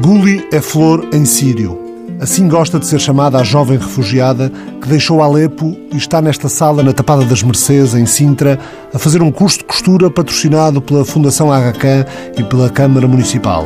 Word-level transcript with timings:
Guli 0.00 0.48
é 0.50 0.62
flor 0.62 1.06
em 1.12 1.26
sírio. 1.26 1.78
Assim 2.18 2.48
gosta 2.48 2.78
de 2.78 2.86
ser 2.86 2.98
chamada 2.98 3.38
a 3.38 3.44
jovem 3.44 3.76
refugiada 3.76 4.50
que 4.80 4.88
deixou 4.88 5.22
Alepo 5.22 5.76
e 5.92 5.96
está 5.98 6.22
nesta 6.22 6.48
sala 6.48 6.82
na 6.82 6.94
Tapada 6.94 7.22
das 7.26 7.42
Mercês, 7.42 7.94
em 7.94 8.06
Sintra, 8.06 8.58
a 8.94 8.98
fazer 8.98 9.20
um 9.20 9.30
curso 9.30 9.58
de 9.58 9.64
costura 9.64 10.10
patrocinado 10.10 10.80
pela 10.80 11.04
Fundação 11.04 11.52
Agacan 11.52 12.06
e 12.38 12.42
pela 12.42 12.70
Câmara 12.70 13.06
Municipal. 13.06 13.64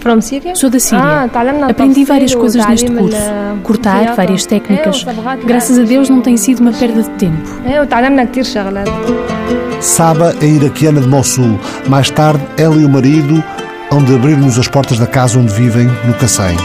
From 0.00 0.20
Syria? 0.20 0.54
Sou 0.54 0.68
da 0.68 0.78
Síria. 0.78 1.30
Aprendi 1.70 2.04
várias 2.04 2.34
coisas 2.34 2.66
neste 2.66 2.90
curso. 2.90 3.16
Cortar, 3.62 4.14
várias 4.14 4.44
técnicas. 4.44 5.06
Graças 5.46 5.78
a 5.78 5.84
Deus 5.84 6.10
não 6.10 6.20
tem 6.20 6.36
sido 6.36 6.60
uma 6.60 6.72
perda 6.72 7.02
de 7.02 7.10
tempo. 7.10 7.48
Saba 9.80 10.34
é 10.42 10.46
iraquiana 10.46 11.00
de 11.00 11.08
Mossul. 11.08 11.58
Mais 11.88 12.10
tarde, 12.10 12.44
ela 12.58 12.76
e 12.76 12.84
o 12.84 12.90
marido 12.90 13.42
hão 13.92 14.02
de 14.02 14.14
abrir-nos 14.14 14.58
as 14.58 14.66
portas 14.66 14.98
da 14.98 15.06
casa 15.06 15.38
onde 15.38 15.52
vivem, 15.52 15.86
no 16.06 16.14
Cacém. 16.14 16.56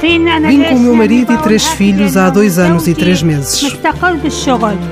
Vim 0.00 0.64
com 0.64 0.76
o 0.76 0.80
meu 0.80 0.96
marido 0.96 1.34
e 1.34 1.36
três 1.38 1.66
filhos 1.66 2.16
há 2.16 2.30
dois 2.30 2.58
anos 2.58 2.88
e 2.88 2.94
três 2.94 3.22
meses. 3.22 3.76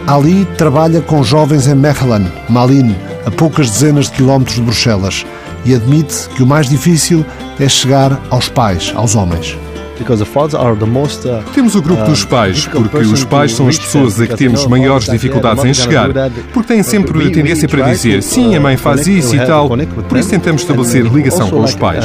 Ali 0.07 0.45
trabalha 0.59 1.01
com 1.01 1.25
jovens 1.25 1.67
em 1.67 1.75
Mechelen, 1.75 2.31
Malin, 2.47 2.95
a 3.25 3.31
poucas 3.31 3.71
dezenas 3.71 4.07
de 4.07 4.13
quilómetros 4.13 4.57
de 4.57 4.63
Bruxelas, 4.63 5.25
e 5.65 5.75
admite 5.75 6.29
que 6.29 6.43
o 6.43 6.47
mais 6.47 6.69
difícil 6.69 7.25
é 7.59 7.67
chegar 7.67 8.21
aos 8.29 8.51
pais, 8.51 8.93
aos 8.95 9.15
homens. 9.15 9.57
Temos 11.55 11.75
o 11.75 11.83
grupo 11.83 12.05
dos 12.05 12.25
pais, 12.25 12.67
porque 12.67 12.99
os 12.99 13.25
pais 13.25 13.53
são 13.55 13.69
as 13.69 13.79
pessoas 13.79 14.21
a 14.21 14.27
que 14.27 14.37
temos 14.37 14.67
maiores 14.67 15.07
dificuldades 15.09 15.65
em 15.65 15.75
chegar, 15.75 16.09
porque 16.53 16.69
têm 16.75 16.83
sempre 16.83 17.31
tendência 17.31 17.69
para 17.69 17.91
dizer 17.91 18.23
sim, 18.23 18.55
a 18.55 18.61
mãe 18.61 18.77
faz 18.77 19.07
isso 19.07 19.35
e 19.35 19.47
tal, 19.47 19.69
por 20.09 20.19
isso 20.19 20.31
tentamos 20.31 20.63
estabelecer 20.63 21.05
ligação 21.05 21.49
com 21.51 21.63
os 21.63 21.75
pais. 21.75 22.05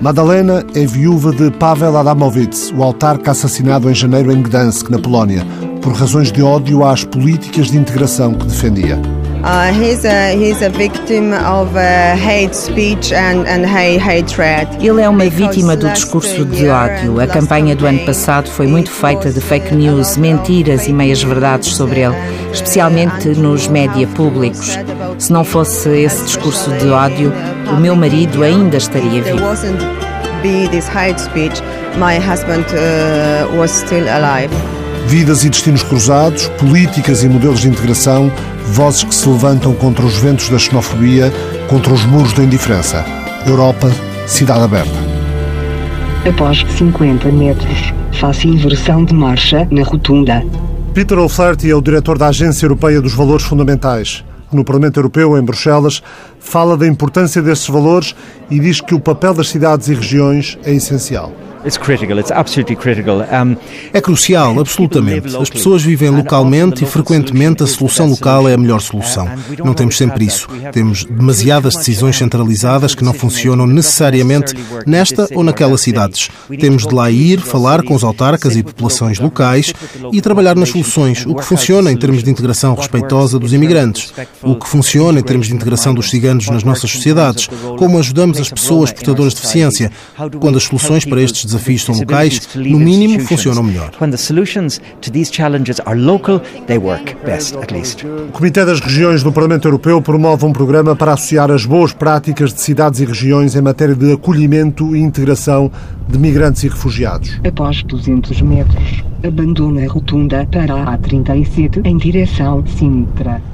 Madalena 0.00 0.64
é 0.74 0.86
viúva 0.86 1.32
de 1.32 1.50
Pavel 1.50 1.96
Adamovitz, 1.96 2.72
o 2.76 2.82
autarca 2.82 3.30
assassinado 3.30 3.90
em 3.90 3.94
janeiro 3.94 4.32
em 4.32 4.42
Gdansk, 4.42 4.90
na 4.90 4.98
Polónia, 4.98 5.46
por 5.80 5.92
razões 5.92 6.30
de 6.30 6.42
ódio 6.42 6.84
às 6.84 7.04
políticas 7.04 7.70
de 7.70 7.76
integração 7.78 8.34
que 8.34 8.46
defendia. 8.46 9.00
Uh, 9.44 9.72
he's 9.72 10.04
a 10.04 10.36
he's 10.36 10.62
a 10.62 10.70
victim 10.70 11.32
of 11.32 11.74
uh, 11.74 12.14
hate 12.14 12.54
speech 12.54 13.12
and, 13.12 13.44
and 13.48 13.66
hate 13.66 13.98
hatred. 13.98 14.68
Ele 14.80 15.02
é 15.02 15.08
uma 15.08 15.28
vítima 15.28 15.76
do 15.76 15.90
discurso 15.90 16.44
de 16.44 16.68
ódio. 16.68 17.20
A 17.20 17.26
campanha 17.26 17.74
do 17.74 17.84
ano 17.84 17.98
passado 18.06 18.48
foi 18.48 18.68
muito 18.68 18.88
feita 18.88 19.32
de 19.32 19.40
fake 19.40 19.74
news, 19.74 20.16
mentiras 20.16 20.86
e 20.86 20.92
meias 20.92 21.20
verdades 21.24 21.74
sobre 21.74 22.02
ele, 22.02 22.14
especialmente 22.52 23.30
nos 23.30 23.66
média 23.66 24.06
públicos. 24.06 24.78
Se 25.18 25.32
não 25.32 25.42
fosse 25.42 25.88
esse 25.88 26.24
discurso 26.24 26.70
de 26.78 26.88
ódio, 26.88 27.32
o 27.68 27.80
meu 27.80 27.96
marido 27.96 28.44
ainda 28.44 28.76
estaria 28.76 29.22
vivo. 29.22 29.40
Be 30.40 30.68
this 30.68 30.86
hate 30.86 31.20
speech, 31.20 31.60
my 31.96 32.16
husband 32.16 32.64
uh, 32.70 33.56
was 33.56 33.72
still 33.72 34.08
alive. 34.08 34.54
Vidas 35.06 35.44
e 35.44 35.50
destinos 35.50 35.82
cruzados, 35.82 36.46
políticas 36.58 37.24
e 37.24 37.28
modelos 37.28 37.60
de 37.60 37.68
integração, 37.68 38.30
vozes 38.66 39.04
que 39.04 39.14
se 39.14 39.28
levantam 39.28 39.74
contra 39.74 40.04
os 40.04 40.16
ventos 40.18 40.48
da 40.48 40.58
xenofobia, 40.58 41.32
contra 41.68 41.92
os 41.92 42.04
muros 42.04 42.32
da 42.32 42.42
indiferença. 42.42 43.04
Europa, 43.46 43.90
cidade 44.26 44.62
aberta. 44.62 44.98
Após 46.28 46.64
50 46.78 47.30
metros, 47.32 47.92
faça 48.12 48.46
inversão 48.46 49.04
de 49.04 49.12
marcha 49.12 49.66
na 49.70 49.82
rotunda. 49.82 50.44
Peter 50.94 51.18
O'Flaherty 51.18 51.70
é 51.70 51.74
o 51.74 51.82
diretor 51.82 52.18
da 52.18 52.28
Agência 52.28 52.66
Europeia 52.66 53.00
dos 53.00 53.14
Valores 53.14 53.44
Fundamentais. 53.44 54.24
No 54.52 54.64
Parlamento 54.64 54.98
Europeu, 54.98 55.36
em 55.38 55.42
Bruxelas, 55.42 56.02
fala 56.38 56.76
da 56.76 56.86
importância 56.86 57.40
desses 57.40 57.66
valores 57.66 58.14
e 58.50 58.60
diz 58.60 58.80
que 58.80 58.94
o 58.94 59.00
papel 59.00 59.32
das 59.32 59.48
cidades 59.48 59.88
e 59.88 59.94
regiões 59.94 60.58
é 60.62 60.72
essencial. 60.72 61.32
É 63.92 64.00
crucial, 64.00 64.58
absolutamente. 64.58 65.36
As 65.36 65.50
pessoas 65.50 65.82
vivem 65.82 66.10
localmente 66.10 66.84
e 66.84 66.86
frequentemente 66.86 67.62
a 67.62 67.66
solução 67.66 68.08
local 68.08 68.48
é 68.48 68.54
a 68.54 68.58
melhor 68.58 68.80
solução. 68.80 69.28
Não 69.64 69.74
temos 69.74 69.96
sempre 69.96 70.24
isso. 70.24 70.48
Temos 70.72 71.04
demasiadas 71.04 71.76
decisões 71.76 72.16
centralizadas 72.16 72.94
que 72.94 73.04
não 73.04 73.12
funcionam 73.12 73.66
necessariamente 73.66 74.54
nesta 74.86 75.28
ou 75.34 75.42
naquelas 75.42 75.80
cidades. 75.80 76.30
Temos 76.58 76.86
de 76.86 76.94
lá 76.94 77.10
ir, 77.10 77.40
falar 77.40 77.82
com 77.82 77.94
os 77.94 78.04
autarcas 78.04 78.56
e 78.56 78.62
populações 78.62 79.18
locais 79.18 79.72
e 80.12 80.20
trabalhar 80.20 80.56
nas 80.56 80.70
soluções. 80.70 81.24
O 81.26 81.34
que 81.34 81.44
funciona 81.44 81.90
em 81.92 81.96
termos 81.96 82.22
de 82.22 82.30
integração 82.30 82.74
respeitosa 82.74 83.38
dos 83.38 83.52
imigrantes, 83.52 84.12
o 84.42 84.56
que 84.56 84.68
funciona 84.68 85.20
em 85.20 85.22
termos 85.22 85.46
de 85.46 85.54
integração 85.54 85.94
dos 85.94 86.10
ciganos 86.10 86.48
nas 86.48 86.64
nossas 86.64 86.90
sociedades, 86.90 87.48
como 87.78 87.98
ajudamos 87.98 88.40
as 88.40 88.50
pessoas 88.50 88.90
portadoras 88.92 89.34
de 89.34 89.40
deficiência, 89.40 89.92
quando 90.40 90.56
as 90.56 90.64
soluções 90.64 91.04
para 91.04 91.20
estes 91.20 91.51
desafios 91.52 91.84
são 91.84 91.94
locais, 91.94 92.48
no 92.54 92.78
mínimo 92.78 93.20
funcionam 93.20 93.62
melhor. 93.62 93.90
O 98.28 98.32
Comitê 98.32 98.64
das 98.64 98.80
Regiões 98.80 99.22
do 99.22 99.32
Parlamento 99.32 99.68
Europeu 99.68 100.00
promove 100.00 100.44
um 100.44 100.52
programa 100.52 100.96
para 100.96 101.12
associar 101.12 101.50
as 101.50 101.64
boas 101.64 101.92
práticas 101.92 102.52
de 102.52 102.60
cidades 102.60 103.00
e 103.00 103.04
regiões 103.04 103.54
em 103.54 103.60
matéria 103.60 103.94
de 103.94 104.12
acolhimento 104.12 104.96
e 104.96 105.00
integração 105.00 105.70
de 106.08 106.18
migrantes 106.18 106.64
e 106.64 106.68
refugiados. 106.68 107.40
Após 107.46 107.82
200 107.82 108.40
metros, 108.42 109.04
abandona 109.24 109.84
a 109.84 109.88
rotunda 109.88 110.46
para 110.50 110.74
a 110.74 110.98
A37 110.98 111.84
em 111.84 111.96
direção 111.96 112.64
Sintra. 112.66 113.51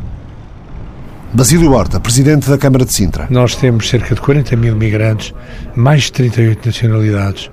Basílio 1.32 1.72
Horta, 1.72 2.00
presidente 2.00 2.48
da 2.48 2.56
Câmara 2.56 2.86
de 2.86 2.92
Sintra. 2.92 3.26
Nós 3.28 3.54
temos 3.54 3.88
cerca 3.88 4.14
de 4.14 4.20
40 4.20 4.56
mil 4.56 4.74
migrantes, 4.74 5.34
mais 5.76 6.04
de 6.04 6.12
38 6.12 6.66
nacionalidades. 6.66 7.50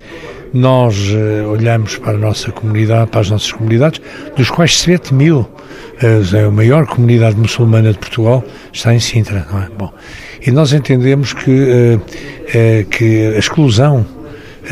Nós 0.54 0.96
uh, 1.10 1.50
olhamos 1.50 1.98
para 1.98 2.14
a 2.14 2.18
nossa 2.18 2.52
comunidade, 2.54 3.12
para 3.12 3.20
as 3.20 3.30
nossas 3.30 3.52
comunidades, 3.52 4.02
dos 4.38 4.50
quais 4.50 4.80
7 4.80 5.14
mil, 5.14 5.40
uh, 5.40 6.48
a 6.48 6.52
maior 6.52 6.88
comunidade 6.88 7.36
muçulmana 7.36 7.92
de 7.92 8.00
Portugal, 8.00 8.46
está 8.72 8.94
em 8.94 9.00
Sintra, 9.00 9.46
não 9.52 9.62
é? 9.62 9.68
Bom, 9.78 9.94
e 10.42 10.52
nós 10.52 10.72
entendemos 10.72 11.34
que, 11.34 11.52
uh, 11.52 12.86
que 12.90 13.36
a 13.36 13.40
exclusão 13.40 14.06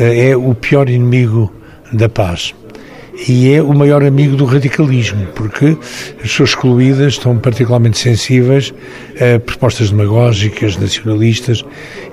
é 0.00 0.34
o 0.34 0.54
pior 0.54 0.88
inimigo 0.88 1.52
da 1.92 2.08
paz 2.08 2.54
e 3.28 3.52
é 3.52 3.62
o 3.62 3.72
maior 3.72 4.02
amigo 4.02 4.36
do 4.36 4.44
radicalismo, 4.44 5.26
porque 5.34 5.76
as 6.16 6.22
pessoas 6.22 6.50
excluídas 6.50 7.14
estão 7.14 7.38
particularmente 7.38 7.98
sensíveis 7.98 8.74
a 9.16 9.38
propostas 9.38 9.90
demagógicas, 9.90 10.76
nacionalistas 10.76 11.64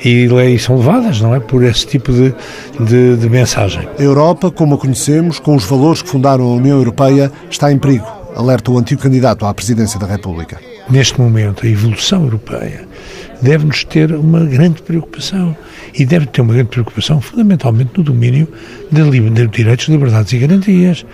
e, 0.04 0.28
e 0.28 0.60
são 0.60 0.78
levadas, 0.78 1.20
não 1.20 1.36
é, 1.36 1.40
por 1.40 1.64
esse 1.64 1.88
tipo 1.88 2.12
de, 2.12 2.34
de, 2.80 3.18
de 3.18 3.30
mensagem. 3.30 3.88
A 3.98 4.02
Europa, 4.02 4.52
como 4.52 4.76
a 4.76 4.78
conhecemos, 4.78 5.40
com 5.40 5.56
os 5.56 5.66
valores 5.66 6.02
que 6.02 6.10
fundaram 6.10 6.46
a 6.46 6.56
União 6.56 6.78
Europeia, 6.78 7.32
está 7.50 7.72
em 7.72 7.80
perigo, 7.80 8.06
alerta 8.36 8.72
o 8.72 8.78
antigo 8.78 9.02
candidato 9.02 9.46
à 9.46 9.54
presidência 9.54 10.00
da 10.00 10.06
República. 10.08 10.60
Neste 10.90 11.20
momento, 11.20 11.66
a 11.66 11.70
evolução 11.70 12.24
europeia 12.24 12.88
deve-nos 13.42 13.84
ter 13.84 14.14
uma 14.14 14.42
grande 14.46 14.82
preocupação 14.82 15.56
e 15.94 16.06
deve 16.06 16.28
ter 16.28 16.42
uma 16.42 16.54
grande 16.54 16.70
preocupação 16.70 17.20
fundamentalmente 17.20 17.92
no 17.98 18.04
domínio 18.04 18.48
de, 18.92 19.30
de 19.30 19.48
direitos, 19.48 19.88
liberdades 19.88 20.32
e 20.34 20.38
garantias, 20.38 21.06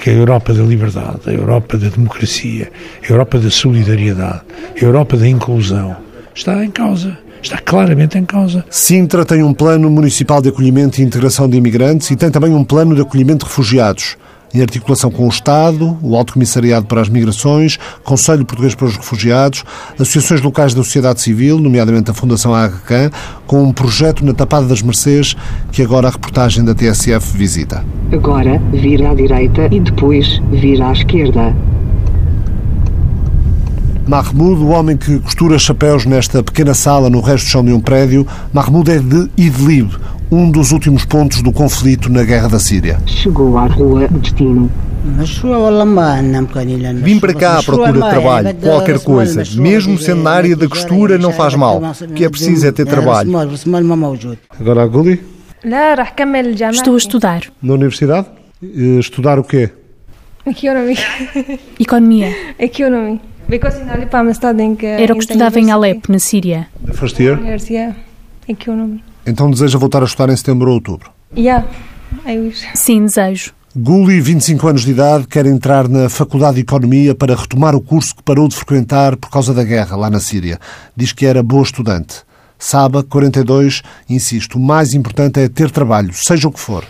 que 0.00 0.10
é 0.10 0.12
a 0.12 0.16
Europa 0.16 0.52
da 0.52 0.62
liberdade, 0.62 1.20
a 1.26 1.32
Europa 1.32 1.78
da 1.78 1.88
democracia, 1.88 2.70
a 3.02 3.12
Europa 3.12 3.38
da 3.38 3.50
solidariedade, 3.50 4.42
a 4.80 4.84
Europa 4.84 5.16
da 5.16 5.28
inclusão 5.28 5.96
está 6.34 6.64
em 6.64 6.70
causa. 6.70 7.18
Está 7.42 7.56
claramente 7.56 8.18
em 8.18 8.24
causa. 8.26 8.62
Sintra 8.68 9.24
tem 9.24 9.42
um 9.42 9.54
plano 9.54 9.88
municipal 9.88 10.42
de 10.42 10.50
acolhimento 10.50 11.00
e 11.00 11.04
integração 11.04 11.48
de 11.48 11.56
imigrantes 11.56 12.10
e 12.10 12.16
tem 12.16 12.30
também 12.30 12.52
um 12.54 12.62
plano 12.62 12.94
de 12.94 13.00
acolhimento 13.00 13.46
de 13.46 13.50
refugiados 13.50 14.18
em 14.54 14.60
articulação 14.60 15.10
com 15.10 15.26
o 15.26 15.28
Estado, 15.28 15.96
o 16.02 16.16
Alto 16.16 16.34
Comissariado 16.34 16.86
para 16.86 17.00
as 17.00 17.08
Migrações, 17.08 17.78
Conselho 18.02 18.44
Português 18.44 18.74
para 18.74 18.86
os 18.86 18.96
Refugiados, 18.96 19.64
associações 19.94 20.40
locais 20.40 20.74
da 20.74 20.82
sociedade 20.82 21.20
civil, 21.20 21.58
nomeadamente 21.58 22.10
a 22.10 22.14
Fundação 22.14 22.54
AGCAN, 22.54 23.10
com 23.46 23.62
um 23.62 23.72
projeto 23.72 24.24
na 24.24 24.34
Tapada 24.34 24.66
das 24.66 24.82
Mercês 24.82 25.36
que 25.70 25.82
agora 25.82 26.08
a 26.08 26.10
reportagem 26.10 26.64
da 26.64 26.74
TSF 26.74 27.36
visita. 27.36 27.84
Agora 28.12 28.60
vira 28.72 29.10
à 29.10 29.14
direita 29.14 29.68
e 29.70 29.80
depois 29.80 30.40
vira 30.50 30.88
à 30.88 30.92
esquerda. 30.92 31.54
Mahmoud, 34.06 34.60
o 34.60 34.68
homem 34.70 34.96
que 34.96 35.20
costura 35.20 35.56
chapéus 35.56 36.04
nesta 36.04 36.42
pequena 36.42 36.74
sala 36.74 37.08
no 37.08 37.20
resto 37.20 37.44
do 37.44 37.50
chão 37.50 37.64
de 37.64 37.72
um 37.72 37.80
prédio, 37.80 38.26
Mahmoud 38.52 38.90
é 38.90 38.98
de 38.98 39.30
Idlib, 39.36 39.92
um 40.30 40.50
dos 40.50 40.70
últimos 40.72 41.04
pontos 41.04 41.42
do 41.42 41.52
conflito 41.52 42.10
na 42.10 42.22
guerra 42.22 42.48
da 42.48 42.58
Síria. 42.58 42.98
Chegou 43.06 43.58
à 43.58 43.66
rua 43.66 44.06
de 44.08 44.18
destino. 44.18 44.70
Vim 47.02 47.18
para 47.18 47.34
cá 47.34 47.58
à 47.58 47.62
procura 47.62 47.92
de 47.92 47.98
trabalho, 48.10 48.54
qualquer 48.56 48.98
coisa, 49.00 49.42
mesmo 49.56 49.98
sendo 49.98 50.22
na 50.22 50.30
área 50.30 50.54
da 50.54 50.68
costura, 50.68 51.16
não 51.18 51.32
faz 51.32 51.54
mal. 51.54 51.80
O 52.02 52.12
que 52.12 52.24
é 52.24 52.28
preciso 52.28 52.66
é 52.66 52.72
ter 52.72 52.86
trabalho. 52.86 53.30
Agora 54.58 54.82
a 54.82 54.86
Guli? 54.86 55.22
Estou 56.76 56.94
a 56.94 56.98
estudar. 56.98 57.42
Na 57.62 57.74
universidade? 57.74 58.26
Estudar 58.62 59.38
o 59.38 59.44
quê? 59.44 59.70
Economia. 60.46 60.96
Economia. 61.78 62.36
Economia. 62.58 63.20
Era 64.86 65.12
o 65.12 65.16
que 65.16 65.24
estudava 65.24 65.58
em 65.58 65.70
Alepo, 65.70 66.12
na 66.12 66.18
Síria. 66.18 66.68
First 67.38 67.70
year? 67.70 67.94
Então 69.26 69.50
deseja 69.50 69.78
voltar 69.78 70.02
a 70.02 70.06
estudar 70.06 70.32
em 70.32 70.36
setembro 70.36 70.68
ou 70.68 70.74
outubro? 70.74 71.10
Yeah, 71.36 71.66
Sim, 72.74 73.06
desejo. 73.06 73.52
Guli, 73.76 74.20
25 74.20 74.66
anos 74.66 74.82
de 74.82 74.90
idade, 74.90 75.28
quer 75.28 75.46
entrar 75.46 75.88
na 75.88 76.08
Faculdade 76.08 76.56
de 76.56 76.62
Economia 76.62 77.14
para 77.14 77.36
retomar 77.36 77.76
o 77.76 77.80
curso 77.80 78.16
que 78.16 78.22
parou 78.22 78.48
de 78.48 78.56
frequentar 78.56 79.16
por 79.16 79.30
causa 79.30 79.54
da 79.54 79.62
guerra 79.62 79.96
lá 79.96 80.10
na 80.10 80.18
Síria. 80.18 80.58
Diz 80.96 81.12
que 81.12 81.24
era 81.24 81.40
boa 81.40 81.62
estudante. 81.62 82.16
Saba, 82.58 83.04
42, 83.04 83.82
insiste, 84.08 84.56
o 84.56 84.60
mais 84.60 84.92
importante 84.92 85.38
é 85.38 85.48
ter 85.48 85.70
trabalho, 85.70 86.12
seja 86.12 86.48
o 86.48 86.52
que 86.52 86.58
for. 86.58 86.84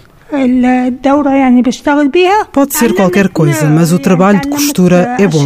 Pode 2.53 2.75
ser 2.75 2.95
qualquer 2.95 3.29
coisa, 3.29 3.67
mas 3.67 3.93
o 3.93 3.99
trabalho 3.99 4.41
de 4.41 4.49
costura 4.49 5.17
é 5.19 5.27
bom. 5.27 5.45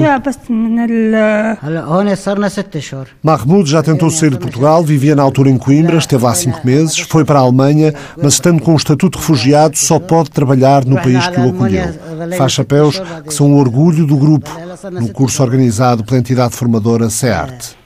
Mahmoud 3.22 3.70
já 3.70 3.82
tentou 3.82 4.10
sair 4.10 4.30
de 4.30 4.38
Portugal, 4.38 4.82
vivia 4.82 5.14
na 5.16 5.22
altura 5.22 5.50
em 5.50 5.58
Coimbra, 5.58 5.96
esteve 5.96 6.24
lá 6.24 6.34
cinco 6.34 6.60
meses, 6.64 6.98
foi 6.98 7.24
para 7.24 7.38
a 7.38 7.42
Alemanha, 7.42 7.94
mas 8.16 8.34
estando 8.34 8.60
com 8.62 8.72
o 8.72 8.76
estatuto 8.76 9.18
de 9.18 9.24
refugiado 9.24 9.76
só 9.76 9.98
pode 9.98 10.30
trabalhar 10.30 10.84
no 10.84 10.96
país 10.96 11.26
que 11.28 11.40
o 11.40 11.50
acolheu. 11.50 11.94
Faz 12.36 12.52
chapéus 12.52 13.00
que 13.26 13.32
são 13.34 13.52
o 13.52 13.56
orgulho 13.58 14.06
do 14.06 14.16
grupo, 14.16 14.50
no 14.90 15.08
curso 15.08 15.42
organizado 15.42 16.04
pela 16.04 16.18
entidade 16.18 16.54
formadora 16.54 17.08
SEART. 17.10 17.76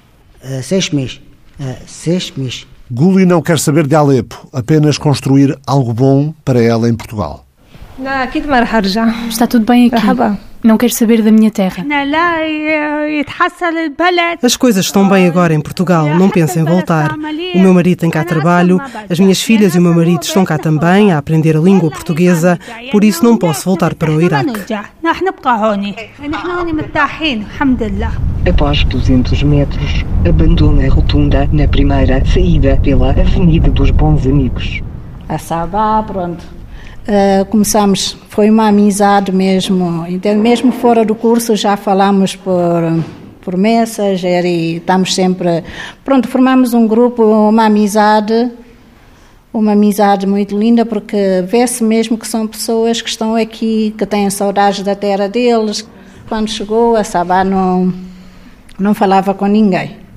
Guli 2.90 3.26
não 3.26 3.42
quer 3.42 3.58
saber 3.58 3.86
de 3.86 3.94
Alepo, 3.94 4.48
apenas 4.52 4.96
construir 4.96 5.58
algo 5.66 5.92
bom 5.92 6.32
para 6.44 6.62
ela 6.62 6.88
em 6.88 6.94
Portugal. 6.94 7.44
Está 9.28 9.46
tudo 9.46 9.64
bem 9.66 9.86
aqui. 9.98 10.06
Não 10.62 10.76
quero 10.76 10.92
saber 10.92 11.22
da 11.22 11.30
minha 11.30 11.50
terra. 11.50 11.84
As 14.42 14.56
coisas 14.56 14.84
estão 14.84 15.08
bem 15.08 15.26
agora 15.26 15.54
em 15.54 15.60
Portugal, 15.60 16.06
não 16.16 16.28
penso 16.28 16.58
em 16.58 16.64
voltar. 16.64 17.14
O 17.54 17.58
meu 17.58 17.72
marido 17.72 18.00
tem 18.00 18.10
cá 18.10 18.24
trabalho, 18.24 18.80
as 19.08 19.20
minhas 19.20 19.40
filhas 19.40 19.74
e 19.74 19.78
o 19.78 19.82
meu 19.82 19.94
marido 19.94 20.22
estão 20.22 20.44
cá 20.44 20.58
também 20.58 21.12
a 21.12 21.18
aprender 21.18 21.56
a 21.56 21.60
língua 21.60 21.90
portuguesa, 21.90 22.58
por 22.90 23.04
isso 23.04 23.24
não 23.24 23.36
posso 23.36 23.64
voltar 23.64 23.94
para 23.94 24.10
o 24.10 24.20
Iraque. 24.20 24.52
Após 28.48 28.82
200 28.84 29.42
metros, 29.44 30.04
abandona 30.28 30.86
a 30.86 30.90
rotunda 30.90 31.48
na 31.52 31.68
primeira 31.68 32.24
saída 32.26 32.78
pela 32.82 33.10
Avenida 33.10 33.70
dos 33.70 33.90
Bons 33.90 34.26
Amigos. 34.26 34.80
A 35.28 35.38
Sabá, 35.38 36.02
pronto. 36.02 36.57
Uh, 37.08 37.42
começamos, 37.46 38.18
foi 38.28 38.50
uma 38.50 38.68
amizade 38.68 39.32
mesmo, 39.32 40.04
então, 40.08 40.36
mesmo 40.36 40.70
fora 40.70 41.06
do 41.06 41.14
curso 41.14 41.56
já 41.56 41.74
falamos 41.74 42.36
por, 42.36 42.54
por 43.40 43.56
Messenger 43.56 44.44
e 44.44 44.76
estamos 44.76 45.14
sempre, 45.14 45.64
pronto, 46.04 46.28
formamos 46.28 46.74
um 46.74 46.86
grupo, 46.86 47.22
uma 47.24 47.64
amizade, 47.64 48.50
uma 49.54 49.72
amizade 49.72 50.26
muito 50.26 50.54
linda 50.54 50.84
porque 50.84 51.42
vê-se 51.46 51.82
mesmo 51.82 52.18
que 52.18 52.28
são 52.28 52.46
pessoas 52.46 53.00
que 53.00 53.08
estão 53.08 53.34
aqui, 53.34 53.94
que 53.96 54.04
têm 54.04 54.28
saudades 54.28 54.84
da 54.84 54.94
terra 54.94 55.30
deles. 55.30 55.88
Quando 56.28 56.50
chegou, 56.50 56.94
a 56.94 57.02
Sabá 57.02 57.42
não, 57.42 57.90
não 58.78 58.92
falava 58.92 59.32
com 59.32 59.46
ninguém. 59.46 60.07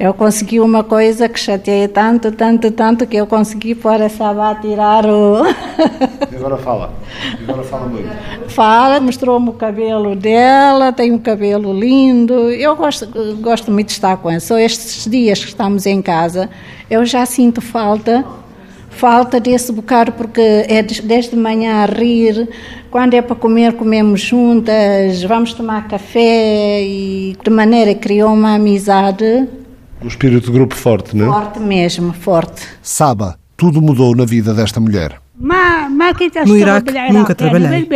Eu 0.00 0.14
consegui 0.14 0.58
uma 0.60 0.82
coisa 0.82 1.28
que 1.28 1.38
chateei 1.38 1.86
tanto, 1.86 2.32
tanto, 2.32 2.70
tanto 2.70 3.06
que 3.06 3.18
eu 3.18 3.26
consegui 3.26 3.74
pôr 3.74 4.00
essa 4.00 4.30
a 4.30 4.54
tirar 4.54 5.04
o. 5.04 5.44
e 6.32 6.36
agora 6.36 6.56
fala. 6.56 6.94
E 7.38 7.42
agora 7.44 7.62
fala 7.62 7.86
muito. 7.86 8.08
Fala, 8.48 8.98
mostrou-me 8.98 9.50
o 9.50 9.52
cabelo 9.52 10.16
dela, 10.16 10.90
tem 10.90 11.12
um 11.12 11.18
cabelo 11.18 11.78
lindo. 11.78 12.50
Eu 12.50 12.74
gosto, 12.76 13.06
gosto 13.42 13.70
muito 13.70 13.88
de 13.88 13.92
estar 13.92 14.16
com 14.16 14.30
ela. 14.30 14.40
Só 14.40 14.58
estes 14.58 15.04
dias 15.04 15.40
que 15.40 15.48
estamos 15.48 15.84
em 15.84 16.00
casa, 16.00 16.48
eu 16.90 17.04
já 17.04 17.26
sinto 17.26 17.60
falta 17.60 18.24
falta 18.88 19.38
desse 19.38 19.70
bocado 19.70 20.12
porque 20.12 20.40
é 20.40 20.82
desde 20.82 21.36
manhã 21.36 21.84
a 21.84 21.86
rir, 21.86 22.48
quando 22.90 23.14
é 23.14 23.22
para 23.22 23.36
comer, 23.36 23.74
comemos 23.74 24.20
juntas, 24.20 25.22
vamos 25.22 25.54
tomar 25.54 25.86
café 25.86 26.82
e 26.82 27.36
de 27.42 27.50
maneira 27.50 27.94
criou 27.94 28.32
uma 28.32 28.56
amizade 28.56 29.48
um 30.02 30.08
espírito 30.08 30.46
de 30.46 30.52
grupo 30.52 30.74
forte, 30.74 31.16
não 31.16 31.26
é? 31.26 31.28
Forte 31.28 31.60
mesmo, 31.60 32.12
forte. 32.12 32.62
Saba, 32.82 33.38
tudo 33.56 33.82
mudou 33.82 34.14
na 34.16 34.24
vida 34.24 34.54
desta 34.54 34.80
mulher. 34.80 35.20
No 36.46 36.56
Iraque 36.56 36.92
nunca 37.12 37.34
trabalhei. 37.34 37.86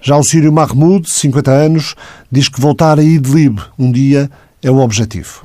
Já 0.00 0.16
o 0.16 0.22
sírio 0.22 0.52
Mahmoud, 0.52 1.08
50 1.08 1.50
anos, 1.50 1.94
diz 2.30 2.48
que 2.48 2.60
voltar 2.60 2.98
a 2.98 3.02
Idlib 3.02 3.60
um 3.78 3.90
dia 3.90 4.28
é 4.62 4.70
o 4.70 4.78
objetivo. 4.78 5.44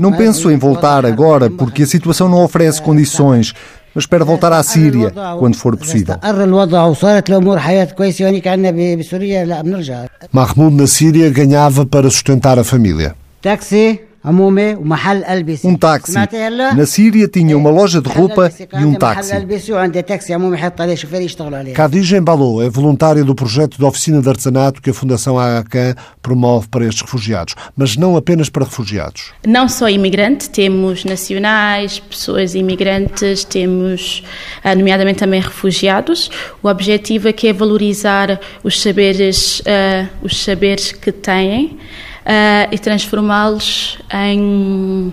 Não 0.00 0.12
penso 0.12 0.50
em 0.50 0.56
voltar 0.56 1.04
agora 1.04 1.50
porque 1.50 1.82
a 1.82 1.86
situação 1.86 2.28
não 2.28 2.42
oferece 2.44 2.80
condições 2.80 3.52
mas 3.94 4.04
espero 4.04 4.24
voltar 4.24 4.52
à 4.52 4.62
Síria 4.62 5.12
quando 5.38 5.56
for 5.56 5.76
possível. 5.76 6.16
Mahmoud 10.32 10.76
na 10.76 10.86
Síria 10.86 11.30
ganhava 11.30 11.84
para 11.86 12.08
sustentar 12.10 12.58
a 12.58 12.64
família. 12.64 13.14
Um 15.68 15.76
táxi. 15.76 16.14
Na 16.76 16.86
Síria 16.86 17.28
tinha 17.28 17.56
uma 17.56 17.70
loja 17.70 18.00
de 18.00 18.08
roupa 18.08 18.50
e 18.78 18.84
um 18.84 18.94
táxi. 18.94 19.32
Khadija 21.74 22.16
Embalou 22.16 22.62
é 22.62 22.68
voluntária 22.68 23.22
do 23.22 23.34
projeto 23.34 23.78
de 23.78 23.84
oficina 23.84 24.20
de 24.20 24.28
artesanato 24.28 24.82
que 24.82 24.90
a 24.90 24.94
Fundação 24.94 25.38
AHK 25.38 25.94
promove 26.20 26.66
para 26.68 26.84
estes 26.84 27.02
refugiados, 27.02 27.54
mas 27.76 27.96
não 27.96 28.16
apenas 28.16 28.48
para 28.48 28.64
refugiados. 28.64 29.32
Não 29.46 29.68
só 29.68 29.88
imigrantes, 29.88 30.48
temos 30.48 31.04
nacionais, 31.04 31.98
pessoas 32.00 32.54
imigrantes, 32.54 33.44
temos 33.44 34.24
ah, 34.64 34.74
nomeadamente 34.74 35.20
também 35.20 35.40
refugiados. 35.40 36.30
O 36.62 36.68
objetivo 36.68 37.28
aqui 37.28 37.48
é 37.48 37.52
valorizar 37.52 38.40
os 38.64 38.82
saberes, 38.82 39.60
uh, 39.60 40.08
os 40.22 40.42
saberes 40.42 40.92
que 40.92 41.12
têm 41.12 41.78
uh, 42.28 42.68
e 42.70 42.78
transformá-los 42.78 43.98
em. 44.12 45.12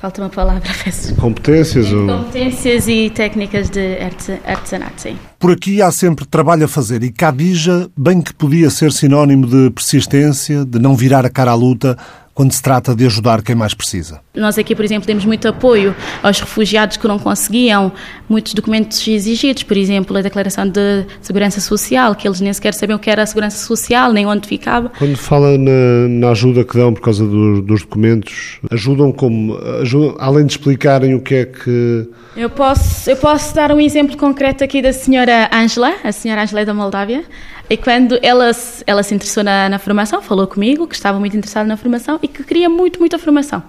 Falta 0.00 0.22
uma 0.22 0.30
palavra, 0.30 0.70
peço. 0.82 1.14
Competências? 1.16 1.92
Ou... 1.92 2.06
Competências 2.06 2.88
e 2.88 3.10
técnicas 3.10 3.68
de 3.68 3.98
artesanato, 4.46 5.00
sim. 5.02 5.18
Por 5.40 5.52
aqui 5.52 5.80
há 5.80 5.90
sempre 5.90 6.26
trabalho 6.26 6.66
a 6.66 6.68
fazer 6.68 7.02
e 7.02 7.10
Cadija, 7.10 7.88
bem 7.96 8.20
que 8.20 8.34
podia 8.34 8.68
ser 8.68 8.92
sinónimo 8.92 9.46
de 9.46 9.70
persistência, 9.70 10.66
de 10.66 10.78
não 10.78 10.94
virar 10.94 11.24
a 11.24 11.30
cara 11.30 11.52
à 11.52 11.54
luta, 11.54 11.96
quando 12.40 12.52
se 12.52 12.62
trata 12.62 12.94
de 12.94 13.04
ajudar 13.04 13.42
quem 13.42 13.54
mais 13.54 13.74
precisa. 13.74 14.20
Nós 14.34 14.56
aqui, 14.56 14.74
por 14.74 14.82
exemplo, 14.82 15.06
temos 15.06 15.26
muito 15.26 15.46
apoio 15.46 15.94
aos 16.22 16.40
refugiados 16.40 16.96
que 16.96 17.06
não 17.06 17.18
conseguiam 17.18 17.92
muitos 18.28 18.54
documentos 18.54 19.06
exigidos, 19.06 19.62
por 19.62 19.76
exemplo, 19.76 20.16
a 20.16 20.22
Declaração 20.22 20.66
de 20.66 21.04
Segurança 21.20 21.60
Social, 21.60 22.14
que 22.14 22.26
eles 22.26 22.40
nem 22.40 22.50
sequer 22.52 22.72
sabiam 22.72 22.96
o 22.96 22.98
que 22.98 23.10
era 23.10 23.22
a 23.22 23.26
Segurança 23.26 23.58
Social, 23.58 24.12
nem 24.12 24.26
onde 24.26 24.48
ficava. 24.48 24.90
Quando 24.98 25.16
fala 25.16 25.58
na, 25.58 26.08
na 26.08 26.30
ajuda 26.30 26.64
que 26.64 26.78
dão 26.78 26.94
por 26.94 27.02
causa 27.02 27.26
do, 27.26 27.60
dos 27.60 27.82
documentos, 27.82 28.58
ajudam 28.70 29.12
como? 29.12 29.58
Ajudam, 29.82 30.16
além 30.18 30.46
de 30.46 30.52
explicarem 30.52 31.14
o 31.14 31.20
que 31.20 31.34
é 31.34 31.44
que... 31.44 32.08
Eu 32.36 32.48
posso, 32.48 33.10
eu 33.10 33.16
posso 33.16 33.54
dar 33.54 33.70
um 33.72 33.80
exemplo 33.80 34.16
concreto 34.16 34.62
aqui 34.62 34.80
da 34.80 34.92
senhora 34.92 35.29
Angela, 35.52 35.94
a 36.02 36.12
senhora 36.12 36.42
Angela 36.42 36.60
é 36.60 36.64
da 36.64 36.74
Moldávia, 36.74 37.24
e 37.68 37.76
quando 37.76 38.18
ela, 38.22 38.50
ela 38.86 39.02
se 39.02 39.14
interessou 39.14 39.44
na, 39.44 39.68
na 39.68 39.78
formação, 39.78 40.20
falou 40.20 40.46
comigo 40.46 40.86
que 40.86 40.94
estava 40.94 41.18
muito 41.20 41.36
interessada 41.36 41.66
na 41.66 41.76
formação 41.76 42.18
e 42.22 42.28
que 42.28 42.42
queria 42.42 42.68
muito, 42.68 42.98
muita 42.98 43.18
formação. 43.18 43.62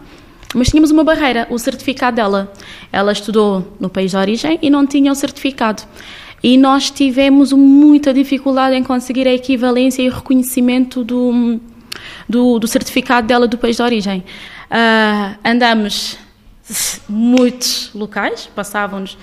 Mas 0.53 0.69
tínhamos 0.69 0.91
uma 0.91 1.03
barreira, 1.03 1.47
o 1.49 1.57
certificado 1.57 2.15
dela. 2.15 2.51
Ela 2.91 3.11
estudou 3.11 3.75
no 3.79 3.89
país 3.89 4.11
de 4.11 4.17
origem 4.17 4.59
e 4.61 4.69
não 4.69 4.85
tinha 4.85 5.11
o 5.11 5.15
certificado. 5.15 5.83
E 6.43 6.57
nós 6.57 6.89
tivemos 6.89 7.53
muita 7.53 8.13
dificuldade 8.13 8.75
em 8.75 8.83
conseguir 8.83 9.27
a 9.27 9.33
equivalência 9.33 10.01
e 10.01 10.09
o 10.09 10.11
reconhecimento 10.11 11.03
do, 11.03 11.59
do, 12.27 12.59
do 12.59 12.67
certificado 12.67 13.27
dela 13.27 13.47
do 13.47 13.57
país 13.57 13.77
de 13.77 13.83
origem. 13.83 14.23
Uh, 14.71 15.37
andamos 15.45 16.17
muitos 17.07 17.91
locais, 17.93 18.49
passávamos 18.55 19.17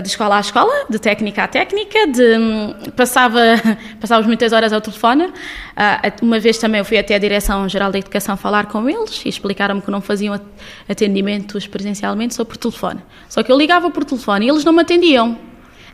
de 0.00 0.08
escola 0.08 0.38
a 0.38 0.40
escola, 0.40 0.72
de 0.88 0.98
técnica 0.98 1.44
a 1.44 1.48
técnica, 1.48 2.06
de, 2.06 2.38
hum, 2.38 2.74
passava, 2.96 3.40
passávamos 4.00 4.26
muitas 4.26 4.52
horas 4.52 4.72
ao 4.72 4.80
telefone. 4.80 5.30
Ah, 5.76 6.00
uma 6.22 6.38
vez 6.38 6.56
também 6.56 6.78
eu 6.78 6.84
fui 6.84 6.96
até 6.96 7.14
a 7.14 7.18
Direção-Geral 7.18 7.92
da 7.92 7.98
Educação 7.98 8.36
falar 8.36 8.66
com 8.66 8.88
eles 8.88 9.22
e 9.24 9.28
explicaram-me 9.28 9.82
que 9.82 9.90
não 9.90 10.00
faziam 10.00 10.40
atendimentos 10.88 11.66
presencialmente, 11.66 12.34
só 12.34 12.44
por 12.44 12.56
telefone. 12.56 13.00
Só 13.28 13.42
que 13.42 13.52
eu 13.52 13.58
ligava 13.58 13.90
por 13.90 14.04
telefone 14.04 14.46
e 14.46 14.48
eles 14.48 14.64
não 14.64 14.72
me 14.72 14.80
atendiam. 14.80 15.36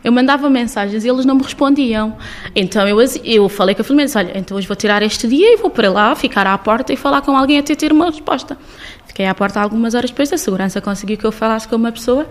Eu 0.01 0.13
mandava 0.13 0.49
mensagens 0.49 1.03
e 1.03 1.09
eles 1.09 1.25
não 1.25 1.35
me 1.35 1.43
respondiam. 1.43 2.17
Então 2.55 2.87
eu, 2.87 2.97
eu 3.25 3.49
falei 3.49 3.75
com 3.75 3.81
a 3.81 3.83
Filomena, 3.83 4.09
olha, 4.15 4.31
então 4.37 4.55
hoje 4.55 4.65
vou 4.65 4.77
tirar 4.77 5.03
este 5.03 5.27
dia 5.27 5.53
e 5.53 5.57
vou 5.57 5.69
para 5.69 5.91
lá, 5.91 6.15
ficar 6.15 6.47
à 6.47 6.57
porta 6.57 6.93
e 6.93 6.95
falar 6.95 7.21
com 7.21 7.35
alguém 7.35 7.59
até 7.59 7.75
ter 7.75 7.91
uma 7.91 8.05
resposta. 8.05 8.57
Fiquei 9.05 9.25
à 9.25 9.35
porta 9.35 9.59
algumas 9.59 9.93
horas 9.93 10.09
depois, 10.09 10.31
a 10.31 10.37
segurança 10.37 10.79
conseguiu 10.79 11.17
que 11.17 11.25
eu 11.25 11.33
falasse 11.33 11.67
com 11.67 11.75
uma 11.75 11.91
pessoa. 11.91 12.25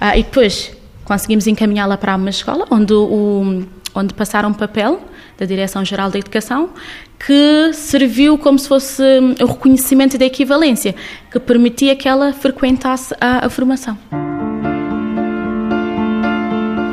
Ah, 0.00 0.16
e 0.16 0.22
depois 0.22 0.79
conseguimos 1.10 1.48
encaminhá-la 1.48 1.96
para 1.96 2.14
uma 2.14 2.30
escola 2.30 2.64
onde, 2.70 2.94
o, 2.94 3.64
onde 3.96 4.14
passaram 4.14 4.50
um 4.50 4.52
papel 4.52 5.00
da 5.36 5.44
Direção-Geral 5.44 6.08
da 6.08 6.20
Educação 6.20 6.70
que 7.18 7.72
serviu 7.72 8.38
como 8.38 8.56
se 8.56 8.68
fosse 8.68 9.02
o 9.40 9.46
reconhecimento 9.46 10.16
da 10.16 10.24
equivalência, 10.24 10.94
que 11.28 11.40
permitia 11.40 11.96
que 11.96 12.06
ela 12.06 12.32
frequentasse 12.32 13.12
a, 13.20 13.44
a 13.44 13.50
formação. 13.50 13.98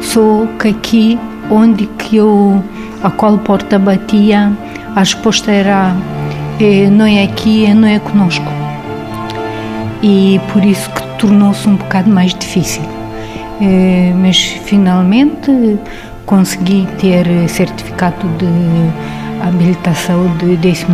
Só 0.01 0.47
que 0.59 0.69
aqui, 0.69 1.19
onde 1.51 1.85
que 1.85 2.15
eu, 2.15 2.63
a 3.03 3.11
qual 3.11 3.37
porta 3.37 3.77
batia, 3.77 4.51
a 4.95 4.99
resposta 4.99 5.51
era 5.51 5.95
é, 6.59 6.89
não 6.89 7.05
é 7.05 7.23
aqui, 7.23 7.67
é, 7.67 7.73
não 7.75 7.87
é 7.87 7.99
conosco. 7.99 8.51
E 10.01 10.41
por 10.51 10.65
isso 10.65 10.89
que 10.89 11.03
tornou-se 11.19 11.69
um 11.69 11.75
bocado 11.75 12.09
mais 12.09 12.33
difícil. 12.33 12.81
É, 13.59 14.13
mas 14.15 14.37
finalmente 14.37 15.79
consegui 16.25 16.87
ter 16.99 17.25
certificado 17.49 18.27
de 18.37 18.47
habilitação 19.41 20.27
de 20.37 20.55
12 20.57 20.85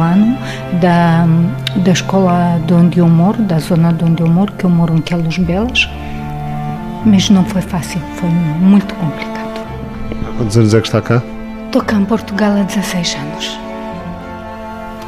ano 0.00 0.38
da, 0.80 1.26
da 1.76 1.92
escola 1.92 2.60
de 2.66 2.72
onde 2.72 2.98
eu 2.98 3.08
moro, 3.08 3.42
da 3.42 3.58
zona 3.58 3.92
de 3.92 4.04
onde 4.04 4.22
eu 4.22 4.28
moro, 4.28 4.52
que 4.52 4.64
eu 4.64 4.70
moro 4.70 4.94
em 4.94 5.00
Quelos 5.00 5.38
Belas, 5.38 5.88
mas 7.04 7.28
não 7.30 7.44
foi 7.44 7.62
fácil, 7.62 8.00
foi 8.14 8.28
muito 8.28 8.94
complicado. 8.94 9.66
Há 10.26 10.36
quantos 10.36 10.56
anos 10.56 10.74
é 10.74 10.80
que 10.80 10.86
está 10.86 11.00
cá? 11.00 11.22
Estou 11.66 11.82
cá 11.82 11.96
em 11.96 12.04
Portugal 12.04 12.52
há 12.58 12.62
16 12.62 13.16
anos. 13.16 13.58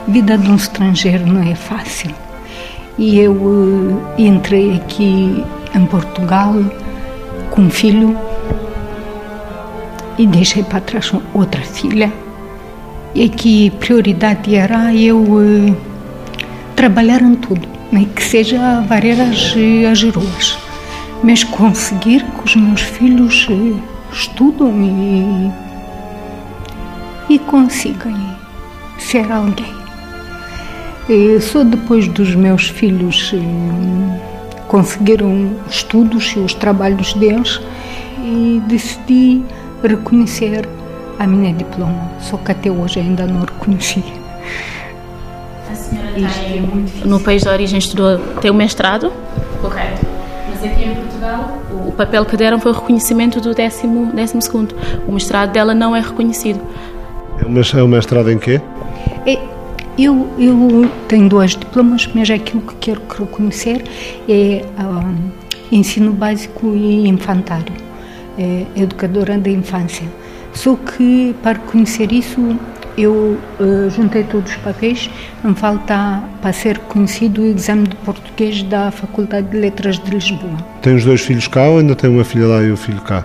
Vida 0.08 0.36
de 0.36 0.50
um 0.50 0.56
estrangeiro 0.56 1.26
não 1.26 1.42
é 1.42 1.54
fácil. 1.54 2.10
E 2.98 3.18
eu 3.18 3.32
uh, 3.32 4.02
entrei 4.18 4.76
aqui 4.76 5.44
em 5.74 5.86
Portugal 5.86 6.54
com 7.50 7.62
um 7.62 7.70
filho 7.70 8.16
e 10.18 10.26
deixei 10.26 10.62
para 10.62 10.80
trás 10.80 11.12
outra 11.34 11.62
filha. 11.62 12.12
E 13.14 13.24
a 13.24 13.78
prioridade 13.78 14.54
era 14.54 14.94
eu 14.94 15.18
uh, 15.18 15.76
trabalhar 16.76 17.22
em 17.22 17.34
tudo, 17.34 17.66
nem 17.90 18.04
que 18.04 18.22
seja 18.22 18.80
varrer 18.82 19.20
as, 19.20 19.54
as 19.90 20.02
ruas, 20.14 20.58
mas 21.22 21.42
conseguir 21.42 22.22
que 22.22 22.44
os 22.44 22.54
meus 22.54 22.82
filhos 22.82 23.48
uh, 23.48 23.82
estudam 24.12 24.72
e, 24.80 25.50
e 27.34 27.38
consigam 27.40 28.14
ser 28.98 29.30
alguém. 29.32 29.80
Só 31.40 31.64
depois 31.64 32.06
dos 32.06 32.36
meus 32.36 32.68
filhos 32.68 33.32
uh, 33.32 34.29
conseguiram 34.70 35.56
estudos 35.68 36.32
e 36.36 36.38
os 36.38 36.54
trabalhos 36.54 37.12
deles 37.14 37.60
e 38.22 38.62
decidi 38.68 39.42
reconhecer 39.82 40.68
a 41.18 41.26
minha 41.26 41.52
diploma, 41.52 42.08
só 42.20 42.36
que 42.36 42.52
até 42.52 42.70
hoje 42.70 43.00
ainda 43.00 43.26
não 43.26 43.40
reconheci. 43.40 44.04
A 45.68 45.74
senhora 45.74 46.12
tem, 46.12 46.86
no 47.04 47.18
país 47.18 47.42
de 47.42 47.48
origem 47.48 47.80
estudou, 47.80 48.18
tem 48.40 48.48
o 48.48 48.54
mestrado? 48.54 49.12
Correto. 49.60 50.06
Mas 50.48 50.64
aqui 50.64 50.84
em 50.84 50.94
Portugal, 50.94 51.58
o 51.88 51.90
papel 51.90 52.24
que 52.24 52.36
deram 52.36 52.60
foi 52.60 52.70
o 52.70 52.74
reconhecimento 52.74 53.40
do 53.40 53.52
décimo, 53.52 54.12
décimo 54.12 54.40
segundo. 54.40 54.72
O 55.08 55.12
mestrado 55.12 55.50
dela 55.50 55.74
não 55.74 55.96
é 55.96 56.00
reconhecido. 56.00 56.60
É 57.40 57.82
o 57.82 57.88
mestrado 57.88 58.30
em 58.30 58.38
quê? 58.38 58.60
É, 59.26 59.36
eu, 59.98 60.28
eu 60.38 60.90
tenho 61.08 61.28
dois 61.28 61.52
diplomas, 61.52 62.08
mas 62.14 62.30
aquilo 62.30 62.62
que 62.62 62.74
quero 62.76 63.02
reconhecer 63.08 63.84
é 64.28 64.64
um, 64.78 65.30
ensino 65.72 66.12
básico 66.12 66.74
e 66.74 67.08
infantário 67.08 67.72
é, 68.38 68.64
educadora 68.76 69.38
da 69.38 69.50
infância. 69.50 70.06
Só 70.52 70.74
que 70.76 71.34
para 71.42 71.58
conhecer 71.58 72.12
isso 72.12 72.58
eu 72.98 73.38
uh, 73.60 73.90
juntei 73.90 74.24
todos 74.24 74.50
os 74.50 74.56
papéis, 74.58 75.08
me 75.42 75.54
falta 75.54 76.22
para 76.42 76.52
ser 76.52 76.78
conhecido 76.78 77.42
o 77.42 77.46
exame 77.46 77.86
de 77.86 77.96
português 77.96 78.62
da 78.64 78.90
Faculdade 78.90 79.48
de 79.48 79.58
Letras 79.58 79.98
de 79.98 80.10
Lisboa. 80.10 80.56
Tem 80.82 80.94
os 80.94 81.04
dois 81.04 81.20
filhos 81.20 81.46
cá 81.46 81.68
ou 81.68 81.78
ainda 81.78 81.94
tem 81.94 82.10
uma 82.10 82.24
filha 82.24 82.46
lá 82.46 82.62
e 82.62 82.70
o 82.70 82.76
filho 82.76 83.00
cá? 83.00 83.24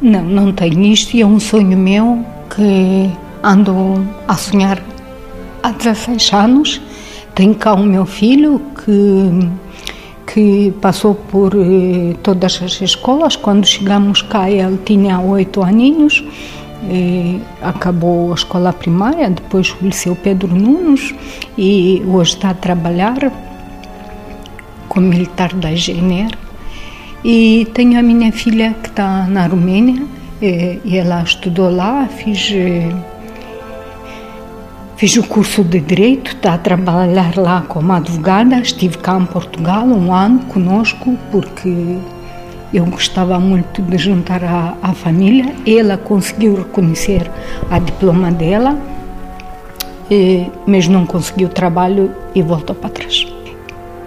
Não, 0.00 0.22
não 0.22 0.52
tenho 0.52 0.80
isto 0.84 1.14
e 1.14 1.20
é 1.20 1.26
um 1.26 1.38
sonho 1.40 1.76
meu 1.76 2.24
que 2.54 3.10
ando 3.42 4.06
a 4.26 4.34
sonhar 4.34 4.80
há 5.62 5.70
16 5.70 6.32
anos. 6.32 6.80
Tenho 7.34 7.54
cá 7.54 7.74
o 7.74 7.82
meu 7.82 8.04
filho 8.06 8.60
que 8.84 9.50
que 10.32 10.72
passou 10.80 11.14
por 11.14 11.52
eh, 11.54 12.14
todas 12.22 12.62
as 12.62 12.80
escolas. 12.80 13.34
Quando 13.36 13.66
chegamos 13.66 14.22
cá, 14.22 14.48
ele 14.48 14.78
tinha 14.84 15.18
oito 15.20 15.62
aninhos, 15.62 16.22
eh, 16.88 17.38
acabou 17.60 18.30
a 18.30 18.34
escola 18.34 18.72
primária, 18.72 19.28
depois 19.28 19.74
o 19.80 19.84
Liceu 19.84 20.14
Pedro 20.14 20.54
Nunes 20.54 21.12
e 21.58 22.02
hoje 22.06 22.34
está 22.34 22.50
a 22.50 22.54
trabalhar 22.54 23.32
como 24.88 25.08
militar 25.08 25.52
da 25.54 25.74
GNR. 25.74 26.34
E 27.24 27.66
tenho 27.74 27.98
a 27.98 28.02
minha 28.02 28.32
filha 28.32 28.74
que 28.82 28.88
está 28.88 29.26
na 29.26 29.46
Romênia, 29.46 30.02
eh, 30.40 30.78
e 30.84 30.96
ela 30.96 31.22
estudou 31.22 31.70
lá, 31.74 32.06
fiz 32.06 32.52
Fiz 35.00 35.16
o 35.16 35.22
curso 35.22 35.64
de 35.64 35.80
Direito, 35.80 36.32
está 36.32 36.52
a 36.52 36.58
trabalhar 36.58 37.34
lá 37.38 37.62
como 37.66 37.90
advogada. 37.90 38.60
Estive 38.60 38.98
cá 38.98 39.18
em 39.18 39.24
Portugal 39.24 39.86
um 39.86 40.12
ano 40.12 40.40
conosco, 40.40 41.16
porque 41.32 41.96
eu 42.70 42.84
gostava 42.84 43.40
muito 43.40 43.80
de 43.80 43.96
juntar 43.96 44.44
a, 44.44 44.76
a 44.82 44.92
família. 44.92 45.54
Ela 45.66 45.96
conseguiu 45.96 46.54
reconhecer 46.54 47.30
a 47.70 47.78
diploma 47.78 48.30
dela, 48.30 48.78
e, 50.10 50.46
mas 50.66 50.86
não 50.86 51.06
conseguiu 51.06 51.48
trabalho 51.48 52.14
e 52.34 52.42
voltou 52.42 52.76
para 52.76 52.90
trás. 52.90 53.26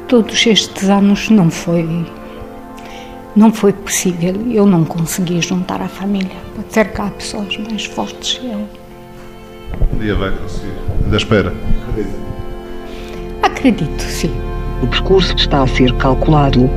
Todos 0.07 0.45
estes 0.45 0.89
anos 0.89 1.27
não 1.27 1.49
foi 1.49 2.05
não 3.35 3.51
foi 3.51 3.73
possível. 3.73 4.35
Eu 4.51 4.67
não 4.67 4.85
consegui 4.85 5.41
juntar 5.41 5.81
a 5.81 5.87
família. 5.87 6.37
Pode 6.55 6.71
ser 6.71 6.93
que 6.93 7.01
há 7.01 7.07
pessoas 7.07 7.57
mais 7.57 7.83
fortes. 7.83 8.39
Eu 8.43 8.82
um 9.91 9.97
dia 9.97 10.15
vai 10.15 10.31
conseguir. 10.31 10.73
Ainda 11.03 11.17
espera. 11.17 11.53
Acredito. 11.89 12.23
Acredito, 13.41 14.01
sim. 14.01 14.31
O 14.81 14.87
percurso 14.87 15.35
está 15.35 15.63
a 15.63 15.67
ser 15.67 15.93
calculado. 15.93 16.69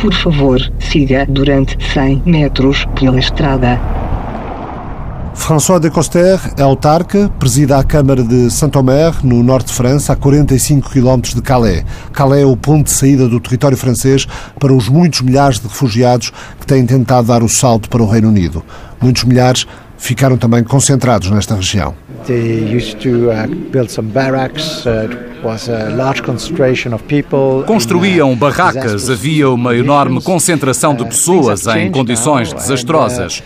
Por 0.00 0.12
favor, 0.14 0.60
siga 0.78 1.26
durante 1.28 1.76
100 1.92 2.22
metros 2.24 2.86
pela 2.98 3.18
estrada. 3.18 3.78
François 5.34 5.80
de 5.80 5.90
Coster 5.90 6.38
é 6.56 6.62
autarca, 6.62 7.30
presida 7.38 7.78
a 7.78 7.82
Câmara 7.82 8.22
de 8.22 8.50
Saint-Omer, 8.50 9.24
no 9.24 9.42
norte 9.42 9.68
de 9.68 9.72
França, 9.72 10.12
a 10.12 10.16
45 10.16 10.90
km 10.90 11.20
de 11.34 11.42
Calais. 11.42 11.84
Calais 12.12 12.42
é 12.42 12.46
o 12.46 12.56
ponto 12.56 12.84
de 12.84 12.92
saída 12.92 13.26
do 13.26 13.40
território 13.40 13.76
francês 13.76 14.26
para 14.58 14.72
os 14.72 14.88
muitos 14.88 15.22
milhares 15.22 15.58
de 15.58 15.66
refugiados 15.66 16.32
que 16.60 16.66
têm 16.66 16.84
tentado 16.84 17.28
dar 17.28 17.42
o 17.42 17.48
salto 17.48 17.88
para 17.88 18.02
o 18.02 18.08
Reino 18.08 18.28
Unido. 18.28 18.62
Muitos 19.00 19.24
milhares 19.24 19.66
ficaram 20.00 20.36
também 20.36 20.64
concentrados 20.64 21.30
nesta 21.30 21.54
região. 21.54 21.94
Construíam 27.66 28.34
barracas, 28.36 29.08
havia 29.08 29.48
uma 29.48 29.76
enorme 29.76 30.20
concentração 30.22 30.94
de 30.94 31.04
pessoas 31.04 31.66
em 31.66 31.90
condições 31.90 32.52
desastrosas. 32.52 33.42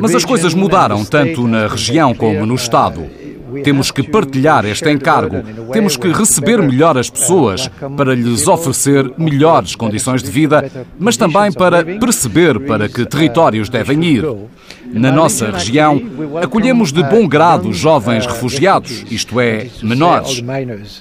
Mas 0.00 0.14
as 0.14 0.24
coisas 0.24 0.54
mudaram 0.54 1.04
tanto 1.04 1.46
na 1.48 1.66
região 1.66 2.14
como 2.14 2.46
no 2.46 2.54
Estado. 2.54 3.06
Temos 3.62 3.90
que 3.90 4.02
partilhar 4.02 4.64
este 4.64 4.90
encargo. 4.90 5.42
Temos 5.72 5.96
que 5.96 6.10
receber 6.12 6.60
melhor 6.62 6.96
as 6.98 7.10
pessoas 7.10 7.70
para 7.96 8.14
lhes 8.14 8.46
oferecer 8.48 9.12
melhores 9.16 9.74
condições 9.74 10.22
de 10.22 10.30
vida, 10.30 10.70
mas 10.98 11.16
também 11.16 11.52
para 11.52 11.84
perceber 11.84 12.60
para 12.60 12.88
que 12.88 13.04
territórios 13.06 13.68
devem 13.68 14.02
ir. 14.04 14.24
Na 14.92 15.10
nossa 15.10 15.50
região, 15.50 16.00
acolhemos 16.42 16.92
de 16.92 17.02
bom 17.02 17.26
grado 17.26 17.72
jovens 17.72 18.26
refugiados, 18.26 19.04
isto 19.10 19.40
é, 19.40 19.66
menores. 19.82 20.42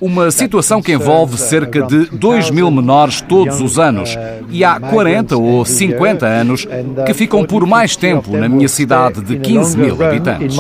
Uma 0.02 0.32
situação 0.32 0.82
que 0.82 0.94
envolve 0.94 1.38
cerca 1.38 1.84
de 1.84 2.06
2 2.06 2.50
mil 2.50 2.72
menores 2.72 3.22
todos 3.22 3.62
os 3.62 3.78
anos. 3.78 4.18
E 4.50 4.64
há 4.64 4.80
40 4.80 5.38
ou 5.38 5.64
50 5.66 6.26
anos 6.26 6.68
que 7.06 7.14
ficam 7.14 7.46
por 7.46 7.68
mais 7.68 7.96
tempo 7.96 8.36
na 8.36 8.50
minha 8.50 8.68
cidade 8.68 9.22
de 9.22 9.38
15 9.38 9.78
mil 9.78 10.04
habitantes. 10.04 10.56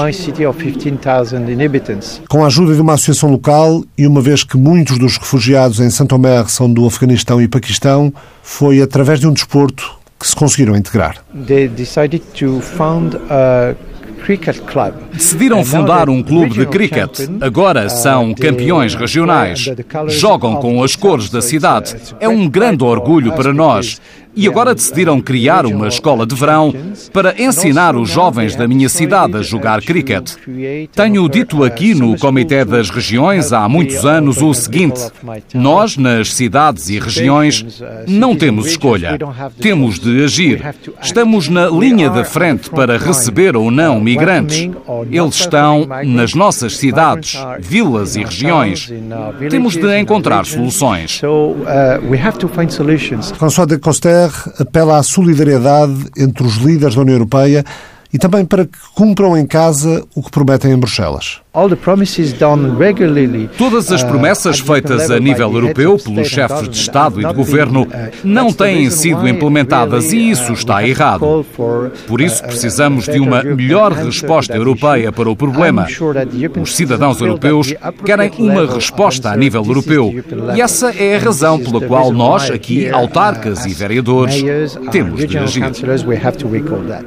Com 2.30 2.44
a 2.44 2.48
ajuda 2.48 2.74
de 2.76 2.82
uma 2.82 2.94
associação 2.94 3.30
local 3.30 3.84
e 3.98 4.08
uma 4.08 4.22
vez 4.22 4.44
que 4.44 4.58
muitos 4.58 4.98
dos 4.98 5.18
refugiados 5.18 5.80
em 5.80 5.90
Santo 5.90 6.16
Omer 6.16 6.50
são 6.50 6.72
do 6.72 6.86
Afeganistão 6.86 7.42
e 7.42 7.48
Paquistão, 7.48 8.14
foi 8.42 8.82
através 8.82 9.20
de 9.20 9.28
um 9.28 9.34
desporto 9.34 9.98
que 10.20 10.28
se 10.28 10.36
conseguiram 10.36 10.76
integrar. 10.76 11.18
Decidiram 15.12 15.66
fundar 15.66 16.10
um 16.10 16.24
clube 16.24 16.52
de 16.52 16.66
cricket. 16.66 17.28
Agora 17.42 17.88
uh, 17.88 17.90
são 17.90 18.34
campeões 18.34 18.96
regionais. 18.96 19.70
Jogam 20.08 20.56
com 20.56 20.82
as 20.82 20.96
cores 20.96 21.30
da 21.30 21.42
cidade. 21.42 21.96
É 22.20 22.30
um 22.30 22.48
grande 22.48 22.84
orgulho 22.84 23.34
para 23.34 23.54
nós. 23.54 24.00
E 24.36 24.48
agora 24.48 24.74
decidiram 24.74 25.22
criar 25.22 25.66
uma 25.66 25.88
escola 25.88 26.26
de 26.26 26.34
verão 26.34 26.74
para 27.12 27.40
ensinar 27.40 27.96
os 27.96 28.10
jovens 28.10 28.56
da 28.56 28.68
minha 28.68 28.90
cidade 28.90 29.38
a 29.38 29.42
jogar 29.42 29.82
cricket. 29.82 30.32
Tenho 30.96 31.30
dito 31.30 31.64
aqui 31.64 31.94
no 31.94 32.18
Comitê 32.18 32.66
das 32.66 32.90
Regiões 32.90 33.54
há 33.54 33.70
muitos 33.70 34.06
anos 34.06 34.42
o 34.42 34.54
seguinte: 34.54 35.02
nós, 35.54 35.98
nas 35.98 36.34
cidades 36.34 36.90
e 36.90 37.00
regiões, 37.00 37.84
não 38.08 38.36
temos 38.36 38.68
escolha. 38.68 39.20
Temos 39.60 40.00
de 40.00 40.24
agir. 40.24 40.76
Estamos 41.02 41.48
na 41.48 41.68
linha 41.68 42.10
da 42.10 42.26
frente 42.26 42.70
para 42.70 42.98
receber 42.98 43.56
ou 43.56 43.70
não 43.70 44.00
migrantes. 44.00 44.70
Eles 45.12 45.36
estão 45.36 45.88
nas 46.06 46.34
nossas 46.34 46.78
cidades, 46.78 47.38
vilas 47.60 48.16
e 48.16 48.24
regiões. 48.24 48.92
Temos 49.50 49.76
de 49.76 50.00
encontrar 50.00 50.46
soluções. 50.46 51.22
François 53.38 53.68
de 53.68 53.78
Coster 54.30 54.62
apela 54.62 54.98
à 54.98 55.04
solidariedade 55.04 56.08
entre 56.18 56.46
os 56.46 56.56
líderes 56.58 56.96
da 56.96 57.02
União 57.02 57.16
Europeia 57.16 57.64
e 58.12 58.18
também 58.18 58.46
para 58.46 58.66
que 58.66 58.78
cumpram 58.94 59.38
em 59.38 59.46
casa 59.46 60.06
o 60.16 60.22
que 60.22 60.32
prometem 60.32 60.72
em 60.72 60.78
Bruxelas. 60.78 61.43
Todas 63.60 63.92
as 63.92 64.02
uh, 64.02 64.08
promessas 64.08 64.60
feitas 64.60 65.12
a 65.12 65.20
nível 65.20 65.54
europeu 65.54 66.00
pelos 66.00 66.28
chefes 66.28 66.68
de 66.68 66.76
Estado 66.76 67.22
e 67.22 67.26
de 67.28 67.32
Governo 67.32 67.84
uh, 67.84 67.88
não 68.24 68.52
têm 68.52 68.90
sido 68.90 69.28
implementadas 69.28 70.12
e 70.12 70.32
isso 70.32 70.50
uh, 70.50 70.56
está 70.56 70.84
errado. 70.84 71.46
Por 72.08 72.22
isso 72.22 72.42
precisamos 72.42 73.06
de 73.06 73.20
uma 73.20 73.44
melhor 73.44 73.92
resposta 73.92 74.56
europeia 74.56 75.12
para 75.12 75.30
o 75.30 75.36
problema. 75.36 75.86
Os 76.60 76.76
cidadãos 76.76 77.22
europeus 77.22 77.72
querem 78.04 78.32
uma 78.40 78.66
resposta 78.66 79.30
a 79.30 79.38
nível 79.38 79.64
europeu 79.64 80.12
e 80.56 80.60
essa 80.60 80.90
é 80.90 81.18
a 81.18 81.20
razão 81.20 81.60
pela 81.60 81.82
qual 81.82 82.12
nós, 82.12 82.50
aqui, 82.50 82.90
autarcas 82.90 83.64
e 83.68 83.76
vereadores, 83.76 84.44
temos 84.90 85.24
de 85.28 85.38
agir. 85.38 85.72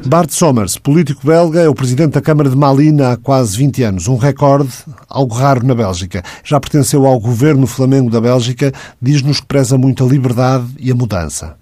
Bart 0.06 0.30
Somers, 0.30 0.78
político 0.78 1.26
belga, 1.26 1.62
é 1.62 1.68
o 1.68 1.74
presidente 1.74 2.12
da 2.12 2.20
Câmara 2.20 2.48
de 2.48 2.56
Malina 2.56 3.10
há 3.10 3.16
quase 3.16 3.58
20 3.58 3.82
anos. 3.82 4.06
Um 4.06 4.16
recorde 4.16 4.35
recorde, 4.36 4.70
algo 5.08 5.34
raro 5.34 5.66
na 5.66 5.74
Bélgica. 5.74 6.22
Já 6.44 6.60
pertenceu 6.60 7.06
ao 7.06 7.18
governo 7.18 7.66
Flamengo 7.66 8.10
da 8.10 8.20
Bélgica, 8.20 8.72
diz-nos 9.00 9.40
que 9.40 9.46
preza 9.46 9.78
muito 9.78 10.04
a 10.04 10.08
liberdade 10.08 10.66
e 10.78 10.90
a 10.90 10.94
mudança. 10.94 11.56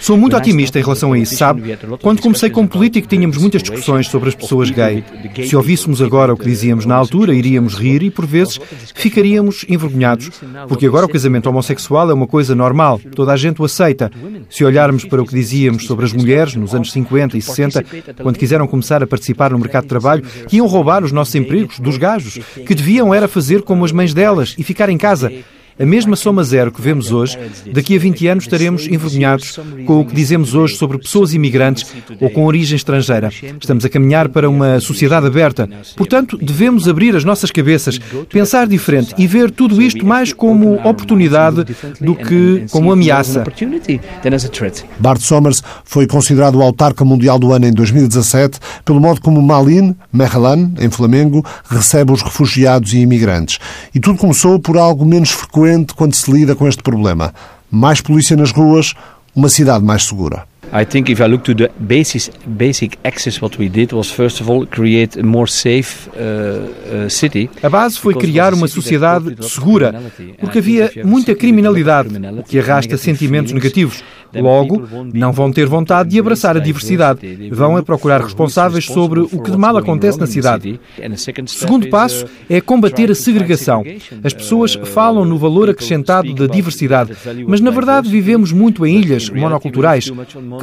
Sou 0.00 0.16
muito 0.16 0.36
otimista 0.36 0.78
em 0.78 0.82
relação 0.82 1.12
a 1.12 1.18
isso, 1.18 1.36
sabe? 1.36 1.76
Quando 2.00 2.22
comecei 2.22 2.48
como 2.48 2.66
político, 2.66 3.06
tínhamos 3.06 3.36
muitas 3.36 3.62
discussões 3.62 4.08
sobre 4.08 4.30
as 4.30 4.34
pessoas 4.34 4.70
gay. 4.70 5.04
Se 5.46 5.54
ouvíssemos 5.54 6.00
agora 6.00 6.32
o 6.32 6.36
que 6.36 6.46
dizíamos 6.46 6.86
na 6.86 6.94
altura, 6.94 7.34
iríamos 7.34 7.74
rir 7.74 8.02
e, 8.02 8.10
por 8.10 8.26
vezes, 8.26 8.58
ficaríamos 8.94 9.64
envergonhados. 9.68 10.30
Porque 10.68 10.86
agora 10.86 11.04
o 11.06 11.08
casamento 11.08 11.48
homossexual 11.48 12.10
é 12.10 12.14
uma 12.14 12.26
coisa 12.26 12.54
normal, 12.54 13.00
toda 13.14 13.32
a 13.32 13.36
gente 13.36 13.60
o 13.60 13.64
aceita. 13.64 14.10
Se 14.48 14.64
olharmos 14.64 15.04
para 15.04 15.20
o 15.20 15.26
que 15.26 15.34
dizíamos 15.34 15.84
sobre 15.84 16.06
as 16.06 16.12
mulheres 16.12 16.54
nos 16.54 16.74
anos 16.74 16.92
50 16.92 17.36
e 17.36 17.42
60, 17.42 17.84
quando 18.22 18.38
quiseram 18.38 18.66
começar 18.66 19.02
a 19.02 19.06
participar 19.06 19.50
no 19.50 19.58
mercado 19.58 19.82
de 19.82 19.88
trabalho, 19.88 20.22
que 20.48 20.56
iam 20.56 20.66
roubar 20.66 21.04
os 21.04 21.12
nossos 21.12 21.34
empregos 21.34 21.78
dos 21.78 21.98
gajos, 21.98 22.38
que 22.66 22.74
deviam 22.74 23.12
era 23.12 23.28
fazer 23.28 23.62
como 23.62 23.84
as 23.84 23.92
mães 23.92 24.14
delas 24.14 24.54
e 24.56 24.62
ficar 24.62 24.88
em 24.88 24.98
casa. 24.98 25.30
A 25.78 25.84
mesma 25.84 26.16
soma 26.16 26.42
zero 26.42 26.72
que 26.72 26.80
vemos 26.80 27.12
hoje, 27.12 27.38
daqui 27.70 27.96
a 27.96 27.98
20 27.98 28.26
anos 28.28 28.44
estaremos 28.44 28.86
envergonhados 28.86 29.60
com 29.84 30.00
o 30.00 30.06
que 30.06 30.14
dizemos 30.14 30.54
hoje 30.54 30.74
sobre 30.74 30.96
pessoas 30.96 31.34
imigrantes 31.34 31.92
ou 32.18 32.30
com 32.30 32.46
origem 32.46 32.76
estrangeira. 32.76 33.30
Estamos 33.60 33.84
a 33.84 33.88
caminhar 33.90 34.30
para 34.30 34.48
uma 34.48 34.80
sociedade 34.80 35.26
aberta. 35.26 35.68
Portanto, 35.94 36.38
devemos 36.40 36.88
abrir 36.88 37.14
as 37.14 37.24
nossas 37.24 37.50
cabeças, 37.50 37.98
pensar 38.30 38.66
diferente 38.66 39.14
e 39.18 39.26
ver 39.26 39.50
tudo 39.50 39.82
isto 39.82 40.06
mais 40.06 40.32
como 40.32 40.76
oportunidade 40.76 41.66
do 42.00 42.14
que 42.14 42.64
como 42.70 42.90
ameaça. 42.90 43.44
Bart 44.98 45.20
Somers 45.20 45.62
foi 45.84 46.06
considerado 46.06 46.54
o 46.54 46.62
autarca 46.62 47.04
mundial 47.04 47.38
do 47.38 47.52
ano 47.52 47.66
em 47.66 47.72
2017 47.72 48.58
pelo 48.82 48.98
modo 48.98 49.20
como 49.20 49.42
Malin, 49.42 49.94
Mechelen, 50.10 50.72
em 50.78 50.88
Flamengo, 50.88 51.44
recebe 51.68 52.12
os 52.12 52.22
refugiados 52.22 52.94
e 52.94 52.98
imigrantes. 52.98 53.58
E 53.94 54.00
tudo 54.00 54.18
começou 54.18 54.58
por 54.58 54.78
algo 54.78 55.04
menos 55.04 55.30
frequente 55.32 55.65
quando 55.96 56.14
se 56.14 56.30
lida 56.30 56.54
com 56.54 56.66
este 56.68 56.82
problema. 56.82 57.34
Mais 57.70 58.00
polícia 58.00 58.36
nas 58.36 58.52
ruas, 58.52 58.94
uma 59.34 59.48
cidade 59.48 59.84
mais 59.84 60.04
segura. 60.04 60.44
I 60.78 60.84
think 60.84 61.10
if 61.10 61.22
I 61.22 61.26
look 61.26 61.42
to 61.44 61.54
the 61.54 61.70
basic 61.78 62.30
basic 62.46 62.98
access, 63.02 63.40
what 63.40 63.58
we 63.58 63.70
did 63.70 63.92
was 63.92 64.10
first 64.10 64.42
of 64.42 64.50
all 64.50 64.66
create 64.66 65.18
a 65.18 65.22
more 65.22 65.48
safe 65.48 66.06
uh, 66.08 66.12
uh, 66.14 67.08
city. 67.08 67.48
A 67.62 67.70
base 67.70 67.98
foi 67.98 68.14
criar 68.14 68.52
uma 68.52 68.68
sociedade 68.68 69.36
segura, 69.48 69.94
porque 70.38 70.58
havia 70.58 70.90
muita 71.02 71.34
criminalidade, 71.34 72.10
o 72.38 72.42
que 72.42 72.58
arrasta 72.58 72.98
sentimentos 72.98 73.52
negativos. 73.52 74.04
Logo, 74.34 74.86
não 75.14 75.32
vão 75.32 75.50
ter 75.50 75.66
vontade 75.66 76.10
de 76.10 76.18
abraçar 76.18 76.56
a 76.56 76.60
diversidade. 76.60 77.50
Vão 77.50 77.78
é 77.78 77.82
procurar 77.82 78.20
responsáveis 78.20 78.84
sobre 78.84 79.20
o 79.20 79.42
que 79.42 79.50
de 79.50 79.56
mal 79.56 79.76
acontece 79.76 80.18
na 80.18 80.26
cidade. 80.26 80.78
O 81.42 81.48
segundo 81.48 81.88
passo 81.88 82.26
é 82.48 82.60
combater 82.60 83.10
a 83.10 83.14
segregação. 83.14 83.84
As 84.22 84.34
pessoas 84.34 84.74
falam 84.84 85.24
no 85.24 85.38
valor 85.38 85.70
acrescentado 85.70 86.34
da 86.34 86.46
diversidade, 86.46 87.12
mas 87.46 87.60
na 87.60 87.70
verdade 87.70 88.10
vivemos 88.10 88.52
muito 88.52 88.84
em 88.84 88.98
ilhas 88.98 89.30
monoculturais. 89.30 90.10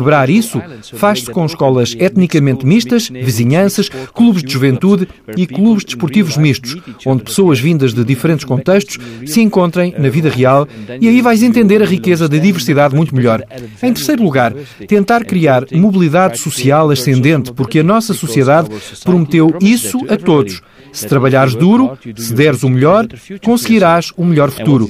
Quebrar 0.03 0.29
isso 0.29 0.61
faz-se 0.95 1.31
com 1.31 1.45
escolas 1.45 1.95
etnicamente 1.97 2.65
mistas, 2.65 3.07
vizinhanças, 3.07 3.87
clubes 4.13 4.43
de 4.43 4.51
juventude 4.51 5.07
e 5.37 5.47
clubes 5.47 5.85
desportivos 5.85 6.35
mistos, 6.35 6.75
onde 7.05 7.23
pessoas 7.23 7.57
vindas 7.57 7.93
de 7.93 8.03
diferentes 8.03 8.43
contextos 8.43 8.97
se 9.25 9.39
encontrem 9.39 9.95
na 9.97 10.09
vida 10.09 10.29
real 10.29 10.67
e 10.99 11.07
aí 11.07 11.21
vais 11.21 11.41
entender 11.41 11.81
a 11.81 11.85
riqueza 11.85 12.27
da 12.27 12.37
diversidade 12.37 12.93
muito 12.93 13.15
melhor. 13.15 13.43
Em 13.81 13.93
terceiro 13.93 14.21
lugar, 14.21 14.53
tentar 14.89 15.23
criar 15.23 15.63
mobilidade 15.71 16.37
social 16.37 16.89
ascendente, 16.91 17.53
porque 17.53 17.79
a 17.79 17.83
nossa 17.83 18.13
sociedade 18.13 18.69
prometeu 19.05 19.55
isso 19.61 19.99
a 20.09 20.17
todos. 20.17 20.61
Se 20.93 21.07
trabalhares 21.07 21.55
duro, 21.55 21.97
se 22.15 22.33
deres 22.33 22.63
o 22.63 22.69
melhor, 22.69 23.07
conseguirás 23.43 24.13
um 24.17 24.25
melhor 24.25 24.51
futuro. 24.51 24.89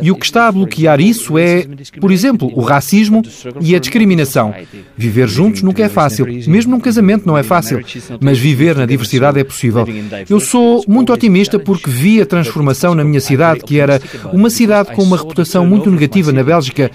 E 0.00 0.10
o 0.10 0.16
que 0.16 0.24
está 0.24 0.48
a 0.48 0.52
bloquear 0.52 1.00
isso 1.00 1.36
é, 1.36 1.66
por 2.00 2.10
exemplo, 2.10 2.50
o 2.54 2.60
racismo 2.60 3.22
e 3.60 3.74
a 3.74 3.78
discriminação. 3.78 4.54
Viver 4.96 5.28
juntos 5.28 5.62
nunca 5.62 5.82
é 5.82 5.88
fácil. 5.88 6.26
Mesmo 6.46 6.70
num 6.70 6.80
casamento 6.80 7.26
não 7.26 7.36
é 7.36 7.42
fácil. 7.42 7.80
Mas 8.20 8.38
viver 8.38 8.76
na 8.76 8.86
diversidade 8.86 9.38
é 9.38 9.44
possível. 9.44 9.86
Eu 10.28 10.40
sou 10.40 10.84
muito 10.86 11.12
otimista 11.12 11.58
porque 11.58 11.90
vi 11.90 12.20
a 12.20 12.26
transformação 12.26 12.94
na 12.94 13.04
minha 13.04 13.20
cidade, 13.20 13.60
que 13.60 13.80
era 13.80 14.00
uma 14.32 14.48
cidade 14.48 14.94
com 14.94 15.02
uma 15.02 15.16
reputação 15.16 15.66
muito 15.66 15.90
negativa 15.90 16.32
na 16.32 16.42
Bélgica, 16.42 16.90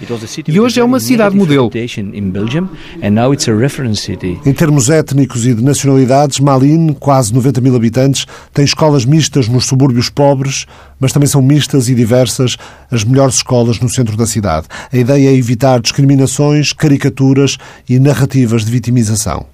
e 0.48 0.58
hoje 0.58 0.80
é 0.80 0.84
uma 0.84 0.98
cidade 1.00 1.36
modelo. 1.36 1.70
Em 4.44 4.52
termos 4.52 4.90
étnicos 4.90 5.46
e 5.46 5.54
de 5.54 5.62
nacionalidades, 5.62 6.40
Malin, 6.40 6.92
quase 6.94 7.34
90 7.34 7.60
mil 7.60 7.76
habitantes, 7.76 8.26
tem 8.56 8.64
escolas 8.64 9.04
mistas 9.04 9.48
nos 9.48 9.66
subúrbios 9.66 10.08
pobres, 10.08 10.66
mas 10.98 11.12
também 11.12 11.26
são 11.26 11.42
mistas 11.42 11.88
e 11.88 11.94
diversas 11.94 12.56
as 12.90 13.04
melhores 13.04 13.36
escolas 13.36 13.80
no 13.80 13.88
centro 13.88 14.16
da 14.16 14.26
cidade. 14.26 14.66
A 14.92 14.96
ideia 14.96 15.30
é 15.30 15.34
evitar 15.34 15.80
discriminações, 15.80 16.72
caricaturas 16.72 17.58
e 17.88 17.98
narrativas 17.98 18.64
de 18.64 18.70
vitimização. 18.70 19.46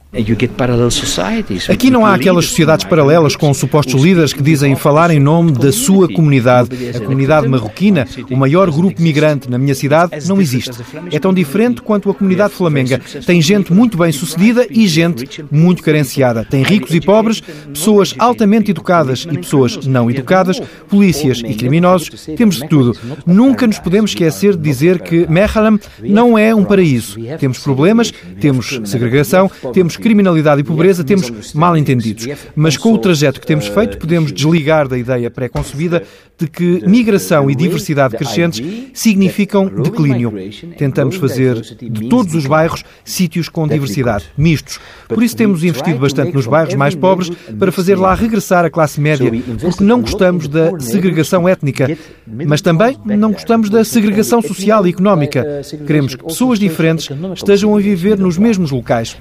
Aqui 1.71 1.91
não 1.91 2.05
há 2.05 2.15
aquelas 2.15 2.45
sociedades 2.45 2.85
paralelas 2.85 3.35
com 3.35 3.53
supostos 3.55 4.03
líderes 4.03 4.35
que 4.35 4.43
dizem 4.43 4.77
falar 4.77 5.11
em 5.11 5.19
nome 5.19 5.53
da 5.53 5.73
sua 5.73 6.07
comunidade. 6.07 6.69
A 6.95 7.01
comunidade 7.01 7.49
marroquina, 7.49 8.07
o 8.31 8.37
maior 8.37 8.71
grupo 8.71 9.01
migrante 9.01 9.49
na 9.49 9.57
minha 9.57 9.75
cidade, 9.75 10.29
não 10.29 10.39
existe. 10.39 10.73
É 11.11 11.19
tão 11.19 11.33
diferente 11.33 11.81
quanto 11.81 12.11
a 12.11 12.15
comunidade 12.15 12.53
flamenga. 12.53 13.01
Tem 13.25 13.41
gente 13.41 13.73
muito 13.73 13.97
bem 13.97 14.13
sucedida 14.13 14.67
e 14.69 14.87
gente 14.87 15.47
muito 15.51 15.83
carenciada. 15.83 16.45
Tem 16.45 16.63
ricos 16.63 16.95
e 16.95 17.01
pobres, 17.01 17.41
pessoas 17.41 18.15
altamente 18.19 18.71
educadas 18.71 19.27
e 19.31 19.39
pessoas 19.39 19.87
não 19.87 20.11
educadas, 20.11 20.61
polícias 20.91 21.32
e 21.41 21.55
criminosos. 21.55 22.27
Temos 22.37 22.57
de 22.57 22.69
tudo. 22.69 22.97
Nunca 23.27 23.67
nos 23.67 23.79
podemos 23.79 24.11
esquecer 24.13 24.57
de 24.57 24.63
dizer 24.63 25.01
que 25.01 25.27
Mechelen 25.31 25.79
não 26.03 26.37
é 26.37 26.55
um 26.55 26.65
paraíso. 26.65 27.19
Temos 27.39 27.59
problemas, 27.59 28.13
temos 28.41 28.81
segregação, 28.85 29.51
temos 29.73 29.97
criminalidade 29.97 30.61
e 30.61 30.65
pobreza, 30.65 31.05
temos 31.05 31.53
mal 31.55 31.77
entendidos. 31.77 32.27
Mas 32.55 32.77
com 32.77 32.93
o 32.93 32.99
trajeto 32.99 33.41
que 33.41 33.47
temos 33.47 33.67
feito, 33.67 33.99
podemos 33.99 34.33
desligar 34.33 34.89
da 34.89 34.99
ideia 34.99 35.31
pré-concebida 35.31 36.03
de 36.39 36.49
que 36.49 36.83
migração 36.87 37.51
e 37.51 37.55
diversidade 37.55 38.17
crescentes 38.17 38.61
significam 38.93 39.67
declínio. 39.67 40.33
Tentamos 40.77 41.17
fazer 41.17 41.61
de 41.61 42.09
todos 42.09 42.35
os 42.35 42.47
bairros 42.47 42.85
sítios 43.05 43.49
com 43.49 43.69
diversidade, 43.69 44.25
mistos. 44.37 44.81
Por 45.09 45.23
isso 45.23 45.37
temos 45.37 45.63
investido 45.63 45.99
bastante 45.99 46.35
nos 46.35 46.47
bairros 46.47 46.75
mais 46.75 46.95
pobres 46.95 47.31
para 47.59 47.71
fazer 47.71 47.97
lá 47.97 48.15
regressar 48.15 48.65
a 48.65 48.71
classe 48.71 49.01
média, 49.01 49.31
porque 49.61 49.85
não 49.85 50.01
gostamos 50.01 50.49
da 50.49 50.79
segregação 50.81 51.22
étnica, 51.49 51.89
mas 52.27 52.61
também 52.61 52.99
não 53.05 53.33
gostamos 53.33 53.69
da 53.69 53.85
segregação 53.85 54.41
social 54.43 54.87
e 54.87 54.91
económica. 54.91 55.63
Queremos 55.87 56.15
que 56.15 56.25
pessoas 56.25 56.59
diferentes 56.59 57.09
estejam 57.35 57.75
a 57.77 57.81
viver 57.81 58.19
nos 58.19 58.39
mesmos 58.39 58.71
locais 58.71 59.17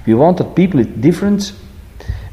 people 0.54 0.84
different 0.84 1.54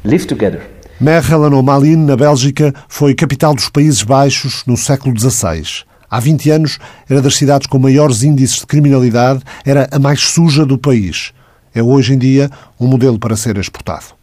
live 0.04 0.26
together. 0.26 0.60
Mechelen 1.00 1.54
ou 1.54 1.62
Malines, 1.62 2.06
na 2.06 2.16
Bélgica, 2.16 2.74
foi 2.88 3.14
capital 3.14 3.54
dos 3.54 3.68
Países 3.68 4.02
Baixos 4.02 4.62
no 4.66 4.76
século 4.76 5.18
XVI. 5.18 5.84
Há 6.10 6.20
20 6.20 6.50
anos 6.50 6.78
era 7.08 7.22
das 7.22 7.36
cidades 7.36 7.66
com 7.66 7.78
maiores 7.78 8.22
índices 8.22 8.60
de 8.60 8.66
criminalidade, 8.66 9.42
era 9.64 9.88
a 9.90 9.98
mais 9.98 10.20
suja 10.20 10.66
do 10.66 10.76
país. 10.76 11.32
É 11.74 11.82
hoje 11.82 12.14
em 12.14 12.18
dia 12.18 12.50
um 12.78 12.86
modelo 12.86 13.18
para 13.18 13.36
ser 13.36 13.56
exportado. 13.56 14.19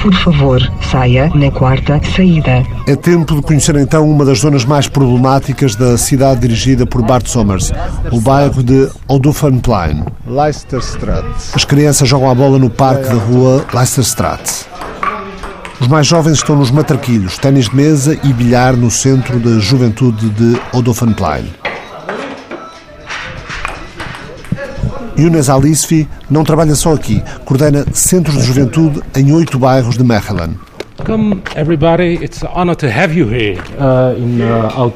Por 0.00 0.12
favor, 0.14 0.60
saia 0.90 1.30
na 1.34 1.50
quarta 1.50 2.00
saída. 2.16 2.64
É 2.86 2.96
tempo 2.96 3.36
de 3.36 3.42
conhecer 3.42 3.76
então 3.76 4.08
uma 4.08 4.24
das 4.24 4.40
zonas 4.40 4.64
mais 4.64 4.88
problemáticas 4.88 5.76
da 5.76 5.96
cidade 5.96 6.40
dirigida 6.40 6.84
por 6.84 7.02
Bart 7.02 7.26
Somers, 7.26 7.72
o 8.10 8.20
bairro 8.20 8.62
de 8.62 8.88
Odofanplein. 9.08 10.04
Leicesterstraat. 10.26 11.24
As 11.54 11.64
crianças 11.64 12.08
jogam 12.08 12.30
a 12.30 12.34
bola 12.34 12.58
no 12.58 12.68
parque 12.68 13.08
da 13.08 13.14
rua 13.14 13.64
Leicesterstraat. 13.72 14.66
Os 15.80 15.88
mais 15.88 16.06
jovens 16.06 16.34
estão 16.34 16.56
nos 16.56 16.70
matraquilhos, 16.70 17.38
ténis 17.38 17.68
de 17.68 17.76
mesa 17.76 18.18
e 18.22 18.32
bilhar 18.32 18.76
no 18.76 18.90
centro 18.90 19.38
da 19.40 19.58
juventude 19.58 20.28
de 20.30 20.60
Odofanplein. 20.72 21.44
Younes 25.22 25.48
Alisfi 25.48 26.08
não 26.28 26.42
trabalha 26.42 26.74
só 26.74 26.94
aqui, 26.94 27.22
coordena 27.44 27.84
centros 27.92 28.38
de 28.38 28.42
juventude 28.42 29.00
em 29.16 29.32
oito 29.32 29.56
bairros 29.56 29.96
de 29.96 30.02
Mechelen. 30.02 30.56
Welcome 30.98 31.42
everybody, 31.54 32.14
it's 32.14 32.42
an 32.42 32.50
honor 32.52 32.74
to 32.74 32.88
have 32.88 33.16
you 33.16 33.28
here 33.28 33.56
uh, 33.78 34.18
in 34.18 34.40
uh, 34.42 34.90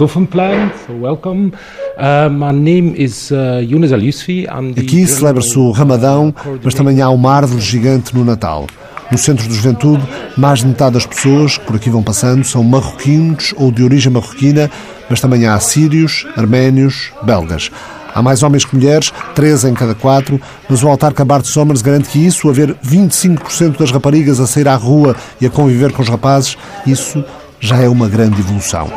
so 0.84 0.92
welcome. 1.00 1.52
Uh, 1.96 2.28
my 2.28 2.50
name 2.52 2.96
is 2.96 3.30
uh, 3.30 3.60
Younes 3.60 3.92
Alisfi. 3.92 4.48
Aqui 4.76 5.06
celebra-se 5.06 5.56
o 5.56 5.70
Ramadão, 5.70 6.34
mas 6.60 6.74
também 6.74 7.00
há 7.00 7.08
uma 7.08 7.32
árvore 7.32 7.60
gigante 7.60 8.12
no 8.12 8.24
Natal. 8.24 8.66
No 9.12 9.18
centro 9.18 9.46
de 9.46 9.54
juventude, 9.54 10.02
mais 10.36 10.58
de 10.58 10.66
metade 10.66 10.94
das 10.94 11.06
pessoas 11.06 11.56
que 11.56 11.64
por 11.64 11.76
aqui 11.76 11.88
vão 11.88 12.02
passando 12.02 12.44
são 12.44 12.64
marroquinos 12.64 13.54
ou 13.56 13.70
de 13.70 13.84
origem 13.84 14.12
marroquina, 14.12 14.68
mas 15.08 15.20
também 15.20 15.46
há 15.46 15.56
sírios, 15.60 16.26
arménios, 16.36 17.12
belgas. 17.22 17.70
Há 18.16 18.22
mais 18.22 18.42
homens 18.42 18.64
que 18.64 18.74
mulheres, 18.74 19.12
três 19.34 19.62
em 19.62 19.74
cada 19.74 19.94
quatro, 19.94 20.40
mas 20.70 20.82
o 20.82 20.88
autarca 20.88 21.22
Bart 21.22 21.44
Somers 21.44 21.82
garante 21.82 22.08
que 22.08 22.18
isso, 22.18 22.48
haver 22.48 22.74
25% 22.76 23.76
das 23.78 23.90
raparigas 23.90 24.40
a 24.40 24.46
sair 24.46 24.66
à 24.68 24.74
rua 24.74 25.14
e 25.38 25.44
a 25.44 25.50
conviver 25.50 25.92
com 25.92 26.00
os 26.00 26.08
rapazes, 26.08 26.56
isso 26.86 27.22
já 27.60 27.76
é 27.76 27.86
uma 27.86 28.08
grande 28.08 28.40
evolução. 28.40 28.90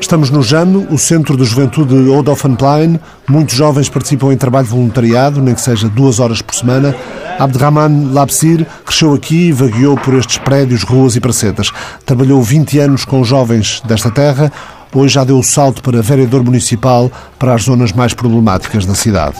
Estamos 0.00 0.30
no 0.30 0.42
JAM, 0.42 0.86
o 0.90 0.96
Centro 0.96 1.36
de 1.36 1.44
Juventude 1.44 2.02
de 2.02 2.08
Odoffenplein. 2.08 2.98
Muitos 3.28 3.54
jovens 3.54 3.90
participam 3.90 4.32
em 4.32 4.38
trabalho 4.38 4.66
voluntariado, 4.66 5.42
nem 5.42 5.54
que 5.54 5.60
seja 5.60 5.86
duas 5.90 6.18
horas 6.18 6.40
por 6.40 6.54
semana. 6.54 6.96
Abderrahman 7.38 8.10
Labsir 8.10 8.66
cresceu 8.86 9.12
aqui 9.12 9.48
e 9.48 9.52
vagueou 9.52 9.98
por 9.98 10.14
estes 10.14 10.38
prédios, 10.38 10.82
ruas 10.82 11.14
e 11.14 11.20
pracetas. 11.20 11.70
Trabalhou 12.06 12.42
20 12.42 12.78
anos 12.78 13.04
com 13.04 13.22
jovens 13.22 13.82
desta 13.86 14.10
terra. 14.10 14.50
Hoje 14.92 15.14
já 15.14 15.24
deu 15.24 15.38
o 15.38 15.42
salto 15.42 15.82
para 15.82 16.02
vereador 16.02 16.42
municipal 16.42 17.10
para 17.38 17.54
as 17.54 17.62
zonas 17.62 17.92
mais 17.92 18.12
problemáticas 18.12 18.84
da 18.84 18.94
cidade. 18.94 19.36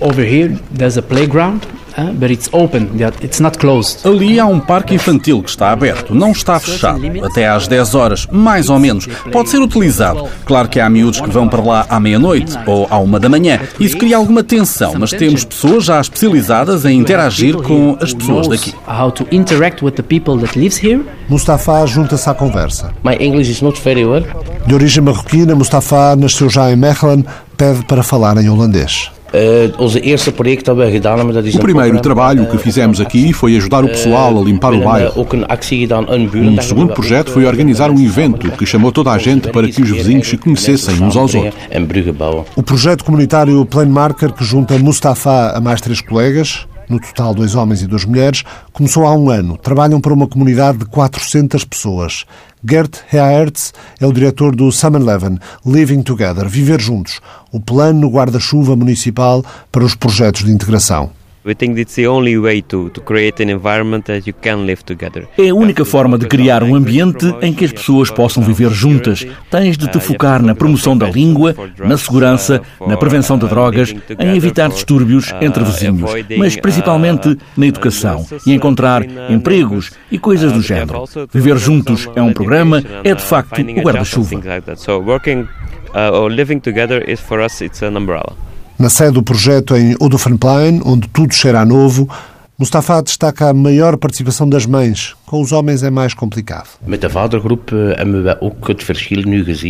Over 0.00 0.24
here 0.24 0.58
there's 0.76 0.98
a 0.98 1.02
playground 1.02 1.62
but 2.14 2.30
it's 2.30 2.48
open, 2.52 2.88
it's 3.22 3.40
not 3.40 3.58
closed. 3.58 4.06
Ali 4.06 4.38
há 4.38 4.46
um 4.46 4.60
parque 4.60 4.94
infantil 4.94 5.42
que 5.42 5.50
está 5.50 5.70
aberto, 5.70 6.14
não 6.14 6.32
está 6.32 6.58
fechado. 6.58 7.00
Até 7.24 7.48
às 7.48 7.66
10 7.66 7.94
horas, 7.94 8.26
mais 8.30 8.68
ou 8.70 8.78
menos. 8.78 9.06
Pode 9.32 9.50
ser 9.50 9.58
utilizado. 9.58 10.28
Claro 10.44 10.68
que 10.68 10.80
há 10.80 10.88
miúdos 10.88 11.20
que 11.20 11.30
vão 11.30 11.48
para 11.48 11.62
lá 11.62 11.86
à 11.88 12.00
meia-noite 12.00 12.58
ou 12.66 12.86
à 12.90 12.98
uma 12.98 13.18
da 13.18 13.28
manhã. 13.28 13.60
Isso 13.78 13.96
cria 13.96 14.16
alguma 14.16 14.42
tensão, 14.42 14.94
mas 14.98 15.10
temos 15.10 15.44
pessoas 15.44 15.84
já 15.84 16.00
especializadas 16.00 16.84
em 16.84 16.98
interagir 16.98 17.56
com 17.56 17.96
as 18.00 18.12
pessoas 18.12 18.48
daqui. 18.48 18.74
How 18.86 19.10
to 19.12 19.26
interact 19.30 19.84
with 19.84 19.92
the 19.92 20.02
people 20.02 20.38
that 20.38 20.58
lives 20.58 20.82
here. 20.82 21.04
Mustafa 21.28 21.84
junta-se 21.86 22.28
à 22.28 22.34
conversa. 22.34 22.92
My 23.04 23.14
English 23.20 23.50
is 23.50 23.60
not 23.60 23.80
very 23.82 24.04
well. 24.04 24.24
De 24.66 24.74
origem 24.74 25.02
marroquina, 25.02 25.54
Mustafa 25.54 26.16
nasceu 26.16 26.48
já 26.48 26.70
em 26.70 26.76
Mechelen, 26.76 27.24
pede 27.56 27.84
para 27.84 28.02
falar 28.02 28.36
em 28.38 28.48
holandês. 28.48 29.10
O 31.58 31.62
primeiro 31.62 32.00
trabalho 32.00 32.46
que 32.46 32.58
fizemos 32.58 33.00
aqui 33.00 33.32
foi 33.32 33.56
ajudar 33.56 33.84
o 33.84 33.88
pessoal 33.88 34.38
a 34.38 34.42
limpar 34.42 34.72
o 34.72 34.80
bairro. 34.82 35.12
Um 36.56 36.62
segundo 36.62 36.94
projeto 36.94 37.30
foi 37.30 37.44
organizar 37.44 37.90
um 37.90 38.00
evento 38.00 38.50
que 38.52 38.64
chamou 38.64 38.90
toda 38.90 39.12
a 39.12 39.18
gente 39.18 39.50
para 39.50 39.68
que 39.68 39.82
os 39.82 39.90
vizinhos 39.90 40.28
se 40.28 40.36
conhecessem 40.36 40.94
uns 41.02 41.16
aos 41.16 41.34
outros. 41.34 41.54
O 42.56 42.62
projeto 42.62 43.04
comunitário 43.04 43.64
Plane 43.66 43.90
Marker, 43.90 44.32
que 44.32 44.44
junta 44.44 44.78
Mustafa 44.78 45.52
a 45.54 45.60
mais 45.60 45.80
três 45.80 46.00
colegas, 46.00 46.66
no 46.88 47.00
total 47.00 47.34
dois 47.34 47.54
homens 47.54 47.82
e 47.82 47.86
duas 47.86 48.04
mulheres, 48.04 48.44
começou 48.72 49.06
há 49.06 49.14
um 49.14 49.30
ano. 49.30 49.56
Trabalham 49.56 50.00
para 50.00 50.14
uma 50.14 50.26
comunidade 50.26 50.78
de 50.78 50.86
400 50.86 51.64
pessoas. 51.64 52.24
Gert 52.64 52.98
Heertz 53.12 53.72
é 54.00 54.06
o 54.06 54.12
diretor 54.12 54.54
do 54.54 54.70
Summer 54.72 55.00
Eleven, 55.00 55.38
Living 55.64 56.02
Together, 56.02 56.48
Viver 56.48 56.80
Juntos, 56.80 57.20
o 57.52 57.60
plano 57.60 58.08
guarda-chuva 58.08 58.74
municipal 58.74 59.44
para 59.70 59.84
os 59.84 59.94
projetos 59.94 60.44
de 60.44 60.50
integração. 60.50 61.17
É 65.36 65.48
a 65.48 65.54
única 65.54 65.84
forma 65.84 66.18
de 66.18 66.26
criar 66.26 66.62
um 66.62 66.74
ambiente 66.74 67.26
em 67.42 67.52
que 67.52 67.64
as 67.64 67.72
pessoas 67.72 68.10
possam 68.10 68.42
viver 68.42 68.70
juntas. 68.70 69.26
Tens 69.50 69.76
de 69.76 69.88
te 69.88 69.98
focar 70.00 70.42
na 70.42 70.54
promoção 70.54 70.96
da 70.96 71.08
língua, 71.08 71.54
na 71.78 71.96
segurança, 71.96 72.60
na 72.86 72.96
prevenção 72.96 73.38
de 73.38 73.46
drogas, 73.46 73.94
em 74.18 74.36
evitar 74.36 74.68
distúrbios 74.68 75.32
entre 75.40 75.64
vizinhos, 75.64 76.10
mas 76.36 76.56
principalmente 76.56 77.36
na 77.56 77.66
educação 77.66 78.26
e 78.46 78.52
encontrar 78.52 79.04
empregos 79.30 79.92
e 80.10 80.18
coisas 80.18 80.52
do 80.52 80.62
género. 80.62 81.04
Viver 81.32 81.58
juntos 81.58 82.08
é 82.14 82.22
um 82.22 82.32
programa, 82.32 82.82
é 83.04 83.14
de 83.14 83.22
facto 83.22 83.60
o 83.60 83.80
guarda-chuva. 83.80 84.40
Na 88.78 88.88
sede 88.88 89.12
do 89.12 89.24
projeto 89.24 89.76
em 89.76 89.96
Odofanplein, 89.98 90.80
onde 90.84 91.08
tudo 91.08 91.34
cheira 91.34 91.60
a 91.60 91.66
novo, 91.66 92.08
Mustafa 92.56 93.02
destaca 93.02 93.48
a 93.48 93.52
maior 93.52 93.96
participação 93.96 94.48
das 94.48 94.66
mães. 94.66 95.16
Com 95.28 95.42
os 95.42 95.52
homens 95.52 95.82
é 95.82 95.90
mais 95.90 96.14
complicado. 96.14 96.68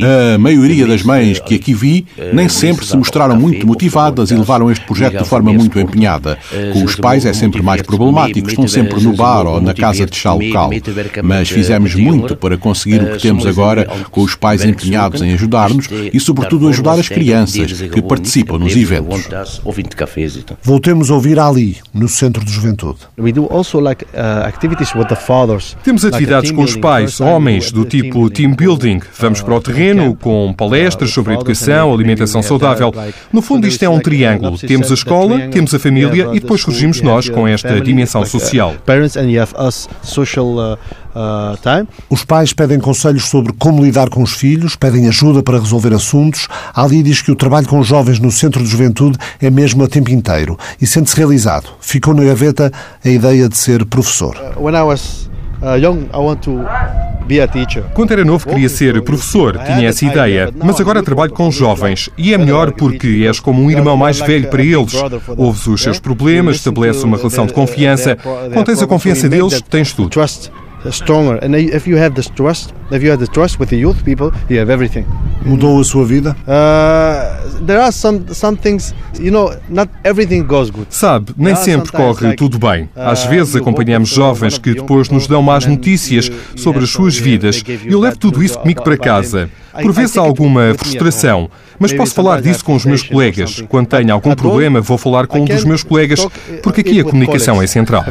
A 0.04 0.38
maioria 0.38 0.86
das 0.86 1.02
mães 1.02 1.40
que 1.40 1.56
aqui 1.56 1.74
vi 1.74 2.06
nem 2.32 2.48
sempre 2.48 2.86
se 2.86 2.96
mostraram 2.96 3.36
muito 3.36 3.66
motivadas 3.66 4.30
e 4.30 4.34
levaram 4.34 4.70
este 4.70 4.86
projeto 4.86 5.18
de 5.18 5.28
forma 5.28 5.52
muito 5.52 5.78
empenhada. 5.78 6.38
Com 6.72 6.84
os 6.84 6.94
pais 6.94 7.26
é 7.26 7.32
sempre 7.32 7.60
mais 7.60 7.82
problemático, 7.82 8.48
estão 8.48 8.68
sempre 8.68 9.02
no 9.02 9.14
bar 9.14 9.46
ou 9.46 9.60
na 9.60 9.74
casa 9.74 10.06
de 10.06 10.16
chá 10.16 10.32
local. 10.32 10.70
Mas 11.22 11.48
fizemos 11.50 11.94
muito 11.94 12.36
para 12.36 12.56
conseguir 12.56 13.02
o 13.02 13.12
que 13.12 13.22
temos 13.22 13.46
agora, 13.46 13.84
com 14.10 14.22
os 14.22 14.34
pais 14.34 14.64
empenhados 14.64 15.20
em 15.22 15.34
ajudar-nos 15.34 15.88
e, 16.12 16.20
sobretudo, 16.20 16.68
ajudar 16.68 16.98
as 16.98 17.08
crianças 17.08 17.72
que 17.72 18.00
participam 18.00 18.58
nos 18.58 18.74
eventos. 18.76 19.28
Voltemos 20.62 21.10
a 21.10 21.14
ouvir 21.14 21.38
Ali, 21.38 21.76
no 21.92 22.08
Centro 22.08 22.44
de 22.44 22.52
Juventude 22.52 22.68
juventude. 22.78 22.98
Uh, 23.16 24.46
Temos 25.82 26.04
atividades 26.04 26.50
com 26.50 26.62
os 26.62 26.76
pais, 26.76 27.20
homens, 27.20 27.72
do 27.72 27.84
tipo 27.84 28.28
team 28.30 28.54
building. 28.54 29.00
Vamos 29.18 29.40
para 29.40 29.54
o 29.54 29.61
terreno 29.61 30.16
com 30.16 30.52
palestras 30.56 31.11
sobre 31.11 31.34
educação, 31.34 31.92
alimentação 31.92 32.42
saudável. 32.42 32.92
No 33.32 33.40
fundo, 33.40 33.66
isto 33.66 33.82
é 33.82 33.88
um 33.88 34.00
triângulo. 34.00 34.58
Temos 34.58 34.90
a 34.90 34.94
escola, 34.94 35.48
temos 35.48 35.74
a 35.74 35.78
família 35.78 36.28
e 36.32 36.40
depois 36.40 36.61
surgimos 36.61 37.00
nós 37.00 37.28
com 37.28 37.46
esta 37.46 37.80
dimensão 37.80 38.24
social. 38.24 38.74
Os 42.08 42.24
pais 42.24 42.52
pedem 42.52 42.78
conselhos 42.78 43.24
sobre 43.24 43.52
como 43.52 43.82
lidar 43.82 44.08
com 44.08 44.22
os 44.22 44.32
filhos, 44.32 44.76
pedem 44.76 45.08
ajuda 45.08 45.42
para 45.42 45.58
resolver 45.58 45.92
assuntos. 45.92 46.48
Ali 46.74 47.02
diz 47.02 47.22
que 47.22 47.30
o 47.30 47.37
trabalho 47.37 47.66
com 47.66 47.82
jovens 47.82 48.18
no 48.18 48.30
centro 48.30 48.62
de 48.62 48.68
juventude 48.68 49.18
é 49.40 49.50
mesmo 49.50 49.82
a 49.82 49.88
tempo 49.88 50.11
inteiro 50.11 50.58
e 50.80 50.87
sente-se 50.87 51.16
realizado. 51.16 51.70
Ficou 51.80 52.14
na 52.14 52.24
gaveta 52.24 52.72
a 53.04 53.08
ideia 53.08 53.48
de 53.48 53.56
ser 53.56 53.84
professor. 53.84 54.37
Quando 57.92 58.12
era 58.12 58.24
novo 58.24 58.48
queria 58.48 58.68
ser 58.68 59.02
professor, 59.02 59.58
tinha 59.58 59.88
essa 59.88 60.04
ideia, 60.04 60.50
mas 60.56 60.80
agora 60.80 61.02
trabalho 61.02 61.32
com 61.32 61.50
jovens. 61.50 62.08
E 62.16 62.32
é 62.32 62.38
melhor 62.38 62.72
porque 62.72 63.24
és 63.26 63.38
como 63.38 63.62
um 63.62 63.70
irmão 63.70 63.96
mais 63.96 64.18
velho 64.18 64.48
para 64.48 64.62
eles. 64.62 64.94
Ouves 65.36 65.66
os 65.66 65.82
seus 65.82 66.00
problemas, 66.00 66.56
estabelece 66.56 67.04
uma 67.04 67.16
relação 67.16 67.46
de 67.46 67.52
confiança. 67.52 68.16
Quando 68.16 68.66
tens 68.66 68.82
a 68.82 68.86
confiança 68.86 69.28
deles, 69.28 69.60
tens 69.68 69.92
tudo 69.92 70.08
stronger. 70.90 71.38
And 71.42 71.54
if 71.54 71.86
you 71.86 71.98
have 71.98 72.14
this 72.14 72.28
trust, 72.28 72.74
if 72.90 73.02
you 73.02 73.10
have 73.10 73.24
the 73.24 73.30
trust 73.30 73.58
with 73.58 73.70
the 73.70 73.76
youth 73.76 74.02
people, 74.04 74.32
you 74.48 74.58
have 74.58 74.72
everything. 74.72 75.04
Mudou 75.44 75.80
a 75.80 75.84
sua 75.84 76.04
vida? 76.04 76.36
Uh, 76.46 77.64
there 77.66 77.80
are 77.80 77.92
some 77.92 78.24
some 78.32 78.56
things, 78.56 78.94
you 79.18 79.30
know, 79.30 79.54
not 79.68 79.88
everything 80.04 80.42
goes 80.42 80.70
good. 80.70 80.86
Sabe, 80.90 81.32
nem 81.36 81.54
sempre 81.54 81.92
corre 81.92 82.34
tudo 82.34 82.58
bem. 82.58 82.88
Às 82.94 83.24
uh, 83.24 83.28
vezes 83.28 83.56
acompanhamos 83.56 84.08
jovens 84.08 84.58
que 84.58 84.74
depois 84.74 85.08
nos 85.08 85.26
dão 85.26 85.42
más 85.42 85.66
notícias 85.66 86.30
sobre 86.56 86.84
as 86.84 86.90
suas 86.90 87.16
vidas 87.16 87.62
e 87.66 87.92
eu 87.92 88.00
levo 88.00 88.18
tudo 88.18 88.42
isso 88.42 88.58
comigo 88.58 88.82
para 88.82 88.96
casa. 88.96 89.48
Por 89.80 89.92
vezes 89.92 90.16
há 90.16 90.22
alguma 90.22 90.74
frustração, 90.76 91.48
mas 91.78 91.92
posso 91.92 92.14
falar 92.14 92.40
disso 92.40 92.64
com 92.64 92.74
os 92.74 92.84
meus 92.84 93.02
colegas. 93.02 93.62
Quando 93.68 93.86
tenho 93.86 94.12
algum 94.12 94.34
problema, 94.34 94.80
vou 94.80 94.98
falar 94.98 95.26
com 95.26 95.40
um 95.40 95.44
dos 95.44 95.64
meus 95.64 95.84
colegas, 95.84 96.26
porque 96.62 96.80
aqui 96.80 97.00
a 97.00 97.04
comunicação 97.04 97.62
é 97.62 97.66
central. 97.66 98.04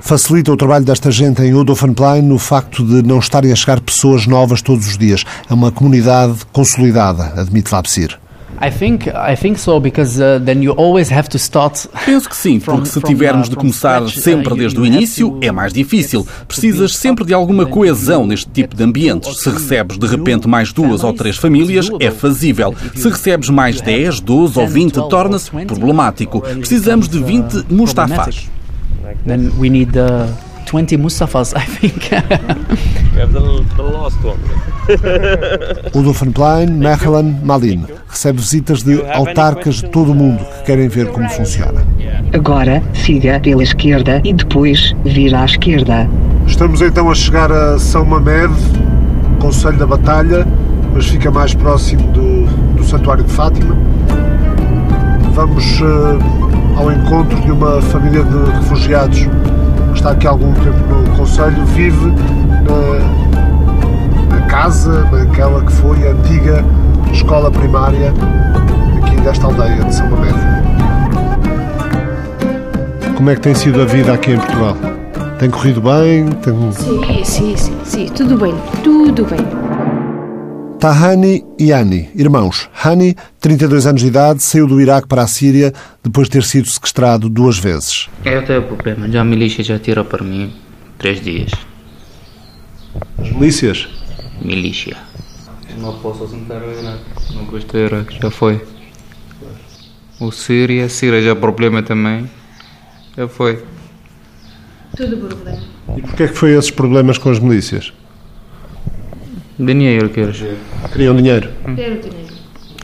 Facilita 0.00 0.52
o 0.52 0.56
trabalho 0.56 0.84
desta 0.84 1.10
gente 1.10 1.42
em 1.42 1.54
Udofenplein 1.54 2.22
no 2.22 2.38
facto 2.38 2.84
de 2.84 3.02
não 3.06 3.18
estarem 3.18 3.52
a 3.52 3.56
chegar 3.56 3.80
pessoas 3.80 4.26
novas 4.26 4.62
todos 4.62 4.86
os 4.86 4.98
dias. 4.98 5.24
É 5.48 5.54
uma 5.54 5.70
comunidade 5.70 6.38
consolidada, 6.52 7.32
admite 7.40 7.70
Vapsir. 7.70 8.18
Penso 12.04 12.28
que 12.28 12.36
sim, 12.36 12.58
porque 12.60 12.86
se 12.86 13.00
tivermos 13.00 13.50
de 13.50 13.56
começar 13.56 14.02
uh, 14.02 14.08
sempre 14.08 14.54
desde 14.54 14.80
o 14.80 14.86
início, 14.86 15.38
é 15.42 15.50
mais 15.50 15.72
difícil. 15.72 16.26
Precisas 16.48 16.96
sempre 16.96 17.24
de 17.24 17.34
alguma 17.34 17.66
coesão 17.66 18.26
neste 18.26 18.50
tipo 18.50 18.74
de 18.74 18.82
ambientes. 18.82 19.40
Se 19.40 19.50
recebes 19.50 19.98
de 19.98 20.06
repente 20.06 20.48
mais 20.48 20.72
duas 20.72 21.04
ou 21.04 21.12
três 21.12 21.36
famílias, 21.36 21.90
é 22.00 22.10
fazível. 22.10 22.74
Se 22.94 23.08
recebes 23.08 23.50
mais 23.50 23.80
10, 23.80 24.20
12 24.20 24.58
ou 24.58 24.66
20, 24.66 24.94
torna-se 25.10 25.50
problemático. 25.50 26.40
Precisamos 26.40 27.08
de 27.08 27.22
20 27.22 27.66
Mustafás. 27.68 28.48
Then 29.24 29.56
we 29.58 29.68
need 29.68 29.92
the 29.92 30.28
20 30.66 30.96
Mustafas, 30.98 31.54
I 31.54 31.64
think. 31.64 32.10
we 32.10 33.20
have 33.20 33.32
the, 33.32 33.64
the 33.76 33.82
last 33.82 34.18
one. 34.24 34.38
Udofenplein, 35.94 36.78
Mechelen, 36.78 37.40
Malin. 37.44 37.86
Recebe 38.08 38.38
visitas 38.38 38.82
de 38.82 39.02
autarcas 39.12 39.76
de 39.76 39.88
todo 39.90 40.12
o 40.12 40.14
mundo 40.14 40.44
que 40.44 40.64
querem 40.64 40.88
ver 40.88 41.08
como 41.08 41.28
funciona. 41.28 41.84
Agora 42.32 42.82
siga 42.94 43.40
pela 43.40 43.62
esquerda 43.62 44.20
e 44.24 44.32
depois 44.32 44.94
vira 45.04 45.42
à 45.42 45.44
esquerda. 45.44 46.08
Estamos 46.46 46.80
então 46.80 47.10
a 47.10 47.14
chegar 47.14 47.50
a 47.50 47.78
São 47.78 48.04
Mamed, 48.04 48.52
Conselho 49.40 49.78
da 49.78 49.86
Batalha, 49.86 50.46
mas 50.92 51.06
fica 51.06 51.30
mais 51.30 51.54
próximo 51.54 52.10
do, 52.12 52.46
do 52.74 52.84
Santuário 52.84 53.24
de 53.24 53.32
Fátima. 53.32 53.76
Vamos 55.32 55.80
uh, 55.80 56.55
ao 56.76 56.92
encontro 56.92 57.40
de 57.40 57.50
uma 57.50 57.80
família 57.82 58.22
de 58.22 58.50
refugiados 58.58 59.18
que 59.18 59.94
está 59.94 60.10
aqui 60.10 60.26
há 60.26 60.30
algum 60.30 60.52
tempo 60.52 60.78
no 60.94 61.16
Conselho, 61.16 61.64
vive 61.66 62.12
na, 62.62 64.36
na 64.36 64.46
casa 64.46 65.04
daquela 65.04 65.64
que 65.64 65.72
foi 65.72 66.06
a 66.06 66.12
antiga 66.12 66.64
escola 67.12 67.50
primária 67.50 68.12
aqui 69.02 69.16
desta 69.22 69.46
aldeia 69.46 69.82
de 69.84 69.94
São 69.94 70.08
Mamede. 70.10 70.38
Como 73.16 73.30
é 73.30 73.34
que 73.34 73.40
tem 73.40 73.54
sido 73.54 73.80
a 73.80 73.86
vida 73.86 74.12
aqui 74.12 74.32
em 74.32 74.38
Portugal? 74.38 74.76
Tem 75.38 75.50
corrido 75.50 75.80
bem? 75.80 76.28
Tem... 76.42 76.72
Sim, 76.72 77.24
sim, 77.24 77.56
sim, 77.56 77.76
sim, 77.84 78.06
tudo 78.06 78.36
bem, 78.36 78.54
tudo 78.82 79.24
bem. 79.24 79.65
Tahani 80.78 81.42
e 81.58 81.72
Hani, 81.72 82.10
irmãos. 82.14 82.68
Hani, 82.84 83.16
32 83.40 83.86
anos 83.86 84.02
de 84.02 84.08
idade, 84.08 84.42
saiu 84.42 84.66
do 84.66 84.80
Iraque 84.80 85.08
para 85.08 85.22
a 85.22 85.26
Síria 85.26 85.72
depois 86.04 86.28
de 86.28 86.32
ter 86.32 86.42
sido 86.44 86.68
sequestrado 86.68 87.30
duas 87.30 87.58
vezes. 87.58 88.08
Eu 88.24 88.44
tenho 88.44 88.62
problema, 88.62 89.08
já 89.10 89.22
a 89.22 89.24
milícia 89.24 89.64
já 89.64 89.78
tira 89.78 90.04
para 90.04 90.22
mim 90.22 90.52
três 90.98 91.20
dias. 91.20 91.50
As 93.18 93.30
milícias? 93.30 93.88
Milícia. 94.42 94.96
Não 95.78 95.98
posso 95.98 96.24
assentar 96.24 96.62
o 96.62 96.70
Iraque, 96.70 97.34
não 97.34 97.44
gosto 97.46 97.72
do 97.72 97.78
Iraque, 97.78 98.18
já 98.20 98.30
foi. 98.30 98.60
O 100.20 100.30
Síria, 100.30 100.88
Síria 100.88 101.22
já 101.22 101.30
é 101.30 101.34
problema 101.34 101.82
também, 101.82 102.28
já 103.16 103.26
foi. 103.26 103.64
Tudo 104.94 105.16
problema. 105.16 105.58
E 105.96 106.02
porquê 106.02 106.24
é 106.24 106.28
que 106.28 106.34
foi 106.34 106.50
esses 106.56 106.70
problemas 106.70 107.16
com 107.16 107.30
as 107.30 107.38
milícias? 107.38 107.92
Dinheiro, 109.58 110.10
queres? 110.10 110.44
Queriam 110.92 111.16
dinheiro? 111.16 111.50
Quero 111.74 112.00
dinheiro. 112.00 112.34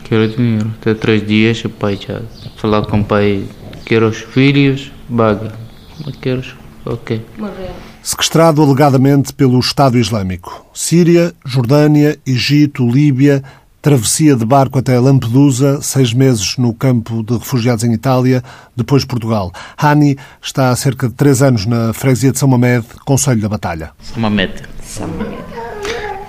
Quero 0.05 0.29
dinheiro. 0.29 0.75
Até 0.81 0.95
três 0.95 1.27
dias 1.27 1.63
o 1.65 1.69
pai 1.69 1.99
já 2.01 2.23
falar 2.57 2.87
com 2.87 3.01
o 3.01 3.05
pai. 3.05 3.45
Quero 3.85 4.09
os 4.09 4.19
filhos, 4.19 4.91
baga. 5.09 5.53
Quero, 6.21 6.43
ok. 6.87 7.25
Sequestrado 8.03 8.63
alegadamente 8.63 9.35
pelo 9.35 9.61
Estado 9.61 9.99
Islâmico. 9.99 10.65
Síria, 10.73 11.35
Jordânia, 11.45 12.19
Egito, 12.27 12.89
Líbia, 12.89 13.43
travessia 13.83 14.35
de 14.35 14.47
barco 14.47 14.79
até 14.79 14.99
Lampedusa, 14.99 15.83
seis 15.83 16.15
meses 16.15 16.57
no 16.57 16.73
campo 16.73 17.23
de 17.23 17.35
refugiados 17.35 17.85
em 17.85 17.93
Itália, 17.93 18.43
depois 18.75 19.05
Portugal. 19.05 19.53
Hani 19.77 20.17
está 20.41 20.71
há 20.71 20.77
cerca 20.77 21.07
de 21.09 21.15
três 21.15 21.43
anos 21.43 21.67
na 21.67 21.93
freguesia 21.93 22.33
de 22.33 22.39
São 22.39 22.49
Mamed, 22.49 22.87
Conselho 23.05 23.43
da 23.43 23.49
Batalha. 23.49 23.91
São 24.01 24.23
Mamed. 24.23 24.55
São 24.83 25.07
Mamed 25.09 25.72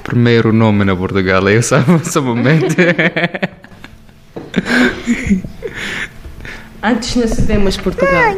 primeiro 0.03 0.53
nome 0.53 0.83
na 0.83 0.95
Portugal, 0.95 1.47
eu 1.49 1.61
somente. 1.63 2.75
Antes 6.83 7.15
não 7.15 7.27
sabemos 7.27 7.77
Portugal. 7.77 8.35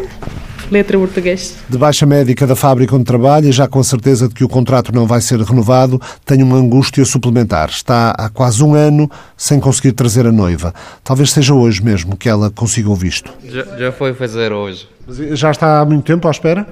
Letra 0.71 0.97
português. 0.97 1.57
De 1.69 1.77
baixa 1.77 2.05
médica 2.05 2.47
da 2.47 2.55
fábrica 2.55 2.95
onde 2.95 3.05
trabalha, 3.05 3.51
já 3.51 3.67
com 3.67 3.79
a 3.79 3.83
certeza 3.83 4.27
de 4.27 4.33
que 4.33 4.43
o 4.43 4.49
contrato 4.49 4.91
não 4.91 5.05
vai 5.05 5.21
ser 5.21 5.39
renovado, 5.39 6.01
tem 6.25 6.41
uma 6.41 6.57
angústia 6.57 7.05
suplementar. 7.05 7.69
Está 7.69 8.11
há 8.11 8.29
quase 8.29 8.63
um 8.63 8.73
ano 8.73 9.09
sem 9.37 9.59
conseguir 9.59 9.91
trazer 9.91 10.25
a 10.25 10.31
noiva. 10.31 10.73
Talvez 11.03 11.31
seja 11.31 11.53
hoje 11.53 11.83
mesmo 11.83 12.17
que 12.17 12.27
ela 12.27 12.49
consiga 12.49 12.89
o 12.89 12.95
visto. 12.95 13.31
Já, 13.43 13.63
já 13.77 13.91
foi 13.91 14.13
fazer 14.13 14.51
hoje. 14.51 14.87
Mas 15.07 15.17
já 15.39 15.51
está 15.51 15.81
há 15.81 15.85
muito 15.85 16.03
tempo 16.03 16.27
à 16.27 16.31
espera? 16.31 16.67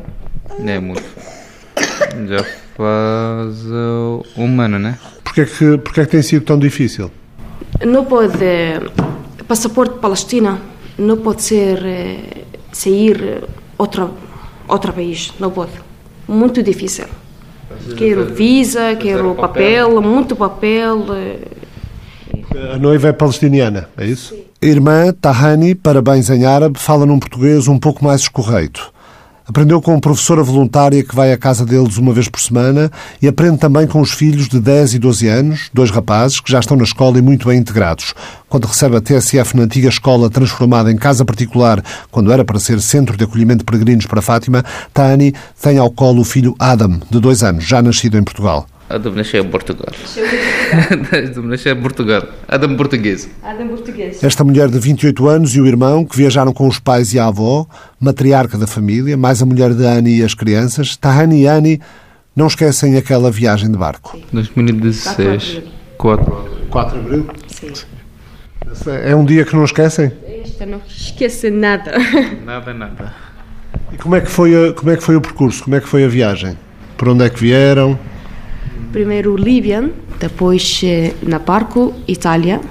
Não 0.59 0.69
é 0.69 0.79
muito. 0.79 1.03
Já 2.27 2.43
faz 2.75 3.65
uh, 3.65 4.23
um 4.37 4.61
ano, 4.61 4.79
né? 4.79 4.97
Porquê 5.23 5.41
é 5.41 5.45
que, 5.45 5.77
porquê 5.77 6.01
é 6.01 6.05
que 6.05 6.11
tem 6.11 6.21
sido 6.21 6.45
tão 6.45 6.59
difícil? 6.59 7.11
Não 7.85 8.05
pode. 8.05 8.37
Passaporte 9.47 9.99
Palestina 9.99 10.61
não 10.97 11.17
pode 11.17 11.43
ser. 11.43 11.83
Eh, 11.85 12.43
sair 12.73 13.43
outra, 13.77 14.09
outro 14.67 14.91
país. 14.93 15.33
Não 15.39 15.51
pode. 15.51 15.71
Muito 16.27 16.61
difícil. 16.61 17.05
Quero 17.97 18.25
visa, 18.33 18.95
quero 18.95 19.33
papel, 19.35 20.01
muito 20.01 20.35
papel. 20.35 21.05
A 22.73 22.77
noiva 22.77 23.09
é 23.09 23.13
palestiniana, 23.13 23.89
é 23.97 24.05
isso? 24.05 24.35
Sim. 24.35 24.43
A 24.61 24.65
irmã 24.65 25.13
Tahani, 25.13 25.75
parabéns 25.75 26.29
em 26.29 26.45
árabe, 26.45 26.79
fala 26.79 27.05
num 27.05 27.19
português 27.19 27.67
um 27.67 27.79
pouco 27.79 28.03
mais 28.03 28.21
escorreito. 28.21 28.92
Aprendeu 29.45 29.81
com 29.81 29.99
professora 29.99 30.41
voluntária 30.41 31.03
que 31.03 31.13
vai 31.13 31.33
à 31.33 31.37
casa 31.37 31.65
deles 31.65 31.97
uma 31.97 32.13
vez 32.13 32.29
por 32.29 32.39
semana 32.39 32.89
e 33.21 33.27
aprende 33.27 33.57
também 33.57 33.85
com 33.85 33.99
os 33.99 34.11
filhos 34.11 34.47
de 34.47 34.57
10 34.57 34.93
e 34.93 34.99
12 34.99 35.27
anos, 35.27 35.69
dois 35.73 35.91
rapazes 35.91 36.39
que 36.39 36.49
já 36.49 36.61
estão 36.61 36.77
na 36.77 36.83
escola 36.83 37.17
e 37.17 37.21
muito 37.21 37.49
bem 37.49 37.59
integrados. 37.59 38.13
Quando 38.47 38.67
recebe 38.67 38.95
a 38.95 39.01
TSF 39.01 39.57
na 39.57 39.63
antiga 39.63 39.89
escola 39.89 40.29
transformada 40.29 40.89
em 40.89 40.95
casa 40.95 41.25
particular, 41.25 41.83
quando 42.09 42.31
era 42.31 42.45
para 42.45 42.57
ser 42.57 42.79
centro 42.79 43.17
de 43.17 43.25
acolhimento 43.25 43.59
de 43.59 43.65
peregrinos 43.65 44.05
para 44.05 44.21
Fátima, 44.21 44.63
Tani 44.93 45.33
tem 45.61 45.77
ao 45.77 45.91
colo 45.91 46.21
o 46.21 46.25
filho 46.25 46.55
Adam, 46.57 47.01
de 47.09 47.19
dois 47.19 47.43
anos, 47.43 47.65
já 47.65 47.81
nascido 47.81 48.17
em 48.17 48.23
Portugal. 48.23 48.65
Adam 48.89 49.13
nasceu 49.13 49.43
em 49.43 49.47
Portugal. 49.47 49.87
Adam 51.21 51.43
nasceu 51.43 51.73
em 51.73 51.81
Portugal. 51.81 52.23
Adam 52.47 52.75
português. 52.75 53.29
Adam 53.41 53.67
português. 53.69 54.23
Esta 54.23 54.43
mulher 54.43 54.69
de 54.69 54.77
28 54.77 55.27
anos 55.27 55.55
e 55.55 55.61
o 55.61 55.65
irmão, 55.65 56.05
que 56.05 56.15
viajaram 56.15 56.53
com 56.53 56.67
os 56.67 56.79
pais 56.79 57.13
e 57.13 57.19
a 57.19 57.27
avó, 57.27 57.65
matriarca 57.99 58.57
da 58.57 58.67
família, 58.67 59.17
mais 59.17 59.41
a 59.41 59.45
mulher 59.45 59.73
de 59.73 59.85
Annie 59.85 60.19
e 60.19 60.23
as 60.23 60.33
crianças, 60.33 60.95
Tahani 60.97 61.41
e 61.41 61.47
Annie 61.47 61.81
não 62.35 62.47
esquecem 62.47 62.97
aquela 62.97 63.31
viagem 63.31 63.71
de 63.71 63.77
barco. 63.77 64.17
2016. 64.31 65.61
4 65.97 66.53
4 66.69 66.99
de 66.99 67.05
abril? 67.05 67.27
Sim. 67.47 67.71
É 69.03 69.15
um 69.15 69.23
dia 69.23 69.45
que 69.45 69.55
não 69.55 69.63
esquecem? 69.63 70.11
Esta 70.43 70.65
não 70.65 70.81
esquece 70.87 71.49
nada. 71.51 71.93
Nada, 72.43 72.73
nada. 72.73 73.13
E 73.91 73.97
como 73.97 74.15
é, 74.15 74.21
que 74.21 74.29
foi 74.29 74.69
a, 74.69 74.73
como 74.73 74.89
é 74.89 74.97
que 74.97 75.03
foi 75.03 75.15
o 75.15 75.21
percurso? 75.21 75.63
Como 75.63 75.75
é 75.75 75.79
que 75.79 75.87
foi 75.87 76.03
a 76.03 76.07
viagem? 76.07 76.57
Por 76.97 77.09
onde 77.09 77.23
é 77.23 77.29
que 77.29 77.39
vieram? 77.39 77.97
Primeiro 78.93 79.35
Líbia, 79.35 79.91
depois 80.19 80.79
eh, 80.83 81.15
na 81.23 81.39
barco 81.39 81.95
Itália, 82.07 82.61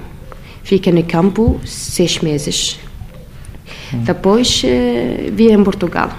fica 0.63 0.89
no 0.89 1.03
campo 1.03 1.59
seis 1.65 2.19
meses. 2.19 2.79
Depois 3.91 4.61
eh, 4.63 5.29
vim 5.33 5.51
em 5.51 5.61
Portugal. 5.61 6.09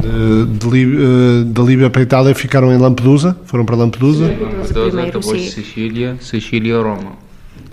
De, 0.00 0.46
de, 0.46 0.84
eh, 0.84 1.44
da 1.44 1.60
Líbia 1.60 1.90
para 1.90 2.02
a 2.02 2.04
Itália 2.04 2.34
ficaram 2.36 2.72
em 2.72 2.78
Lampedusa? 2.78 3.36
Foram 3.46 3.64
para 3.64 3.74
Lampedusa? 3.74 4.26
Lampedusa, 4.28 4.74
primeiro, 4.74 5.20
depois 5.20 5.42
sim. 5.42 5.50
Sicília, 5.50 6.16
Sicília, 6.20 6.80
Roma. 6.80 7.14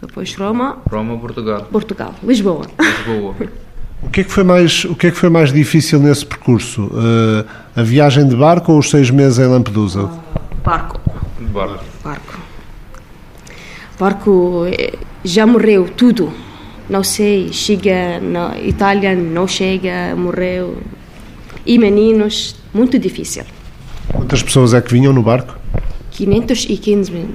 Depois 0.02 0.34
Roma. 0.34 0.80
Roma, 0.89 1.19
Portugal. 1.19 1.67
Portugal, 1.71 2.15
Lisboa. 2.23 2.65
Lisboa. 2.80 3.36
O 4.00 4.12
que, 4.12 4.21
é 4.21 4.23
que 4.23 4.32
foi 4.32 4.43
mais, 4.43 4.86
o 4.86 4.95
que 4.95 5.08
é 5.08 5.12
que 5.12 5.17
foi 5.17 5.28
mais 5.28 5.52
difícil 5.52 6.00
nesse 6.00 6.23
percurso? 6.23 6.84
Uh, 6.84 7.43
a 7.76 7.82
viagem 7.82 8.28
de 8.28 8.36
barco 8.36 8.71
ou 8.71 8.78
os 8.78 8.91
seis 8.91 9.10
meses 9.10 9.39
em 9.39 9.47
Lampedusa? 9.47 10.08
Barco. 10.63 11.07
Barco. 11.58 11.84
Barco. 12.04 12.39
Barco 14.00 14.65
eh, 14.67 14.93
já 15.24 15.48
morreu 15.48 15.89
tudo. 15.89 16.32
Não 16.88 17.04
sei, 17.04 17.52
chega 17.52 18.20
na 18.20 18.56
Itália, 18.60 19.15
não 19.15 19.48
chega, 19.48 20.15
morreu. 20.15 20.78
E 21.65 21.80
meninos, 21.80 22.56
muito 22.72 23.00
difícil. 23.00 23.43
Quantas 24.13 24.43
pessoas 24.43 24.76
é 24.76 24.82
que 24.82 24.93
vinham 24.93 25.12
no 25.12 25.24
barco? 25.24 25.58
515 26.12 27.12
mil. 27.12 27.30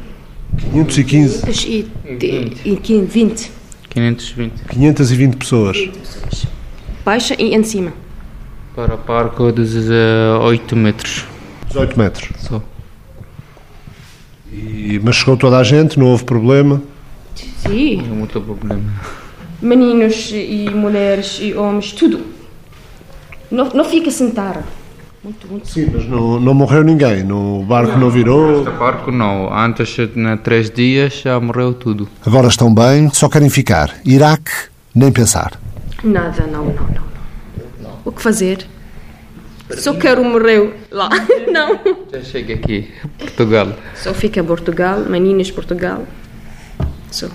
515? 0.70 1.42
520. 1.42 3.50
520. 3.90 4.64
520 4.70 5.37
pessoas. 5.37 5.76
Baixa 7.04 7.35
e 7.38 7.54
em 7.54 7.64
cima. 7.64 7.92
Para 8.76 8.94
o 8.94 8.98
barco, 8.98 9.50
18 9.50 10.76
metros. 10.76 11.24
18 11.68 11.98
metros? 11.98 12.28
Só. 12.38 12.62
E, 14.52 15.00
mas 15.02 15.16
chegou 15.16 15.36
toda 15.36 15.56
a 15.58 15.64
gente, 15.64 15.98
não 15.98 16.06
houve 16.06 16.24
problema? 16.24 16.82
Sim. 17.34 18.02
Não 18.08 18.16
muito 18.16 18.40
problema. 18.40 18.82
Meninos 19.60 20.30
e 20.32 20.68
mulheres 20.74 21.38
e 21.40 21.54
homens, 21.54 21.92
tudo. 21.92 22.20
Não, 23.50 23.68
não 23.70 23.84
fica 23.84 24.10
sentado. 24.10 24.62
Muito, 25.22 25.46
muito. 25.46 25.68
Sim, 25.68 25.88
mas 25.92 26.04
não, 26.06 26.40
não 26.40 26.52
morreu 26.52 26.82
ninguém, 26.82 27.22
no, 27.22 27.60
o 27.60 27.64
barco 27.64 27.92
não, 27.92 28.00
não 28.00 28.10
virou. 28.10 28.58
Este 28.58 28.70
barco 28.72 29.12
não, 29.12 29.54
antes, 29.54 29.96
na 30.16 30.36
três 30.36 30.68
dias, 30.68 31.20
já 31.22 31.38
morreu 31.38 31.72
tudo. 31.72 32.08
Agora 32.26 32.48
estão 32.48 32.74
bem, 32.74 33.08
só 33.12 33.28
querem 33.28 33.48
ficar. 33.48 33.94
Iraque, 34.04 34.50
nem 34.92 35.12
pensar. 35.12 35.52
Nada, 36.02 36.44
não, 36.48 36.64
não, 36.64 36.72
não. 36.74 37.92
O 38.04 38.10
que 38.10 38.20
fazer? 38.20 38.66
Só 39.76 39.94
quero 39.94 40.24
morrer 40.24 40.74
lá. 40.90 41.08
Não. 41.52 41.80
Já 42.12 42.20
chega 42.22 42.54
aqui, 42.54 42.90
Portugal. 43.18 43.74
Só 43.94 44.12
fica 44.14 44.40
em 44.40 44.44
Portugal, 44.44 45.00
meninas 45.00 45.50
Portugal. 45.50 46.06
Só. 47.11 47.28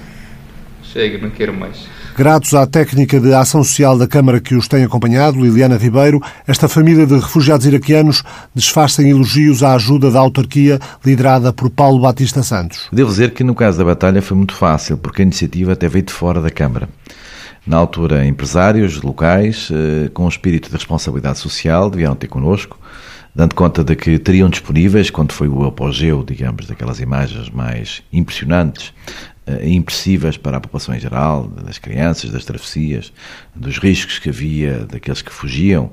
Chega, 0.84 1.18
não 1.18 1.30
quero 1.30 1.54
mais. 1.54 1.86
Gratos 2.18 2.56
à 2.56 2.66
técnica 2.66 3.20
de 3.20 3.32
ação 3.34 3.64
social 3.64 3.96
da 3.96 4.08
Câmara 4.08 4.40
que 4.40 4.56
os 4.56 4.68
tem 4.68 4.84
acompanhado, 4.84 5.40
Liliana 5.40 5.78
Ribeiro, 5.78 6.20
esta 6.48 6.68
família 6.68 7.06
de 7.06 7.14
refugiados 7.14 7.68
iraquianos 7.68 8.24
desfaz 8.56 8.98
em 8.98 9.12
elogios 9.12 9.62
à 9.62 9.76
ajuda 9.76 10.10
da 10.10 10.20
autarquia 10.20 10.80
liderada 11.06 11.54
por 11.54 11.70
Paulo 11.70 12.00
Batista 12.00 12.42
Santos. 12.42 12.88
Devo 12.92 13.12
dizer 13.12 13.32
que 13.32 13.44
no 13.44 13.54
caso 13.54 13.78
da 13.78 13.86
batalha 13.86 14.22
foi 14.22 14.36
muito 14.36 14.56
fácil, 14.56 14.98
porque 14.98 15.22
a 15.22 15.26
iniciativa 15.26 15.74
até 15.74 15.88
veio 15.88 16.06
de 16.06 16.14
fora 16.14 16.42
da 16.42 16.50
Câmara. 16.50 16.90
Na 17.68 17.76
altura, 17.76 18.26
empresários 18.26 19.02
locais, 19.02 19.70
eh, 19.70 20.10
com 20.14 20.24
um 20.24 20.30
espírito 20.30 20.70
de 20.70 20.74
responsabilidade 20.74 21.38
social, 21.38 21.92
vieram 21.92 22.16
ter 22.16 22.28
connosco, 22.28 22.80
dando 23.36 23.54
conta 23.54 23.84
de 23.84 23.94
que 23.94 24.18
teriam 24.18 24.50
disponíveis, 24.50 25.10
quando 25.10 25.34
foi 25.34 25.50
o 25.50 25.66
apogeu, 25.66 26.24
digamos, 26.24 26.66
daquelas 26.66 27.02
imagens 27.02 27.50
mais 27.50 28.02
impressionantes 28.12 28.94
e 29.62 29.76
impressivas 29.76 30.38
para 30.38 30.58
a 30.58 30.60
população 30.62 30.96
em 30.96 31.00
geral, 31.00 31.48
das 31.48 31.78
crianças, 31.78 32.32
das 32.32 32.44
travessias, 32.44 33.14
dos 33.56 33.78
riscos 33.78 34.18
que 34.18 34.30
havia 34.30 34.86
daqueles 34.86 35.22
que 35.22 35.32
fugiam, 35.32 35.92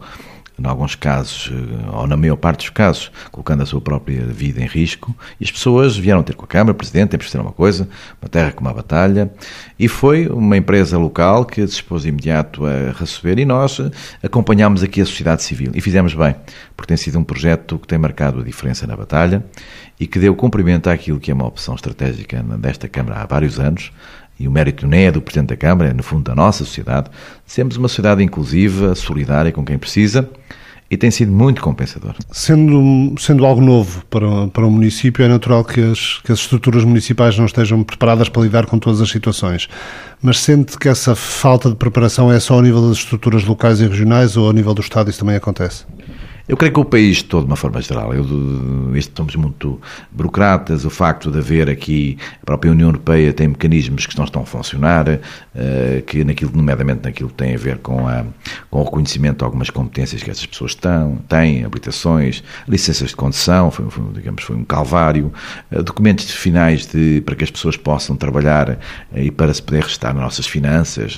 em 0.58 0.66
alguns 0.66 0.94
casos, 0.94 1.50
eh, 1.52 1.96
ou 1.96 2.06
na 2.06 2.16
maior 2.16 2.36
parte 2.36 2.58
dos 2.58 2.70
casos, 2.70 3.10
colocando 3.30 3.62
a 3.62 3.66
sua 3.66 3.80
própria 3.80 4.24
vida 4.24 4.62
em 4.62 4.66
risco, 4.66 5.14
e 5.40 5.44
as 5.44 5.50
pessoas 5.50 5.96
vieram 5.96 6.22
ter 6.22 6.34
com 6.34 6.44
a 6.44 6.48
Câmara, 6.48 6.74
Presidente, 6.74 7.10
tem 7.10 7.18
perceber 7.18 7.42
uma 7.42 7.52
coisa, 7.52 7.88
uma 8.22 8.28
terra 8.28 8.52
com 8.52 8.60
uma 8.60 8.72
batalha, 8.72 9.30
e 9.78 9.88
foi 9.88 10.28
uma 10.28 10.56
empresa 10.56 10.96
local 10.96 11.44
que 11.44 11.60
se 11.62 11.66
dispôs 11.66 12.02
de 12.02 12.08
imediato 12.08 12.64
a 12.66 12.92
receber, 12.98 13.38
e 13.38 13.44
nós 13.44 13.80
acompanhámos 14.22 14.82
aqui 14.82 15.00
a 15.00 15.06
sociedade 15.06 15.42
civil, 15.42 15.72
e 15.74 15.80
fizemos 15.80 16.14
bem, 16.14 16.36
porque 16.76 16.88
tem 16.88 16.96
sido 16.96 17.18
um 17.18 17.24
projeto 17.24 17.78
que 17.78 17.86
tem 17.88 17.98
marcado 17.98 18.40
a 18.40 18.44
diferença 18.44 18.86
na 18.86 18.96
batalha, 18.96 19.44
e 19.98 20.06
que 20.06 20.18
deu 20.18 20.34
cumprimento 20.34 20.88
àquilo 20.88 21.20
que 21.20 21.30
é 21.30 21.34
uma 21.34 21.46
opção 21.46 21.74
estratégica 21.74 22.42
desta 22.58 22.88
Câmara 22.88 23.20
há 23.20 23.26
vários 23.26 23.58
anos, 23.60 23.92
e 24.38 24.48
o 24.48 24.50
mérito 24.50 24.86
nem 24.86 25.06
é 25.06 25.12
do 25.12 25.22
Presidente 25.22 25.50
da 25.50 25.56
Câmara, 25.56 25.90
é 25.90 25.92
no 25.92 26.02
fundo 26.02 26.24
da 26.24 26.34
nossa 26.34 26.64
sociedade, 26.64 27.10
sermos 27.46 27.76
uma 27.76 27.88
sociedade 27.88 28.22
inclusiva, 28.22 28.94
solidária 28.94 29.52
com 29.52 29.64
quem 29.64 29.78
precisa 29.78 30.28
e 30.90 30.96
tem 30.96 31.10
sido 31.10 31.32
muito 31.32 31.62
compensador. 31.62 32.14
Sendo, 32.30 33.14
sendo 33.18 33.44
algo 33.44 33.60
novo 33.60 34.04
para, 34.10 34.46
para 34.48 34.66
o 34.66 34.70
município, 34.70 35.24
é 35.24 35.28
natural 35.28 35.64
que 35.64 35.80
as, 35.80 36.20
que 36.22 36.30
as 36.30 36.40
estruturas 36.40 36.84
municipais 36.84 37.36
não 37.38 37.46
estejam 37.46 37.82
preparadas 37.82 38.28
para 38.28 38.42
lidar 38.42 38.66
com 38.66 38.78
todas 38.78 39.00
as 39.00 39.10
situações. 39.10 39.68
Mas 40.22 40.38
sente 40.38 40.78
que 40.78 40.88
essa 40.88 41.14
falta 41.14 41.70
de 41.70 41.76
preparação 41.76 42.30
é 42.30 42.38
só 42.38 42.54
ao 42.54 42.62
nível 42.62 42.88
das 42.88 42.98
estruturas 42.98 43.44
locais 43.44 43.80
e 43.80 43.86
regionais 43.86 44.36
ou 44.36 44.46
ao 44.46 44.52
nível 44.52 44.74
do 44.74 44.82
Estado 44.82 45.10
isso 45.10 45.18
também 45.18 45.36
acontece? 45.36 45.84
Eu 46.46 46.58
creio 46.58 46.74
que 46.74 46.80
o 46.80 46.84
país 46.84 47.22
todo, 47.22 47.44
de 47.44 47.50
uma 47.50 47.56
forma 47.56 47.80
geral, 47.80 48.12
eu, 48.12 48.94
estamos 48.94 49.34
muito 49.34 49.80
burocratas, 50.12 50.84
o 50.84 50.90
facto 50.90 51.30
de 51.30 51.38
haver 51.38 51.70
aqui, 51.70 52.18
a 52.42 52.44
própria 52.44 52.70
União 52.70 52.88
Europeia 52.88 53.32
tem 53.32 53.48
mecanismos 53.48 54.04
que 54.04 54.14
não 54.18 54.26
estão 54.26 54.42
a 54.42 54.46
funcionar, 54.46 55.08
uh, 55.08 56.02
que 56.06 56.22
naquilo, 56.22 56.50
nomeadamente 56.54 57.00
naquilo 57.04 57.30
que 57.30 57.36
tem 57.36 57.54
a 57.54 57.56
ver 57.56 57.78
com, 57.78 58.06
a, 58.06 58.26
com 58.70 58.80
o 58.80 58.84
reconhecimento 58.84 59.38
de 59.38 59.44
algumas 59.44 59.70
competências 59.70 60.22
que 60.22 60.30
essas 60.30 60.44
pessoas 60.44 60.74
têm, 60.74 61.18
têm 61.26 61.64
habilitações, 61.64 62.44
licenças 62.68 63.08
de 63.08 63.16
condução, 63.16 63.70
foi, 63.70 63.88
foi 63.88 64.04
digamos, 64.12 64.42
foi 64.42 64.54
um 64.54 64.64
calvário, 64.64 65.32
uh, 65.72 65.82
documentos 65.82 66.30
finais 66.30 66.86
de, 66.86 67.22
para 67.22 67.36
que 67.36 67.44
as 67.44 67.50
pessoas 67.50 67.78
possam 67.78 68.16
trabalhar 68.16 68.68
uh, 68.68 68.78
e 69.14 69.30
para 69.30 69.54
se 69.54 69.62
poder 69.62 69.84
restar 69.84 70.12
nas 70.12 70.22
nossas 70.22 70.46
finanças, 70.46 71.16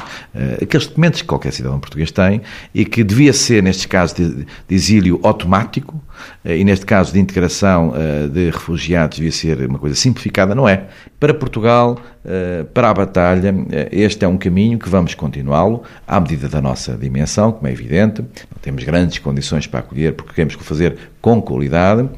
aqueles 0.62 0.86
documentos 0.86 1.22
que 1.22 1.26
qualquer 1.26 1.52
cidadão 1.52 1.80
português 1.80 2.12
tem 2.12 2.42
e 2.72 2.84
que 2.84 3.02
devia 3.02 3.32
ser, 3.32 3.62
nestes 3.62 3.86
casos 3.86 4.14
de, 4.16 4.44
de 4.68 4.74
exílio, 4.74 5.15
automático, 5.22 6.00
eh, 6.44 6.58
e 6.58 6.64
neste 6.64 6.86
caso 6.86 7.12
de 7.12 7.18
integração 7.18 7.92
eh, 7.94 8.28
de 8.28 8.50
refugiados 8.50 9.16
devia 9.16 9.32
ser 9.32 9.68
uma 9.68 9.78
coisa 9.78 9.94
simplificada, 9.96 10.54
não 10.54 10.68
é? 10.68 10.84
Para 11.18 11.34
Portugal, 11.34 11.98
eh, 12.24 12.64
para 12.74 12.90
a 12.90 12.94
batalha, 12.94 13.54
este 13.90 14.24
é 14.24 14.28
um 14.28 14.36
caminho 14.36 14.78
que 14.78 14.88
vamos 14.88 15.14
continuá-lo 15.14 15.82
à 16.06 16.20
medida 16.20 16.48
da 16.48 16.60
nossa 16.60 16.96
dimensão, 16.96 17.52
como 17.52 17.68
é 17.68 17.72
evidente. 17.72 18.22
Não 18.22 18.58
temos 18.60 18.84
grandes 18.84 19.18
condições 19.18 19.66
para 19.66 19.80
acolher 19.80 20.14
porque 20.14 20.32
queremos 20.32 20.54
fazer 20.54 20.96
com 21.20 21.40
qualidade 21.40 22.08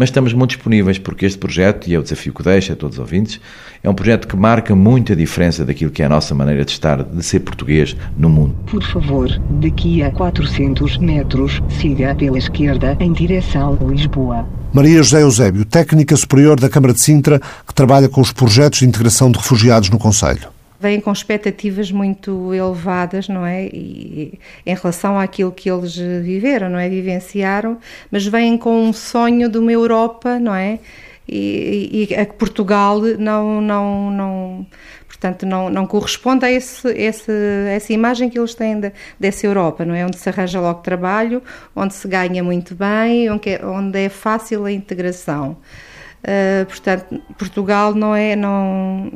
mas 0.00 0.08
estamos 0.08 0.32
muito 0.32 0.52
disponíveis 0.52 0.98
porque 0.98 1.26
este 1.26 1.38
projeto, 1.38 1.86
e 1.86 1.94
é 1.94 1.98
o 1.98 2.02
desafio 2.02 2.32
que 2.32 2.42
deixo 2.42 2.72
a 2.72 2.74
todos 2.74 2.96
os 2.96 3.00
ouvintes, 3.00 3.38
é 3.84 3.90
um 3.90 3.92
projeto 3.92 4.26
que 4.26 4.34
marca 4.34 4.74
muito 4.74 5.12
a 5.12 5.14
diferença 5.14 5.62
daquilo 5.62 5.90
que 5.90 6.02
é 6.02 6.06
a 6.06 6.08
nossa 6.08 6.34
maneira 6.34 6.64
de 6.64 6.70
estar, 6.70 7.04
de 7.04 7.22
ser 7.22 7.40
português 7.40 7.94
no 8.16 8.30
mundo. 8.30 8.56
Por 8.64 8.82
favor, 8.82 9.28
daqui 9.60 10.02
a 10.02 10.10
400 10.10 10.96
metros, 10.96 11.60
siga 11.78 12.14
pela 12.14 12.38
esquerda 12.38 12.96
em 12.98 13.12
direção 13.12 13.76
a 13.78 13.84
Lisboa. 13.84 14.48
Maria 14.72 15.02
José 15.02 15.20
Eusébio, 15.20 15.66
técnica 15.66 16.16
superior 16.16 16.58
da 16.58 16.70
Câmara 16.70 16.94
de 16.94 17.00
Sintra, 17.02 17.38
que 17.38 17.74
trabalha 17.74 18.08
com 18.08 18.22
os 18.22 18.32
projetos 18.32 18.78
de 18.78 18.86
integração 18.86 19.30
de 19.30 19.36
refugiados 19.36 19.90
no 19.90 19.98
Conselho 19.98 20.48
vêm 20.80 21.00
com 21.00 21.12
expectativas 21.12 21.92
muito 21.92 22.54
elevadas, 22.54 23.28
não 23.28 23.44
é? 23.44 23.66
E, 23.66 24.38
em 24.64 24.74
relação 24.74 25.18
àquilo 25.18 25.52
que 25.52 25.70
eles 25.70 25.94
viveram, 25.96 26.70
não 26.70 26.78
é? 26.78 26.88
Vivenciaram, 26.88 27.78
mas 28.10 28.26
vêm 28.26 28.56
com 28.56 28.82
um 28.82 28.92
sonho 28.92 29.48
de 29.48 29.58
uma 29.58 29.70
Europa, 29.70 30.38
não 30.38 30.54
é? 30.54 30.78
E, 31.28 32.08
e 32.10 32.14
a 32.14 32.26
que 32.26 32.32
Portugal 32.34 33.00
não, 33.18 33.60
não, 33.60 34.10
não, 34.10 34.66
portanto, 35.06 35.46
não, 35.46 35.68
não 35.68 35.86
corresponde 35.86 36.44
a 36.46 36.50
esse, 36.50 36.88
esse, 36.88 37.30
essa 37.68 37.92
imagem 37.92 38.30
que 38.30 38.38
eles 38.38 38.54
têm 38.54 38.80
de, 38.80 38.92
dessa 39.18 39.46
Europa, 39.46 39.84
não 39.84 39.94
é? 39.94 40.04
Onde 40.04 40.16
se 40.16 40.28
arranja 40.28 40.60
logo 40.60 40.80
trabalho, 40.80 41.42
onde 41.76 41.94
se 41.94 42.08
ganha 42.08 42.42
muito 42.42 42.74
bem, 42.74 43.30
onde 43.30 43.50
é, 43.50 43.64
onde 43.64 43.98
é 43.98 44.08
fácil 44.08 44.64
a 44.64 44.72
integração. 44.72 45.56
Uh, 46.22 46.66
portanto, 46.66 47.22
Portugal 47.38 47.94
não 47.94 48.14
é, 48.14 48.36
não, 48.36 49.10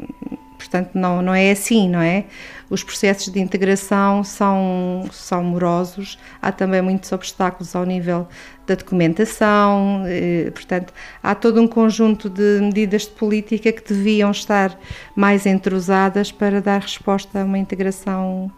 Portanto, 0.56 0.90
não, 0.94 1.20
não 1.20 1.34
é 1.34 1.50
assim, 1.50 1.88
não 1.88 2.00
é? 2.00 2.24
Os 2.70 2.82
processos 2.82 3.32
de 3.32 3.40
integração 3.40 4.24
são, 4.24 5.08
são 5.12 5.42
morosos, 5.42 6.18
há 6.40 6.50
também 6.50 6.80
muitos 6.80 7.10
obstáculos 7.12 7.74
ao 7.76 7.84
nível 7.84 8.26
da 8.66 8.74
documentação, 8.74 10.04
eh, 10.06 10.50
portanto, 10.52 10.92
há 11.22 11.34
todo 11.34 11.60
um 11.60 11.66
conjunto 11.66 12.30
de 12.30 12.60
medidas 12.62 13.02
de 13.02 13.10
política 13.10 13.70
que 13.72 13.92
deviam 13.92 14.30
estar 14.30 14.78
mais 15.14 15.44
entrosadas 15.44 16.32
para 16.32 16.62
dar 16.62 16.80
resposta 16.80 17.40
a 17.40 17.44
uma 17.44 17.58
integração 17.58 18.50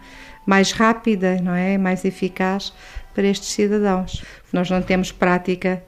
mais 0.46 0.70
rápida, 0.70 1.40
não 1.42 1.54
é? 1.54 1.76
Mais 1.76 2.04
eficaz 2.04 2.72
para 3.16 3.26
estes 3.26 3.48
cidadãos. 3.48 4.22
Nós 4.52 4.70
não 4.70 4.82
temos 4.82 5.10
prática, 5.10 5.82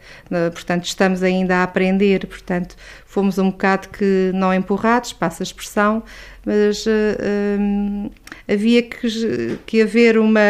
portanto, 0.53 0.85
estamos 0.87 1.23
ainda 1.23 1.57
a 1.57 1.63
aprender, 1.63 2.27
portanto, 2.27 2.75
fomos 3.05 3.37
um 3.37 3.51
bocado 3.51 3.91
que 3.91 4.31
não 4.33 4.53
empurrados, 4.53 5.13
passa 5.13 5.43
a 5.43 5.45
expressão, 5.45 6.03
mas 6.45 6.87
uh, 6.87 8.11
havia 8.51 8.83
que, 8.83 9.59
que 9.67 9.83
haver 9.83 10.19
uma 10.19 10.41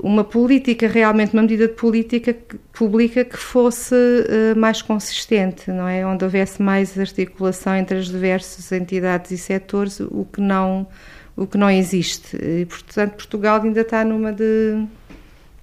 uma 0.00 0.22
política 0.22 0.86
realmente, 0.86 1.32
uma 1.32 1.42
medida 1.42 1.66
de 1.66 1.74
política 1.74 2.36
pública 2.72 3.24
que 3.24 3.36
fosse 3.36 3.94
uh, 3.94 4.56
mais 4.56 4.80
consistente, 4.80 5.70
não 5.72 5.88
é? 5.88 6.06
Onde 6.06 6.24
houvesse 6.24 6.62
mais 6.62 6.96
articulação 6.98 7.74
entre 7.74 7.98
as 7.98 8.06
diversas 8.06 8.70
entidades 8.70 9.32
e 9.32 9.38
setores, 9.38 9.98
o 9.98 10.24
que 10.32 10.40
não 10.40 10.86
o 11.38 11.46
que 11.46 11.56
não 11.56 11.70
existe. 11.70 12.36
E, 12.36 12.66
portanto, 12.66 13.12
Portugal 13.12 13.62
ainda 13.62 13.80
está 13.80 14.04
numa 14.04 14.32
de, 14.32 14.84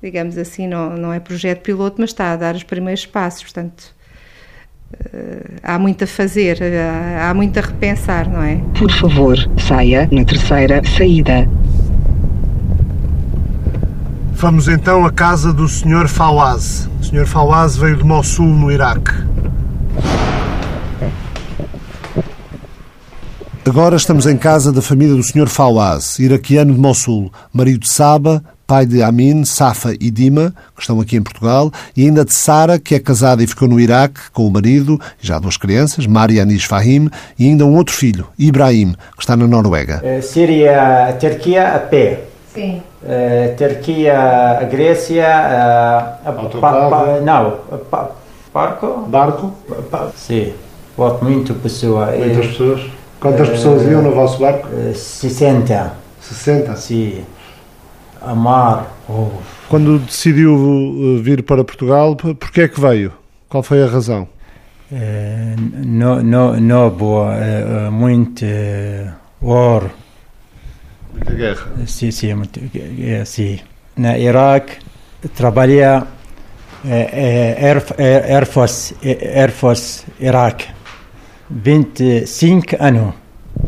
digamos 0.01 0.37
assim, 0.37 0.67
não, 0.67 0.95
não 0.95 1.13
é 1.13 1.19
projeto 1.19 1.61
piloto, 1.61 1.97
mas 1.99 2.11
está 2.11 2.31
a 2.31 2.35
dar 2.37 2.55
os 2.55 2.63
primeiros 2.63 3.05
passos. 3.05 3.43
Portanto, 3.43 3.93
uh, 4.93 5.59
há 5.61 5.77
muito 5.77 6.05
a 6.05 6.07
fazer, 6.07 6.59
há, 6.63 7.29
há 7.29 7.33
muito 7.33 7.59
a 7.59 7.61
repensar, 7.61 8.29
não 8.29 8.41
é? 8.41 8.61
Por 8.79 8.89
favor, 8.89 9.37
saia 9.59 10.07
na 10.11 10.23
terceira 10.23 10.81
saída. 10.85 11.47
Vamos 14.31 14.67
então 14.69 15.05
à 15.05 15.11
casa 15.11 15.51
do 15.51 15.67
Sr. 15.67 16.07
Fawaz. 16.07 16.89
O 17.01 17.03
Sr. 17.03 17.25
Fawaz 17.25 17.75
veio 17.75 17.97
de 17.97 18.03
Mossul, 18.03 18.47
no 18.47 18.71
Iraque. 18.71 19.11
Agora 23.75 23.97
estamos 23.97 24.25
em 24.25 24.37
casa 24.37 24.71
da 24.71 24.81
família 24.81 25.13
do 25.13 25.21
Sr. 25.21 25.49
Fawaz, 25.49 26.17
iraquiano 26.17 26.73
de 26.73 26.79
Mossul, 26.79 27.29
marido 27.51 27.79
de 27.79 27.89
Saba, 27.89 28.41
pai 28.65 28.85
de 28.85 29.03
Amin, 29.03 29.43
Safa 29.43 29.93
e 29.99 30.09
Dima, 30.09 30.55
que 30.73 30.81
estão 30.81 31.01
aqui 31.01 31.17
em 31.17 31.21
Portugal, 31.21 31.69
e 31.93 32.05
ainda 32.05 32.23
de 32.23 32.33
Sara, 32.33 32.79
que 32.79 32.95
é 32.95 32.99
casada 33.01 33.43
e 33.43 33.47
ficou 33.47 33.67
no 33.67 33.77
Iraque 33.77 34.31
com 34.31 34.47
o 34.47 34.49
marido, 34.49 34.97
e 35.21 35.27
já 35.27 35.39
duas 35.39 35.57
crianças, 35.57 36.07
Marian 36.07 36.47
e 36.47 36.57
Fahim, 36.57 37.09
e 37.37 37.49
ainda 37.49 37.65
um 37.65 37.75
outro 37.75 37.93
filho, 37.93 38.25
Ibrahim, 38.39 38.93
que 38.93 39.21
está 39.21 39.35
na 39.35 39.45
Noruega. 39.45 40.01
Uh, 40.01 40.23
Síria, 40.23 41.13
Turquia 41.19 41.75
a 41.75 41.79
pé. 41.79 42.21
Sim. 42.53 42.81
Uh, 43.03 43.57
Turquia, 43.57 44.69
Grécia, 44.71 45.27
uh, 46.25 46.59
pa, 46.61 46.89
pa, 46.89 47.19
não, 47.21 47.57
pa, 47.91 48.11
barco? 48.53 49.05
Barco? 49.09 49.53
Sim, 50.15 50.53
muito 51.21 51.53
pessoa. 51.55 52.13
Muitas 52.17 52.47
pessoas? 52.47 52.94
Quantas 53.25 53.49
pessoas 53.49 53.81
iam 53.89 54.03
no 54.03 54.11
vosso 54.11 54.39
barco? 54.39 54.67
60. 54.93 55.93
60? 56.21 56.75
Sim. 56.75 57.25
A 58.21 58.35
mar. 58.35 58.95
Oh. 59.09 59.29
Quando 59.67 59.97
decidiu 59.97 61.19
vir 61.23 61.41
para 61.41 61.63
Portugal, 61.63 62.15
por 62.15 62.51
que 62.51 62.61
é 62.61 62.67
que 62.67 62.79
veio? 62.79 63.11
Qual 63.49 63.63
foi 63.63 63.81
a 63.81 63.87
razão? 63.87 64.27
No, 65.83 66.21
no, 66.21 66.59
no 66.59 66.91
boa, 66.91 67.33
uh, 67.33 67.91
muito 67.91 68.45
ouro. 69.41 69.89
Muita 71.11 71.33
guerra? 71.33 71.65
Sim, 71.87 72.11
sim, 72.11 72.33
muito, 72.35 72.59
é, 73.01 73.25
sim. 73.25 73.59
Na 73.97 74.19
Iraque, 74.19 74.77
trabalhei 75.35 75.81
Air, 75.81 76.03
Air, 76.83 77.83
Air 77.97 78.45
Force, 78.45 78.95
Air 79.03 79.51
Force 79.51 80.03
Iraque, 80.19 80.67
25 81.49 82.75
anos. 82.79 83.13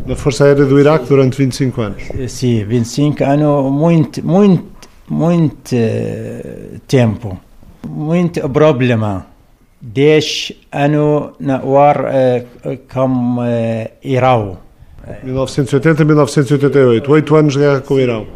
Na 0.06 0.16
Força 0.16 0.44
Aérea 0.44 0.64
do 0.64 0.78
Iraque 0.78 1.06
durante 1.06 1.38
25 1.38 1.80
anos? 1.80 2.02
Sim, 2.28 2.64
25 2.64 3.24
anos, 3.24 3.72
muito, 3.72 4.26
muito, 4.26 4.64
muito 5.08 5.76
tempo, 6.86 7.38
muito 7.86 8.48
problema. 8.48 9.26
10 9.80 10.52
anos 10.72 11.30
na 11.38 11.62
war 11.62 12.10
como 12.92 13.42
uh, 13.42 13.90
Irão. 14.02 14.58
1980 15.22 16.04
1988, 16.04 17.10
8 17.10 17.36
anos 17.36 17.52
de 17.54 17.58
guerra 17.60 17.80
com 17.80 17.94
o 17.94 18.00
Irão. 18.00 18.26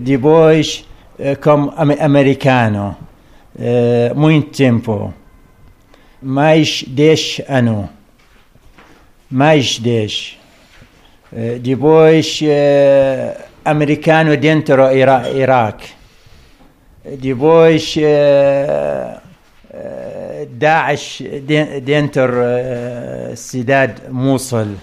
Depois, 0.00 0.84
como 1.42 1.72
americano, 1.76 2.96
muito 4.14 4.56
tempo. 4.56 5.12
Mais 6.22 6.84
10 6.86 7.42
anos. 7.48 7.88
Mais 9.32 9.78
10. 9.78 10.38
Uh, 11.32 11.58
depois, 11.58 12.38
uh, 12.42 13.42
americano 13.64 14.36
dentro 14.36 14.76
do 14.76 14.92
Ira 14.94 15.30
Iraque. 15.30 15.88
Depois, 17.18 17.96
uh, 17.96 19.18
Daesh 20.50 21.22
dentro 21.82 22.32
da 23.30 23.34
cidade 23.34 24.02
Mosul. 24.10 24.76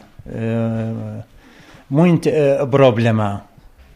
muito 1.88 2.30
problema. 2.72 3.45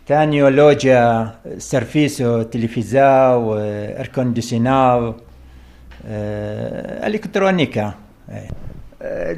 Tenho 0.06 0.50
loja, 0.50 1.34
serviço, 1.58 2.46
televisão, 2.46 3.54
ar-condicionado, 3.98 5.16
eletrônica. 7.04 7.96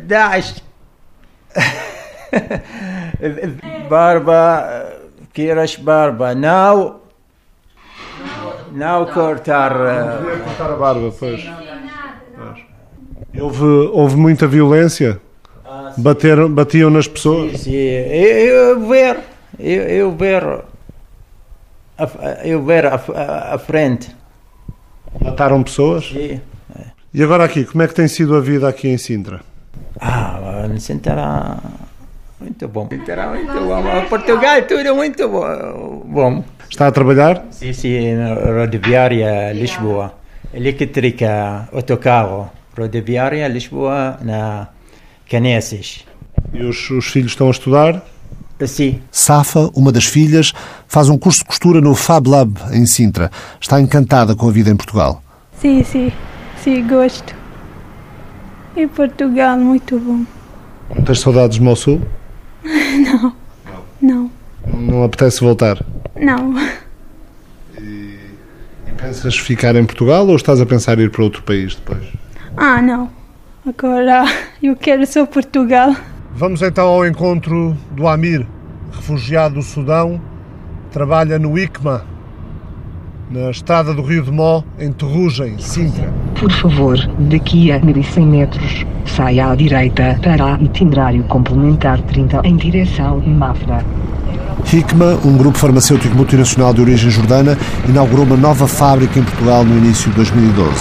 Daesh. 0.06 0.75
barba, 3.90 4.94
queiras 5.34 5.76
barba. 5.76 6.36
Now, 6.36 7.02
now 8.72 9.06
cortar. 9.06 9.74
Uh, 9.74 10.44
cortar 10.44 10.72
a 10.72 10.76
barba, 10.76 11.12
pois. 11.18 11.44
Houve, 13.40 13.66
houve 13.92 14.16
muita 14.16 14.48
violência? 14.48 15.20
Bateram, 15.98 16.50
batiam 16.50 16.90
nas 16.90 17.08
pessoas? 17.08 17.52
Sim, 17.52 17.58
sim. 17.58 17.74
Eu, 17.74 18.38
eu 18.38 18.88
ver, 18.88 19.20
eu, 19.60 19.84
eu 19.84 20.12
ver, 20.12 20.44
eu 22.44 22.64
ver 22.64 22.86
a 22.86 23.58
frente. 23.58 24.16
Mataram 25.22 25.64
pessoas? 25.64 26.08
Sim. 26.08 26.42
E 27.14 27.24
agora 27.24 27.46
aqui, 27.46 27.64
como 27.64 27.82
é 27.82 27.88
que 27.88 27.94
tem 27.94 28.10
sido 28.10 28.36
a 28.36 28.42
vida 28.42 28.68
aqui 28.68 28.90
em 28.90 28.98
Sintra? 28.98 29.40
Ah, 30.00 30.68
em 30.74 30.80
Sintra 30.80 31.58
muito 32.40 32.68
bom. 32.68 32.88
Sintra 32.90 33.30
muito 33.30 33.54
bom. 33.54 34.06
Portugal 34.10 34.62
tudo 34.64 34.96
muito 34.96 35.28
bom. 35.28 36.44
Está 36.70 36.88
a 36.88 36.92
trabalhar? 36.92 37.46
Sim, 37.52 37.74
sim, 37.74 38.16
rodoviária 38.60 39.54
Lisboa, 39.54 40.14
elétrica, 40.54 41.70
autocarro, 41.72 42.50
rodoviária 42.78 43.48
Lisboa 43.48 44.18
na 44.22 44.68
Caneses. 45.30 46.06
E 46.54 46.64
os, 46.64 46.90
os 46.90 47.06
filhos 47.08 47.32
estão 47.32 47.48
a 47.48 47.52
estudar? 47.52 48.04
Sim. 48.66 49.02
Safa, 49.12 49.70
uma 49.76 49.92
das 49.92 50.06
filhas, 50.06 50.54
faz 50.88 51.10
um 51.10 51.18
curso 51.18 51.40
de 51.40 51.46
costura 51.46 51.82
no 51.82 51.94
Fab 51.94 52.28
Lab, 52.28 52.58
em 52.72 52.86
Sintra. 52.86 53.30
Está 53.60 53.82
encantada 53.82 54.36
com 54.36 54.48
a 54.48 54.52
vida 54.52 54.70
em 54.70 54.76
Portugal. 54.76 55.22
Sim, 55.60 55.84
sim. 55.84 56.12
Sim, 56.64 56.88
gosto. 56.88 57.36
Em 58.76 58.88
Portugal, 58.88 59.58
muito 59.58 60.00
bom. 60.00 60.26
Não 60.94 61.04
tens 61.04 61.20
saudades 61.20 61.58
de 61.58 61.64
Mossul? 61.64 62.02
Não. 62.64 63.36
Não. 64.02 64.32
Não 64.74 65.04
apetece 65.04 65.42
voltar? 65.42 65.84
Não. 66.20 66.54
E, 67.80 68.20
e 68.88 68.92
pensas 68.98 69.38
ficar 69.38 69.76
em 69.76 69.86
Portugal 69.86 70.28
ou 70.28 70.36
estás 70.36 70.60
a 70.60 70.66
pensar 70.66 71.00
em 71.00 71.04
ir 71.04 71.12
para 71.12 71.24
outro 71.24 71.44
país 71.44 71.76
depois? 71.76 72.04
Ah, 72.58 72.82
não. 72.82 73.10
Agora 73.66 74.26
eu 74.62 74.76
quero 74.76 75.06
só 75.06 75.26
Portugal. 75.26 75.96
Vamos 76.34 76.62
então 76.62 76.88
ao 76.88 77.06
encontro 77.06 77.78
do 77.92 78.08
Amir, 78.08 78.46
refugiado 78.92 79.56
do 79.56 79.62
Sudão, 79.62 80.22
trabalha 80.92 81.40
no 81.40 81.58
ICMA, 81.58 82.06
na 83.30 83.50
estrada 83.50 83.94
do 83.94 84.02
Rio 84.02 84.24
de 84.24 84.32
Mó, 84.32 84.64
em 84.78 84.92
Terrugem, 84.92 85.58
Sintra. 85.60 86.25
Por 86.40 86.52
favor, 86.52 86.98
daqui 87.18 87.72
a 87.72 87.80
1100 87.80 88.26
metros, 88.26 88.86
saia 89.06 89.52
à 89.52 89.56
direita 89.56 90.20
para 90.22 90.58
itinerário 90.62 91.24
complementar 91.24 92.00
30 92.02 92.42
em 92.44 92.56
direção 92.58 93.22
Mafra. 93.26 93.84
Hikma, 94.72 95.18
um 95.24 95.38
grupo 95.38 95.58
farmacêutico 95.58 96.16
multinacional 96.16 96.74
de 96.74 96.82
origem 96.82 97.10
jordana, 97.10 97.58
inaugurou 97.88 98.26
uma 98.26 98.36
nova 98.36 98.68
fábrica 98.68 99.20
em 99.20 99.24
Portugal 99.24 99.64
no 99.64 99.78
início 99.78 100.10
de 100.10 100.18
2012. 100.18 100.74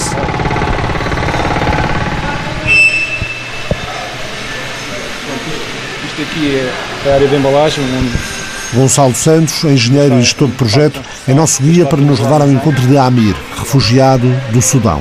Isto 6.06 6.22
aqui 6.22 6.56
é 6.56 7.10
a 7.10 7.14
área 7.14 7.28
de 7.28 7.36
embalagem, 7.36 7.84
onde 7.98 8.44
Gonçalo 8.74 9.14
Santos, 9.14 9.62
engenheiro 9.62 10.16
e 10.16 10.22
gestor 10.22 10.48
de 10.48 10.54
projeto, 10.54 11.00
é 11.28 11.32
nosso 11.32 11.62
guia 11.62 11.86
para 11.86 12.00
nos 12.00 12.18
levar 12.18 12.42
ao 12.42 12.50
encontro 12.50 12.84
de 12.88 12.98
Amir, 12.98 13.36
refugiado 13.56 14.28
do 14.50 14.60
Sudão. 14.60 15.00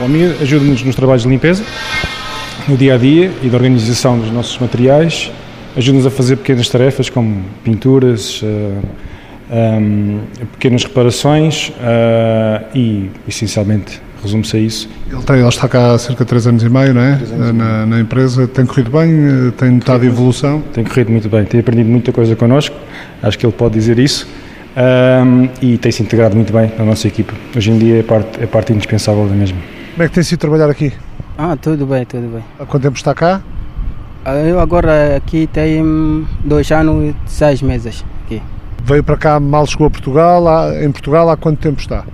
O 0.00 0.04
Amir 0.04 0.34
ajuda-nos 0.40 0.82
nos 0.82 0.96
trabalhos 0.96 1.24
de 1.24 1.28
limpeza, 1.28 1.62
no 2.66 2.74
dia 2.74 2.94
a 2.94 2.96
dia 2.96 3.30
e 3.42 3.48
da 3.50 3.56
organização 3.58 4.18
dos 4.18 4.30
nossos 4.30 4.58
materiais, 4.58 5.30
ajuda-nos 5.76 6.06
a 6.06 6.10
fazer 6.10 6.36
pequenas 6.36 6.70
tarefas 6.70 7.10
como 7.10 7.44
pinturas, 7.62 8.40
uh, 8.40 8.46
um, 9.50 10.20
pequenas 10.52 10.84
reparações 10.84 11.68
uh, 11.68 12.64
e, 12.74 13.10
essencialmente, 13.28 14.00
resume-se 14.22 14.56
a 14.56 14.60
isso. 14.60 14.88
Ele, 15.12 15.22
tem, 15.22 15.36
ele 15.36 15.48
está 15.48 15.68
cá 15.68 15.92
há 15.92 15.98
cerca 15.98 16.24
de 16.24 16.30
3 16.30 16.46
anos 16.46 16.62
e 16.62 16.68
meio, 16.70 16.94
não 16.94 17.02
é? 17.02 17.20
Na, 17.52 17.84
na, 17.84 18.00
empresa. 18.00 18.48
Tem 18.48 18.64
corrido 18.64 18.90
bem? 18.90 19.50
Tem 19.58 19.70
notado 19.70 20.06
evolução? 20.06 20.62
Tem 20.72 20.82
corrido 20.82 21.12
muito 21.12 21.28
bem. 21.28 21.44
Tem 21.44 21.60
aprendido 21.60 21.90
muita 21.90 22.10
coisa 22.10 22.34
connosco. 22.34 22.74
Acho 23.22 23.38
que 23.38 23.44
ele 23.44 23.52
pode 23.52 23.74
dizer 23.74 23.98
isso. 23.98 24.26
Um, 24.76 25.48
e 25.60 25.76
tem 25.76 25.92
se 25.92 26.02
integrado 26.02 26.34
muito 26.36 26.52
bem 26.52 26.72
na 26.78 26.84
nossa 26.86 27.06
equipa. 27.06 27.34
Hoje 27.54 27.70
em 27.70 27.78
dia 27.78 27.98
é 27.98 28.02
parte, 28.02 28.42
é 28.42 28.46
parte 28.46 28.72
indispensável 28.72 29.26
da 29.26 29.34
mesma. 29.34 29.58
Como 29.92 30.02
é 30.02 30.08
que 30.08 30.14
tem 30.14 30.22
sido 30.22 30.38
trabalhar 30.38 30.70
aqui? 30.70 30.92
Ah, 31.36 31.56
tudo 31.56 31.86
bem, 31.86 32.04
tudo 32.04 32.28
bem. 32.32 32.44
Há 32.58 32.64
quanto 32.64 32.82
tempo 32.82 32.96
está 32.96 33.14
cá? 33.14 33.42
Eu 34.46 34.60
agora 34.60 35.16
aqui 35.16 35.46
tenho 35.46 36.26
dois 36.44 36.70
anos 36.70 37.14
e 37.14 37.30
seis 37.30 37.62
meses 37.62 38.04
aqui. 38.24 38.42
Veio 38.84 39.02
para 39.02 39.16
cá, 39.16 39.40
mal 39.40 39.66
chegou 39.66 39.86
a 39.86 39.90
Portugal. 39.90 40.44
Em 40.82 40.90
Portugal 40.92 41.28
há 41.30 41.36
quanto 41.36 41.58
tempo 41.58 41.80
está? 41.80 42.04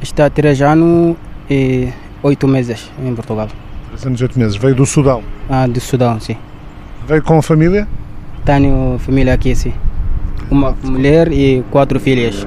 Está 0.00 0.30
três 0.30 0.62
anos 0.62 1.16
e 1.50 1.88
oito 2.22 2.46
meses 2.48 2.90
em 3.04 3.14
Portugal. 3.14 3.48
Três 3.88 4.06
anos 4.06 4.20
e 4.20 4.24
oito 4.24 4.38
meses. 4.38 4.56
Veio 4.56 4.74
do 4.74 4.86
Sudão? 4.86 5.22
Ah, 5.48 5.66
do 5.66 5.80
Sudão, 5.80 6.18
sim. 6.20 6.36
Veio 7.06 7.22
com 7.22 7.38
a 7.38 7.42
família? 7.42 7.86
Tenho 8.44 8.98
família 8.98 9.34
aqui, 9.34 9.54
sim. 9.54 9.72
Uma 10.50 10.74
mulher 10.82 11.30
e 11.32 11.62
quatro 11.70 12.00
filhas. 12.00 12.46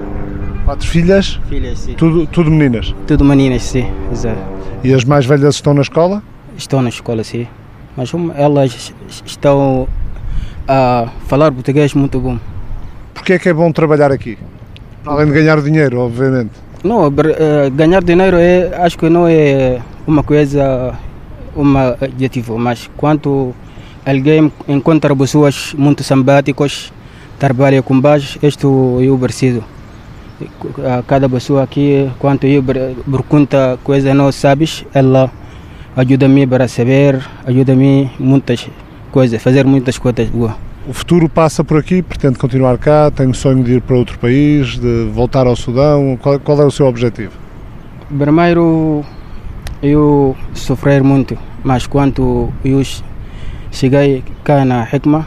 Quatro 0.65 0.87
filhas? 0.87 1.39
Filhas, 1.49 1.79
sim. 1.79 1.93
Tudo, 1.93 2.25
tudo 2.25 2.49
meninas? 2.49 2.95
Tudo 3.05 3.23
meninas, 3.25 3.63
sim, 3.63 3.85
exato. 4.11 4.39
E 4.83 4.93
as 4.93 5.05
mais 5.05 5.25
velhas 5.25 5.55
estão 5.55 5.73
na 5.73 5.81
escola? 5.81 6.21
Estão 6.57 6.81
na 6.81 6.89
escola, 6.89 7.23
sim. 7.23 7.47
Mas 7.95 8.11
elas 8.35 8.93
estão 9.25 9.87
a 10.67 11.07
falar 11.27 11.51
português 11.53 11.93
muito 11.93 12.19
bom. 12.19 12.37
Porquê 13.13 13.33
é 13.33 13.39
que 13.39 13.47
é 13.47 13.53
bom 13.53 13.71
trabalhar 13.71 14.11
aqui? 14.11 14.37
Além 15.05 15.27
de 15.27 15.31
ganhar 15.31 15.61
dinheiro, 15.61 15.99
obviamente. 15.99 16.51
Não, 16.83 17.09
ganhar 17.73 18.03
dinheiro 18.03 18.35
é, 18.37 18.75
acho 18.83 18.97
que 18.97 19.07
não 19.09 19.25
é 19.25 19.79
uma 20.05 20.21
coisa, 20.21 20.93
um 21.55 21.77
adjetivo, 21.77 22.57
mas 22.57 22.89
quanto 22.97 23.55
alguém 24.05 24.51
encontra 24.67 25.15
pessoas 25.15 25.73
muito 25.77 26.03
simpáticas, 26.03 26.91
trabalha 27.39 27.81
com 27.81 28.01
base, 28.01 28.37
isto 28.43 28.99
eu 29.01 29.17
preciso. 29.17 29.63
Cada 31.07 31.29
pessoa 31.29 31.63
aqui, 31.63 32.09
quanto 32.19 32.45
eu 32.45 32.63
pergunta 32.63 33.79
coisa 33.83 34.13
não 34.13 34.31
sabes, 34.31 34.85
ela 34.93 35.29
ajuda-me 35.95 36.47
para 36.47 36.67
saber, 36.67 37.21
ajuda-me 37.45 38.09
muitas 38.19 38.67
coisas, 39.11 39.41
fazer 39.41 39.65
muitas 39.65 39.97
coisas 39.97 40.27
boas. 40.29 40.53
O 40.85 40.91
futuro 40.91 41.29
passa 41.29 41.63
por 41.63 41.77
aqui, 41.77 42.01
pretende 42.01 42.37
continuar 42.37 42.77
cá, 42.77 43.09
tem 43.09 43.29
o 43.29 43.33
sonho 43.33 43.63
de 43.63 43.75
ir 43.75 43.81
para 43.81 43.95
outro 43.95 44.19
país, 44.19 44.77
de 44.77 45.09
voltar 45.13 45.47
ao 45.47 45.55
Sudão. 45.55 46.17
Qual, 46.21 46.37
qual 46.39 46.61
é 46.61 46.65
o 46.65 46.71
seu 46.71 46.87
objetivo? 46.87 47.31
Primeiro, 48.17 49.05
eu 49.81 50.35
sofrer 50.53 51.01
muito, 51.03 51.37
mas 51.63 51.87
quando 51.87 52.51
eu 52.65 52.81
cheguei 53.71 54.23
cá 54.43 54.65
na 54.65 54.85
Hikma, 54.91 55.25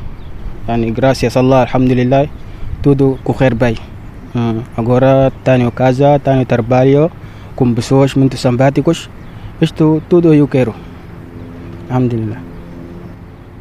yani, 0.68 0.90
graças 0.90 1.36
a 1.36 1.40
Allah, 1.40 1.66
alhamdulillah, 1.72 2.26
tudo 2.82 3.18
correr 3.24 3.54
bem. 3.54 3.76
Hum, 4.36 4.60
agora 4.76 5.32
tenho 5.42 5.72
casa, 5.72 6.18
tenho 6.18 6.44
trabalho 6.44 7.10
com 7.54 7.72
pessoas 7.72 8.14
muito 8.14 8.36
simpáticas. 8.36 9.08
Isto 9.62 10.02
tudo 10.10 10.34
eu 10.34 10.46
quero. 10.46 10.74
Alhamdulillah. 11.88 12.42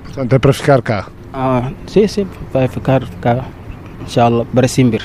Portanto, 0.04 0.34
é 0.34 0.40
para 0.40 0.52
ficar 0.52 0.82
cá? 0.82 1.08
Ah, 1.34 1.72
sim, 1.88 2.06
sim, 2.08 2.28
vai 2.52 2.68
ficar 2.68 3.04
cá, 3.22 3.46
inshallah, 4.02 4.46
para 4.54 4.68
sempre. 4.68 5.02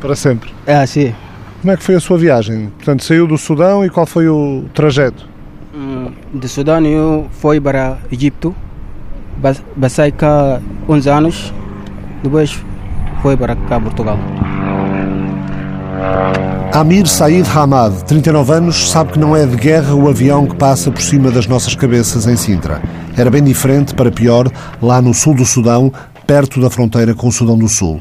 Para 0.00 0.14
sempre? 0.14 0.50
É, 0.66 0.86
sim. 0.86 1.12
Como 1.60 1.72
é 1.72 1.76
que 1.76 1.82
foi 1.82 1.96
a 1.96 2.00
sua 2.00 2.18
viagem? 2.18 2.68
Portanto, 2.76 3.02
saiu 3.02 3.26
do 3.26 3.36
Sudão 3.36 3.84
e 3.84 3.90
qual 3.90 4.06
foi 4.06 4.28
o 4.28 4.64
trajeto? 4.72 5.28
Hum, 5.74 6.12
do 6.32 6.46
Sudão 6.46 6.84
eu 6.86 7.26
fui 7.32 7.60
para 7.60 7.98
Egito, 8.10 8.54
passei 9.80 10.12
cá 10.12 10.60
11 10.88 11.10
anos, 11.10 11.54
depois 12.22 12.56
fui 13.20 13.36
para 13.36 13.56
cá, 13.56 13.80
Portugal. 13.80 14.18
Amir 16.72 17.06
Said 17.06 17.46
Hamad, 17.54 18.02
39 18.04 18.52
anos, 18.54 18.90
sabe 18.90 19.12
que 19.12 19.18
não 19.18 19.36
é 19.36 19.44
de 19.44 19.56
guerra 19.56 19.94
o 19.94 20.08
avião 20.08 20.46
que 20.46 20.56
passa 20.56 20.90
por 20.90 21.02
cima 21.02 21.30
das 21.30 21.46
nossas 21.46 21.74
cabeças 21.74 22.26
em 22.26 22.34
Sintra. 22.34 22.82
Era 23.16 23.30
bem 23.30 23.44
diferente, 23.44 23.94
para 23.94 24.10
pior, 24.10 24.50
lá 24.80 25.02
no 25.02 25.12
sul 25.12 25.34
do 25.34 25.44
Sudão, 25.44 25.92
perto 26.26 26.60
da 26.60 26.70
fronteira 26.70 27.14
com 27.14 27.28
o 27.28 27.32
Sudão 27.32 27.58
do 27.58 27.68
Sul. 27.68 28.00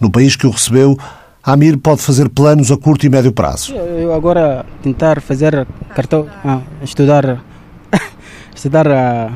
No 0.00 0.10
país 0.10 0.36
que 0.36 0.46
o 0.46 0.50
recebeu, 0.50 0.96
Amir 1.42 1.76
pode 1.76 2.02
fazer 2.02 2.28
planos 2.28 2.70
a 2.70 2.76
curto 2.76 3.04
e 3.04 3.10
médio 3.10 3.32
prazo. 3.32 3.74
Eu 3.74 4.14
agora 4.14 4.64
tentar 4.80 5.20
fazer 5.20 5.66
cartão, 5.94 6.26
ah, 6.44 6.60
estudar, 6.82 7.42
estudar 8.54 8.88
a 8.88 9.32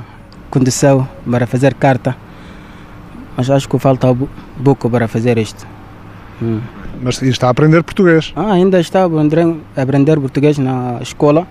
condição 0.51 1.07
para 1.29 1.47
fazer 1.47 1.75
carta, 1.75 2.17
mas 3.37 3.51
acho 3.51 3.69
que 3.69 3.79
falta 3.79 4.17
pouco 4.65 4.89
para 4.89 5.09
fazer 5.09 5.37
isto. 5.37 5.67
Hum. 6.41 6.61
Mas 7.01 7.23
está 7.23 7.47
a 7.47 7.51
aprender 7.51 7.83
português? 7.83 8.33
Ah, 8.35 8.53
ainda 8.53 8.81
está 8.81 9.03
a 9.03 9.05
aprender, 9.05 9.57
a 9.77 9.83
aprender 9.83 10.21
português 10.21 10.59
na 10.59 10.99
escola, 11.01 11.47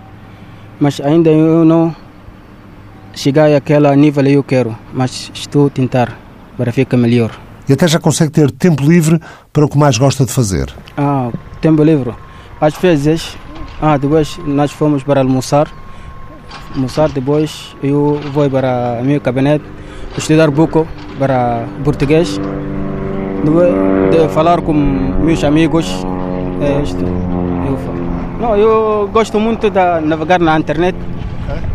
mas 0.79 0.99
ainda 0.99 1.29
eu 1.29 1.63
não 1.63 1.95
cheguei 3.13 3.55
àquele 3.55 3.95
nível 3.95 4.23
que 4.23 4.33
eu 4.33 4.43
quero, 4.43 4.77
mas 4.93 5.31
estou 5.33 5.67
a 5.67 5.69
tentar 5.69 6.17
para 6.57 6.71
ficar 6.71 6.97
melhor. 6.97 7.31
E 7.67 7.73
até 7.73 7.87
já 7.87 7.99
consegue 7.99 8.31
ter 8.31 8.51
tempo 8.51 8.83
livre 8.83 9.19
para 9.51 9.65
o 9.65 9.69
que 9.69 9.77
mais 9.77 9.97
gosta 9.97 10.25
de 10.25 10.31
fazer? 10.31 10.73
Ah, 10.97 11.31
tempo 11.61 11.83
livre. 11.83 12.13
Às 12.61 12.75
vezes, 12.75 13.37
ah, 13.81 13.97
depois 13.97 14.39
nós 14.45 14.71
fomos 14.71 15.03
para 15.03 15.21
almoçar, 15.21 15.67
almoçar, 16.73 17.09
depois 17.09 17.75
eu 17.83 18.19
vou 18.33 18.49
para 18.49 18.99
o 19.01 19.05
meu 19.05 19.19
gabinete, 19.19 19.65
estudar 20.17 20.49
um 20.49 20.53
pouco 20.53 20.87
para 21.19 21.65
português, 21.83 22.39
de 24.11 24.27
falar 24.29 24.61
com 24.61 24.73
meus 24.73 25.43
amigos. 25.43 25.85
É 26.61 26.81
isto. 26.81 27.03
Eu, 27.03 27.77
não, 28.39 28.55
eu 28.55 29.09
gosto 29.11 29.39
muito 29.39 29.69
de 29.69 29.99
navegar 30.01 30.39
na 30.39 30.57
internet. 30.57 30.97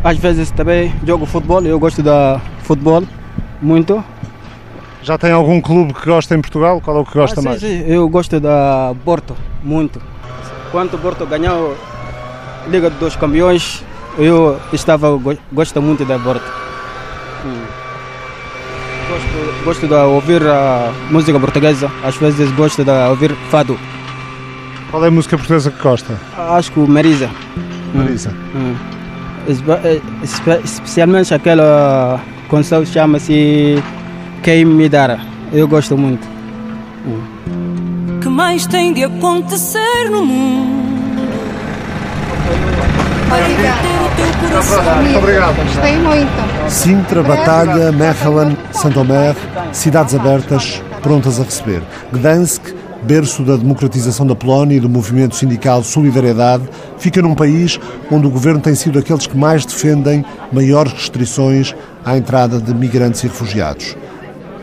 Às 0.05 0.19
vezes 0.19 0.51
também 0.51 0.93
jogo 1.07 1.27
futebol. 1.27 1.63
Eu 1.63 1.79
gosto 1.79 2.03
de 2.03 2.11
futebol 2.63 3.03
muito. 3.61 4.03
Já 5.03 5.19
tem 5.19 5.33
algum 5.33 5.61
clube 5.61 5.95
que 5.95 6.07
gosta 6.07 6.35
em 6.35 6.41
Portugal? 6.41 6.81
Qual 6.81 6.97
é 6.97 7.01
o 7.01 7.05
que 7.05 7.15
gosta 7.15 7.41
ah, 7.41 7.43
sim, 7.43 7.49
mais? 7.49 7.61
Sim, 7.61 7.85
eu 7.87 8.09
gosto 8.09 8.39
da 8.39 8.95
Porto, 9.05 9.35
muito. 9.63 10.01
Quando 10.71 10.95
o 10.95 10.99
Porto 10.99 11.27
ganhou 11.27 11.77
Liga 12.69 12.89
dos 12.89 13.17
Campeões, 13.17 13.83
eu 14.17 14.59
estava 14.73 15.09
gosto 15.53 15.83
muito 15.83 16.05
da 16.05 16.19
Porto. 16.19 16.45
Hum. 17.45 17.82
Gosto, 19.65 19.87
de 19.87 19.95
ouvir 19.95 20.43
a 20.43 20.93
música 21.11 21.39
portuguesa, 21.39 21.91
às 22.03 22.17
vezes 22.17 22.51
gosto 22.53 22.85
de 22.85 22.91
ouvir 22.91 23.35
fado. 23.51 23.79
Qual 24.91 25.05
é 25.05 25.09
a 25.09 25.11
música 25.11 25.39
portuguesa 25.39 25.71
que 25.71 25.83
gosta? 25.83 26.19
Acho 26.37 26.73
que 26.73 26.81
o 26.81 26.87
Marisa. 26.87 27.31
Marisa. 27.95 28.35
Hum. 28.55 28.75
Espe 30.23 30.61
especialmente 30.65 31.33
aquela 31.33 32.21
canção 32.51 32.85
chama-se 32.85 33.83
Quem 34.43 34.65
Me 34.65 34.89
Dara. 34.89 35.21
Eu 35.53 35.67
gosto 35.67 35.97
muito. 35.97 36.27
Hum. 37.07 38.21
que 38.21 38.29
mais 38.29 38.67
tem 38.67 38.93
de 38.93 39.05
acontecer 39.05 40.11
no 40.11 40.25
mundo? 40.25 40.83
Muito 45.03 45.19
obrigado. 45.19 45.57
Gostei 45.57 45.97
muito. 45.99 46.71
Sintra, 46.71 47.23
Batalha, 47.23 47.93
Mechelen, 47.93 48.57
Santomer, 48.73 49.35
cidades 49.73 50.15
abertas, 50.15 50.83
prontas 51.03 51.41
a 51.41 51.45
receber. 51.45 51.83
Gdansk, 52.13 52.63
berço 53.03 53.43
da 53.43 53.57
democratização 53.57 54.27
da 54.27 54.35
Polónia 54.35 54.77
e 54.77 54.81
do 54.81 54.89
movimento 54.89 55.35
sindical 55.35 55.83
Solidariedade, 55.83 56.65
fica 56.99 57.21
num 57.21 57.35
país 57.35 57.81
onde 58.11 58.27
o 58.27 58.31
governo 58.31 58.61
tem 58.61 58.75
sido 58.75 58.99
aqueles 58.99 59.27
que 59.27 59.37
mais 59.37 59.65
defendem 59.65 60.25
maiores 60.53 60.93
restrições 60.93 61.75
à 62.05 62.17
entrada 62.17 62.61
de 62.61 62.75
migrantes 62.75 63.25
e 63.25 63.29
refugiados. 63.29 63.97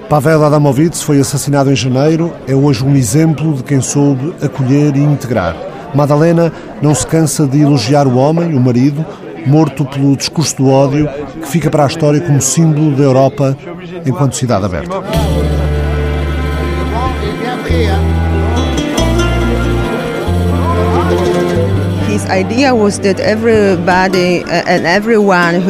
Pavel 0.07 0.43
Adamovitz 0.43 1.03
foi 1.03 1.19
assassinado 1.19 1.71
em 1.71 1.75
janeiro, 1.75 2.33
é 2.47 2.55
hoje 2.55 2.83
um 2.83 2.95
exemplo 2.95 3.53
de 3.53 3.63
quem 3.63 3.81
soube 3.81 4.33
acolher 4.41 4.95
e 4.95 4.99
integrar. 4.99 5.55
Madalena 5.93 6.51
não 6.81 6.93
se 6.93 7.05
cansa 7.05 7.45
de 7.47 7.61
elogiar 7.61 8.07
o 8.07 8.17
homem, 8.17 8.53
o 8.53 8.59
marido, 8.59 9.05
morto 9.45 9.85
pelo 9.85 10.15
discurso 10.15 10.57
do 10.57 10.69
ódio, 10.69 11.09
que 11.41 11.47
fica 11.47 11.69
para 11.69 11.83
a 11.83 11.87
história 11.87 12.21
como 12.21 12.41
símbolo 12.41 12.95
da 12.95 13.03
Europa 13.03 13.57
enquanto 14.05 14.35
cidade 14.35 14.65
aberta. 14.65 15.01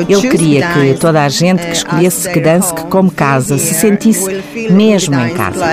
Ele 0.08 0.30
queria 0.30 0.68
que 0.68 0.94
toda 0.96 1.24
a 1.24 1.30
gente 1.30 1.66
que 1.66 1.72
escolhesse 1.72 2.30
Gdansk 2.30 2.88
como 2.90 3.10
casa 3.10 3.58
se 3.58 3.74
sentisse 3.74 4.44
mesmo 4.70 5.16
em 5.20 5.34
casa. 5.34 5.66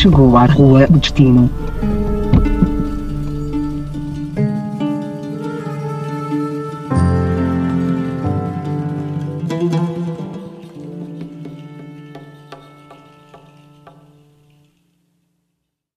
Chegou 0.00 0.34
à 0.34 0.46
rua 0.46 0.86
do 0.86 0.98
destino. 0.98 1.50